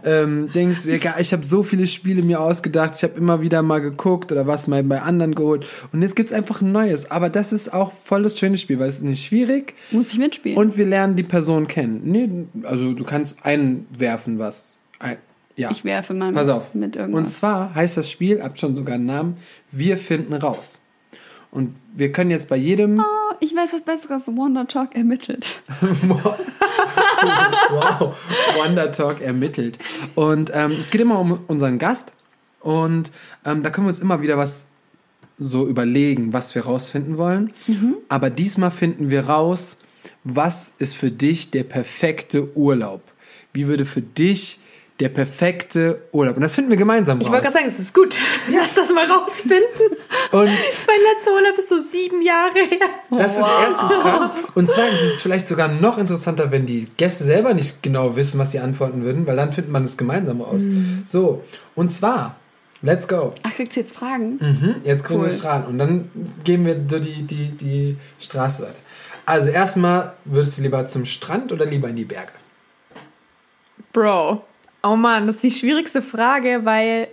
[0.04, 0.86] ähm, Dings,
[1.18, 4.66] ich habe so viele Spiele mir ausgedacht, ich habe immer wieder mal geguckt oder was
[4.66, 5.66] mal bei anderen geholt.
[5.92, 7.10] Und jetzt gibt's einfach ein neues.
[7.10, 10.18] Aber das ist auch voll das schöne Spiel, weil es ist nicht schwierig Muss ich
[10.18, 10.56] mitspielen?
[10.58, 12.00] und wir lernen die Person kennen.
[12.04, 12.28] Nee,
[12.66, 14.78] also du kannst einwerfen, was.
[14.98, 15.16] Ein,
[15.56, 15.70] ja.
[15.70, 16.74] ich werfe mal Pass auf.
[16.74, 17.38] mit Und irgendwas.
[17.38, 19.34] zwar heißt das Spiel, habt schon sogar einen Namen,
[19.70, 20.80] wir finden raus.
[21.50, 22.98] Und wir können jetzt bei jedem.
[23.00, 23.02] Oh,
[23.42, 24.28] ich weiß was Besseres.
[24.28, 25.62] Wonder Talk ermittelt.
[26.00, 26.38] wow,
[28.56, 29.78] Wonder Talk ermittelt.
[30.14, 32.12] Und ähm, es geht immer um unseren Gast.
[32.60, 33.10] Und
[33.44, 34.66] ähm, da können wir uns immer wieder was
[35.38, 37.52] so überlegen, was wir rausfinden wollen.
[38.08, 39.78] Aber diesmal finden wir raus,
[40.22, 43.02] was ist für dich der perfekte Urlaub?
[43.52, 44.60] Wie würde für dich
[45.00, 46.36] der perfekte Urlaub?
[46.36, 47.26] Und das finden wir gemeinsam raus.
[47.26, 48.16] Ich wollte gerade sagen, es ist gut.
[48.52, 49.96] Lass das mal rausfinden.
[50.32, 50.46] Und
[50.86, 52.88] mein letzter Urlaub ist so sieben Jahre her.
[53.10, 54.30] Das ist erstens krass.
[54.54, 58.38] Und zweitens ist es vielleicht sogar noch interessanter, wenn die Gäste selber nicht genau wissen,
[58.38, 60.66] was sie antworten würden, weil dann findet man es gemeinsam raus.
[61.04, 61.42] So,
[61.74, 62.36] und zwar,
[62.82, 63.32] let's go.
[63.42, 64.36] Ach, kriegt ihr jetzt Fragen?
[64.40, 65.26] Mhm, jetzt kriegen Cool.
[65.26, 65.66] wir Strahlen.
[65.66, 66.10] Und dann
[66.44, 68.78] gehen wir so die, die, die Straße weiter.
[69.24, 72.32] Also erstmal, würdest du lieber zum Strand oder lieber in die Berge?
[73.92, 74.44] Bro.
[74.82, 77.08] Oh Mann, das ist die schwierigste Frage, weil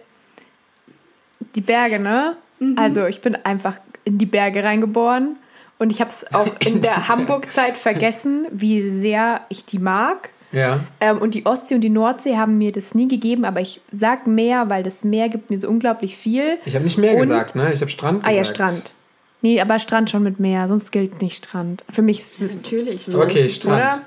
[1.56, 2.36] die Berge, ne?
[2.76, 5.38] Also ich bin einfach in die Berge reingeboren
[5.78, 10.32] und ich habe es auch In in der Hamburg-Zeit vergessen, wie sehr ich die mag.
[10.52, 10.84] Ja.
[11.00, 14.26] Ähm, und die Ostsee und die Nordsee haben mir das nie gegeben, aber ich sag
[14.26, 16.58] Meer, weil das Meer gibt mir so unglaublich viel.
[16.66, 17.72] Ich habe nicht mehr Und- gesagt, ne?
[17.72, 18.48] Ich habe Strand Ah gesagt.
[18.58, 18.94] ja, Strand.
[19.42, 21.84] Nee, aber Strand schon mit Meer, sonst gilt nicht Strand.
[21.90, 23.04] Für mich ist es Natürlich.
[23.04, 23.22] So.
[23.22, 23.78] Okay, Strand.
[23.78, 24.02] oder?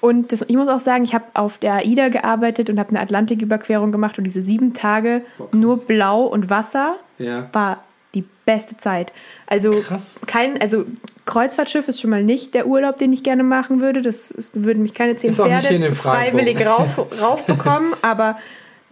[0.00, 3.00] Und das, ich muss auch sagen, ich habe auf der AIDA gearbeitet und habe eine
[3.00, 7.48] Atlantiküberquerung gemacht und diese sieben Tage Boah, nur Blau und Wasser Ja.
[7.52, 7.82] war
[8.14, 9.12] die beste Zeit.
[9.46, 10.20] Also Krass.
[10.26, 10.84] kein, also
[11.26, 14.00] Kreuzfahrtschiff ist schon mal nicht der Urlaub, den ich gerne machen würde.
[14.00, 18.36] Das ist, würden mich keine zehn Pferde freiwillig rauf, raufbekommen, aber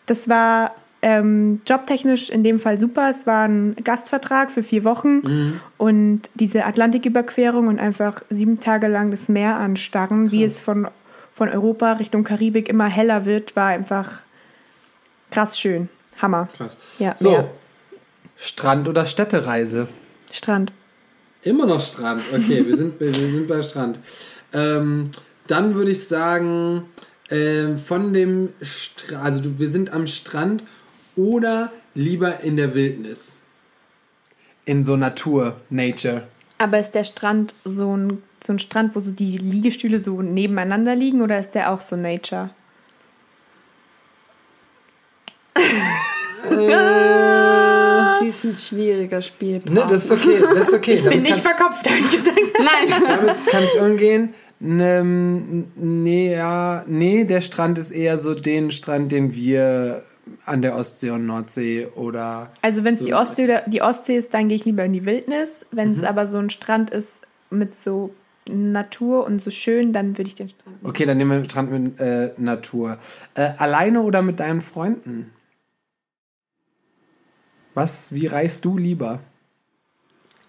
[0.05, 0.73] das war
[1.03, 3.11] ähm, jobtechnisch in dem Fall super.
[3.11, 5.61] Es war ein Gastvertrag für vier Wochen Mhm.
[5.79, 10.89] und diese Atlantiküberquerung und einfach sieben Tage lang das Meer anstarren, wie es von,
[11.33, 14.23] von Europa Richtung Karibik immer heller wird, war einfach
[15.31, 15.89] krass schön.
[16.21, 16.49] Hammer.
[16.57, 16.79] Krass.
[16.99, 17.51] Ja, so, Meer.
[18.37, 19.89] Strand oder Städtereise?
[20.33, 20.73] Strand.
[21.43, 22.23] Immer noch Strand.
[22.35, 23.99] Okay, wir sind, wir sind bei Strand.
[24.53, 25.11] Ähm,
[25.47, 26.85] dann würde ich sagen,
[27.31, 30.63] ähm, von dem Strand, also du, wir sind am Strand
[31.17, 33.37] oder lieber in der Wildnis.
[34.65, 36.27] In so Natur, Nature.
[36.59, 40.95] Aber ist der Strand so ein, so ein Strand, wo so die Liegestühle so nebeneinander
[40.95, 42.51] liegen oder ist der auch so Nature?
[46.49, 49.75] Das ist ein schwieriger Spielpart.
[49.75, 50.95] Ne, das ist okay, das ist okay.
[50.95, 52.39] Ich bin nicht verkopft, habe ich gesagt.
[52.59, 53.03] Nein.
[53.09, 54.35] damit kann ich umgehen.
[54.63, 60.03] Ähm, nee, ja, nee, der Strand ist eher so den Strand, den wir
[60.45, 63.07] an der Ostsee und Nordsee oder Also wenn es So.
[63.07, 65.67] die, Ostsee oder, die Ostsee ist, dann gehe ich lieber in die Wildnis.
[65.71, 65.95] Wenn Mhm.
[65.95, 67.21] es aber so ein Strand ist
[67.51, 68.15] mit so
[68.49, 70.91] Natur und so schön, dann würde ich den Strand nehmen.
[70.91, 72.99] Okay, dann nehmen wir Strand mit äh, Natur.
[73.35, 75.33] Äh, alleine oder mit deinen Freunden?
[77.75, 79.21] Was, wie reist du lieber?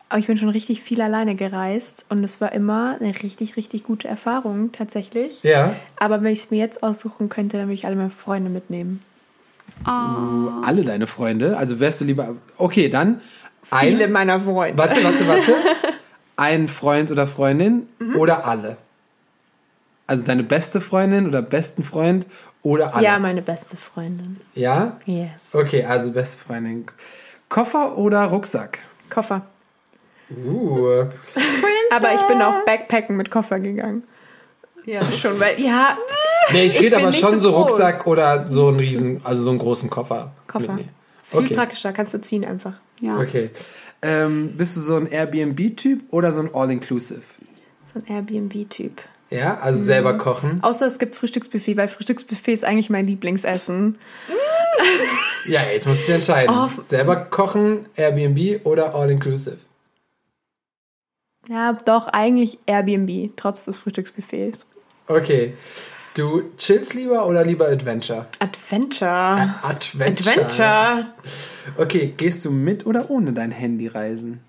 [0.10, 3.84] Aber ich bin schon richtig viel alleine gereist und es war immer eine richtig, richtig
[3.84, 5.44] gute Erfahrung tatsächlich.
[5.44, 5.76] Ja.
[6.00, 9.02] Aber wenn ich es mir jetzt aussuchen könnte, dann würde ich alle meine Freunde mitnehmen.
[9.86, 11.58] Alle deine Freunde?
[11.58, 12.36] Also wärst du lieber.
[12.58, 13.22] Okay, dann.
[13.72, 14.78] ein- Viele meiner Freunde.
[14.78, 15.56] Warte, warte, warte.
[16.40, 18.16] Ein Freund oder Freundin Mhm.
[18.16, 18.78] oder alle?
[20.06, 22.28] Also deine beste Freundin oder besten Freund
[22.62, 23.04] oder alle?
[23.06, 24.40] Ja, meine beste Freundin.
[24.54, 24.98] Ja?
[25.06, 25.54] Yes.
[25.54, 26.86] Okay, also beste Freundin.
[27.50, 28.80] Koffer oder Rucksack?
[29.10, 29.42] Koffer.
[30.30, 31.06] Uh.
[31.92, 34.04] Aber ich bin auch Backpacken mit Koffer gegangen.
[34.88, 35.98] Ja, Schon, weil, ja,
[36.54, 37.58] Nee, ich Ich rede aber schon so so.
[37.58, 40.32] Rucksack oder so einen riesen, also so einen großen Koffer.
[40.48, 40.74] Koffer.
[40.74, 40.90] mitnehmen.
[41.22, 41.54] ist viel Okay.
[41.56, 42.80] praktischer, kannst du ziehen einfach.
[43.02, 43.20] ja.
[43.20, 43.50] Okay.
[44.02, 47.22] Ähm, bist du so ein Airbnb-Typ oder so ein All-Inclusive?
[47.94, 49.02] So ein Airbnb-Typ.
[49.30, 50.60] Ja, also selber kochen.
[50.64, 53.98] Außer es gibt Frühstücksbuffet, weil Frühstücksbuffet ist eigentlich mein Lieblingsessen.
[55.48, 56.54] Ja, jetzt musst du entscheiden.
[56.54, 56.70] Oh.
[56.86, 59.58] Selber kochen, Airbnb oder All-Inclusive?
[61.50, 64.68] Ja, doch, eigentlich Airbnb, trotz des Frühstücksbuffets.
[65.08, 65.54] Okay.
[66.16, 68.26] Du chillst lieber oder lieber Adventure?
[68.40, 69.56] Adventure.
[69.62, 70.32] Adventure.
[70.32, 71.14] Adventure.
[71.78, 74.42] Okay, gehst du mit oder ohne dein Handy reisen?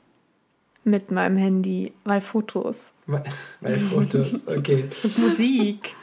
[0.85, 2.93] Mit meinem Handy, weil Fotos.
[3.07, 3.23] Weil
[3.61, 4.89] weil Fotos, okay.
[5.19, 5.95] Musik.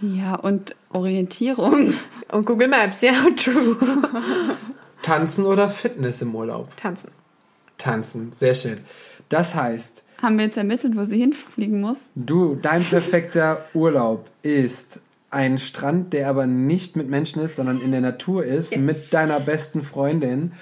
[0.00, 1.94] ja, und Orientierung.
[2.30, 3.76] Und Google Maps, ja, true.
[5.00, 6.76] Tanzen oder Fitness im Urlaub?
[6.76, 7.10] Tanzen.
[7.78, 8.78] Tanzen, sehr schön.
[9.30, 12.10] Das heißt, Haben wir jetzt ermittelt, wo sie hinfliegen muss?
[12.14, 17.90] du, dein perfekter Urlaub ist ein Strand, der aber nicht mit Menschen ist, sondern in
[17.90, 20.52] der Natur ist, mit deiner besten Freundin,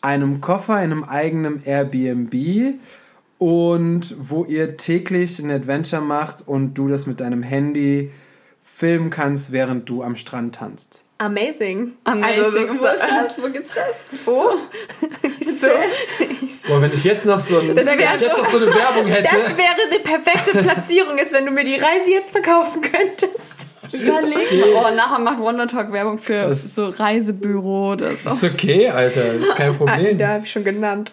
[0.00, 2.80] einem Koffer, einem eigenen Airbnb
[3.38, 8.10] und wo ihr täglich ein Adventure macht und du das mit deinem Handy
[8.60, 11.03] filmen kannst, während du am Strand tanzt.
[11.18, 11.94] Amazing.
[12.04, 12.44] Amazing.
[12.44, 13.42] Also, das ist, wo ist das?
[13.42, 14.04] Wo gibt's das?
[14.26, 14.50] Oh.
[15.40, 15.68] so.
[16.68, 19.22] Boah, wenn ich jetzt noch so, ein, wenn ich jetzt noch so eine Werbung hätte.
[19.22, 23.66] Das wäre eine perfekte Platzierung jetzt, wenn du mir die Reise jetzt verkaufen könntest.
[24.02, 24.90] Überleg mal.
[24.92, 28.30] Oh, nachher macht Wonder Talk Werbung für Das- so Reisebüro oder so.
[28.30, 30.18] Ist okay, Alter, ist kein Problem.
[30.18, 31.12] Da habe ich schon genannt.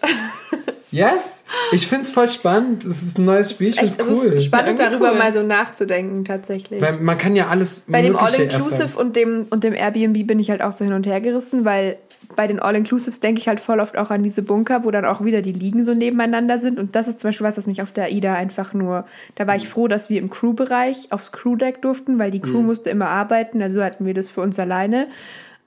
[0.94, 2.84] Yes, ich find's voll spannend.
[2.84, 4.26] Es ist ein neues Spiel, ich find's Es cool.
[4.34, 5.18] ist spannend, Ja, darüber cool.
[5.18, 6.82] mal so nachzudenken, tatsächlich.
[6.82, 10.50] Weil man kann ja alles Bei dem All-Inclusive und dem, und dem Airbnb bin ich
[10.50, 11.96] halt auch so hin und her gerissen, weil
[12.36, 15.24] bei den All-Inclusives denke ich halt voll oft auch an diese Bunker, wo dann auch
[15.24, 16.80] wieder die Liegen so nebeneinander sind.
[16.80, 19.56] Und das ist zum Beispiel was, das mich auf der AIDA einfach nur, da war
[19.56, 23.62] ich froh, dass wir im Crew-Bereich aufs Crewdeck durften, weil die Crew musste immer arbeiten,
[23.62, 25.08] also hatten wir das für uns alleine.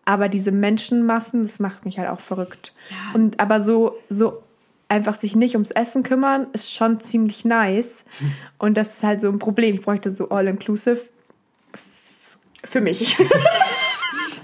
[0.04, 2.74] Aber diese Menschenmassen, das macht mich halt auch verrückt.
[3.14, 4.42] Und aber so, so
[4.88, 8.04] einfach sich nicht ums Essen kümmern, ist schon ziemlich nice.
[8.58, 9.74] Und das ist halt so ein Problem.
[9.74, 11.00] Ich bräuchte so All-Inclusive
[12.64, 13.16] für mich.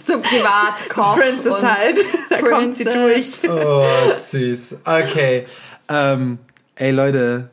[0.03, 1.17] So Privatkoch.
[1.21, 1.99] Princess und halt.
[2.31, 3.41] Da kommt sie Princess.
[3.43, 3.51] durch.
[3.51, 3.85] Oh,
[4.17, 4.77] süß.
[4.85, 5.45] Okay.
[5.89, 6.39] Ähm,
[6.77, 7.51] ey, Leute.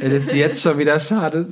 [0.00, 1.46] Das ist jetzt schon wieder schade.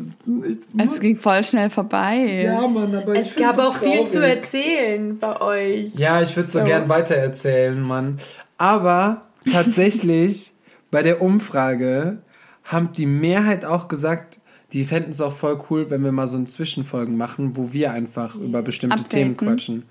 [0.49, 2.43] Ich, Es ging voll schnell vorbei.
[2.45, 5.95] ja, Mann, aber ich Es gab so auch viel zu erzählen bei euch.
[5.97, 6.65] Ja, ich würde so, So.
[6.65, 8.17] gern weitererzählen, Mann.
[8.57, 9.23] Aber
[9.53, 10.53] tatsächlich,
[10.91, 12.19] bei der Umfrage
[12.65, 14.39] haben die Mehrheit auch gesagt,
[14.73, 17.93] die fänden es auch voll cool, wenn wir mal so ein Zwischenfolgen machen, wo wir
[17.93, 19.11] einfach über bestimmte Updaten.
[19.11, 19.83] Themen quatschen.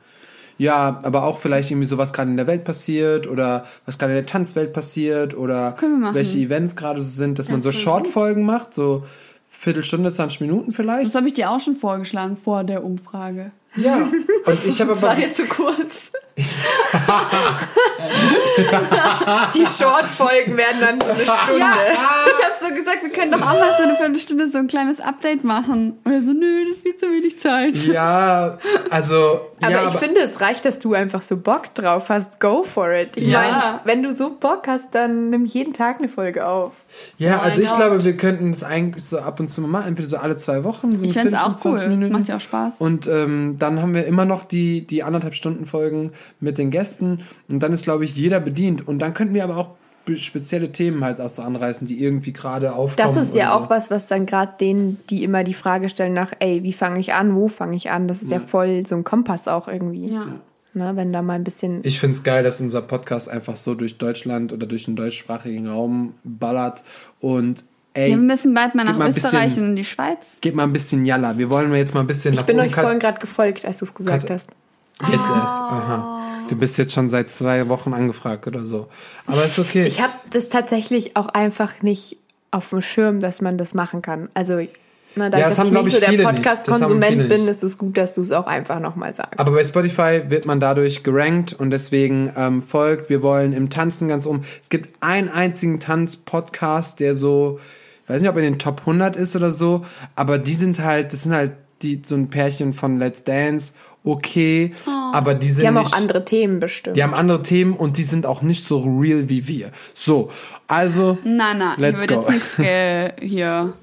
[0.57, 4.13] Ja, aber auch vielleicht irgendwie so, was gerade in der Welt passiert oder was gerade
[4.13, 5.75] in der Tanzwelt passiert oder
[6.13, 9.03] welche Events gerade so sind, dass man so Shortfolgen macht, so
[9.47, 11.07] Viertelstunde, 20 Minuten vielleicht.
[11.07, 13.51] Das habe ich dir auch schon vorgeschlagen vor der Umfrage.
[13.75, 14.09] Ja,
[14.45, 16.11] und ich habe Das war aber jetzt zu kurz.
[19.55, 21.60] Die Short-Folgen werden dann so eine Stunde.
[21.60, 21.76] Ja,
[22.27, 24.99] ich habe so gesagt, wir können doch auch mal so eine Viertelstunde so ein kleines
[24.99, 25.97] Update machen.
[26.03, 27.76] Und er so, nö, das ist viel zu wenig Zeit.
[27.85, 28.57] Ja,
[28.89, 29.41] also.
[29.61, 32.39] Aber ja, ich finde, es reicht, dass du einfach so Bock drauf hast.
[32.39, 33.11] Go for it.
[33.15, 33.39] Ich Ja.
[33.41, 36.85] meine, wenn du so Bock hast, dann nimm jeden Tag eine Folge auf.
[37.18, 37.77] Ja, also ich not?
[37.77, 40.64] glaube, wir könnten es eigentlich so ab und zu mal machen, entweder so alle zwei
[40.64, 41.95] Wochen, so Ich eine fände es auch 20 cool.
[41.95, 42.11] Minuten.
[42.14, 42.81] Macht ja auch Spaß.
[42.81, 47.20] Und ähm, dann haben wir immer noch die, die anderthalb Stunden Folgen mit den Gästen
[47.52, 48.88] und dann ist, glaube ich, jeder bedient.
[48.88, 49.70] Und dann könnten wir aber auch
[50.18, 53.08] spezielle Themen halt auch so anreißen, die irgendwie gerade aufkommen.
[53.08, 56.14] Das ist ja oder auch was, was dann gerade denen, die immer die Frage stellen
[56.14, 58.08] nach, ey, wie fange ich an, wo fange ich an?
[58.10, 60.12] Das ist ja, voll so ein Kompass auch irgendwie.
[60.12, 60.26] ja.
[60.76, 61.82] Ne, wenn da mal ein bisschen.
[61.84, 65.68] Ich finde es geil, dass unser Podcast einfach so durch Deutschland oder durch den deutschsprachigen
[65.68, 66.82] Raum ballert
[67.20, 67.64] und
[67.94, 70.40] ey, Wir müssen bald mal nach mal Österreich bisschen- und in die Schweiz.
[70.41, 71.38] gebt mal ein bisschen Jalla.
[71.38, 73.78] Wir wollen jetzt mal ein bisschen ich nach bin oben euch vorhin gerade gefolgt, als
[73.78, 74.50] du es gesagt Kat- hast.
[75.11, 75.59] Jetzt erst.
[75.59, 76.19] Aha.
[76.49, 78.88] Du bist jetzt schon seit zwei Wochen angefragt oder so.
[79.25, 79.85] Aber ist okay.
[79.85, 82.17] Ich habe das tatsächlich auch einfach nicht
[82.51, 84.30] auf dem Schirm, dass man das machen kann.
[84.34, 84.59] Also
[85.15, 87.30] Na, da Ja, ich, das haben, dass ich glaub nicht ich, so der haben Podcast-Konsument
[87.30, 89.39] bin, ist es gut, dass du es auch einfach nochmal sagst.
[89.39, 93.09] Aber bei Spotify wird man dadurch gerankt und deswegen ähm, folgt.
[93.09, 94.41] Wir wollen im Tanzen ganz um.
[94.61, 97.59] Es gibt einen einzigen Tanz-Podcast, der so,
[98.03, 99.85] ich weiß nicht, ob er in den Top 100 ist oder so,
[100.15, 101.53] aber die sind halt, das sind halt
[101.84, 103.73] die, so ein Pärchen von Let's Dance,
[104.03, 104.72] okay,
[105.14, 106.97] aber die sind die haben nicht, auch andere Themen bestimmt.
[106.97, 109.72] die haben andere Themen und die sind auch nicht so real wie wir.
[109.93, 110.30] So,
[110.68, 112.31] also, Nein, nein, Let's hier wird go.
[112.31, 113.73] jetzt nichts ge- hier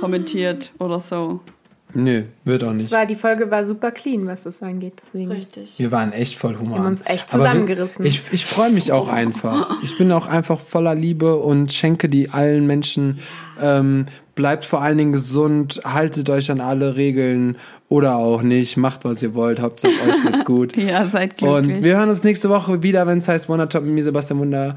[0.00, 1.40] kommentiert oder so.
[1.94, 2.92] Nö, wird auch Das nicht.
[2.92, 4.94] war, die Folge war super clean, was das angeht.
[5.00, 5.30] Deswegen.
[5.30, 5.78] Richtig.
[5.78, 6.66] Wir waren echt voll Humor.
[6.68, 8.04] Wir haben uns echt Aber wir- zusammengerissen.
[8.06, 9.70] Ich, ich freue mich auch einfach.
[9.82, 13.18] Ich bin auch einfach voller Liebe und schenke die allen Menschen.
[13.62, 17.56] Ähm, bleibt vor allen Dingen gesund, haltet euch an alle Regeln
[17.88, 18.76] oder auch nicht.
[18.76, 19.60] Macht, was ihr wollt.
[19.60, 20.76] Hauptsache euch geht's gut.
[20.76, 21.76] Ja, seid glücklich.
[21.76, 24.40] Und wir hören uns nächste Woche wieder, wenn es heißt Wonder Top mit mir, Sebastian
[24.40, 24.76] Wunder.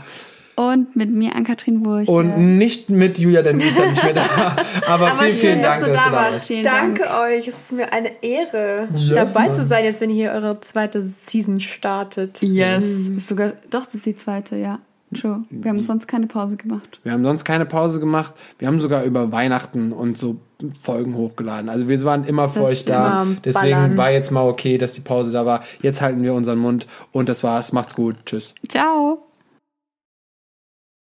[0.59, 2.07] Und mit mir, Ann-Kathrin Wurch.
[2.07, 4.23] Und nicht mit Julia, denn die ist dann nicht mehr da.
[4.87, 6.47] Aber, Aber vielen, schön, vielen Dank, dass du da warst.
[6.47, 7.21] Vielen Danke Dank.
[7.21, 9.55] euch, es ist mir eine Ehre, Yes, dabei Mann.
[9.55, 12.41] zu sein, jetzt wenn ihr hier eure zweite Season startet.
[12.41, 12.85] Yes.
[13.09, 14.79] Ist sogar, doch, das ist die zweite, ja.
[15.15, 15.43] True.
[15.51, 16.99] Wir haben sonst keine Pause gemacht.
[17.03, 18.33] Wir haben sonst keine Pause gemacht.
[18.57, 20.37] Wir haben sogar über Weihnachten und so
[20.81, 21.69] Folgen hochgeladen.
[21.69, 23.25] Also wir waren immer für Das euch da.
[23.45, 23.97] Deswegen Ballern.
[23.97, 25.63] war jetzt mal okay, dass die Pause da war.
[25.83, 27.71] Jetzt halten wir unseren Mund und das war's.
[27.73, 28.15] Macht's gut.
[28.25, 28.55] Tschüss.
[28.67, 29.26] Ciao.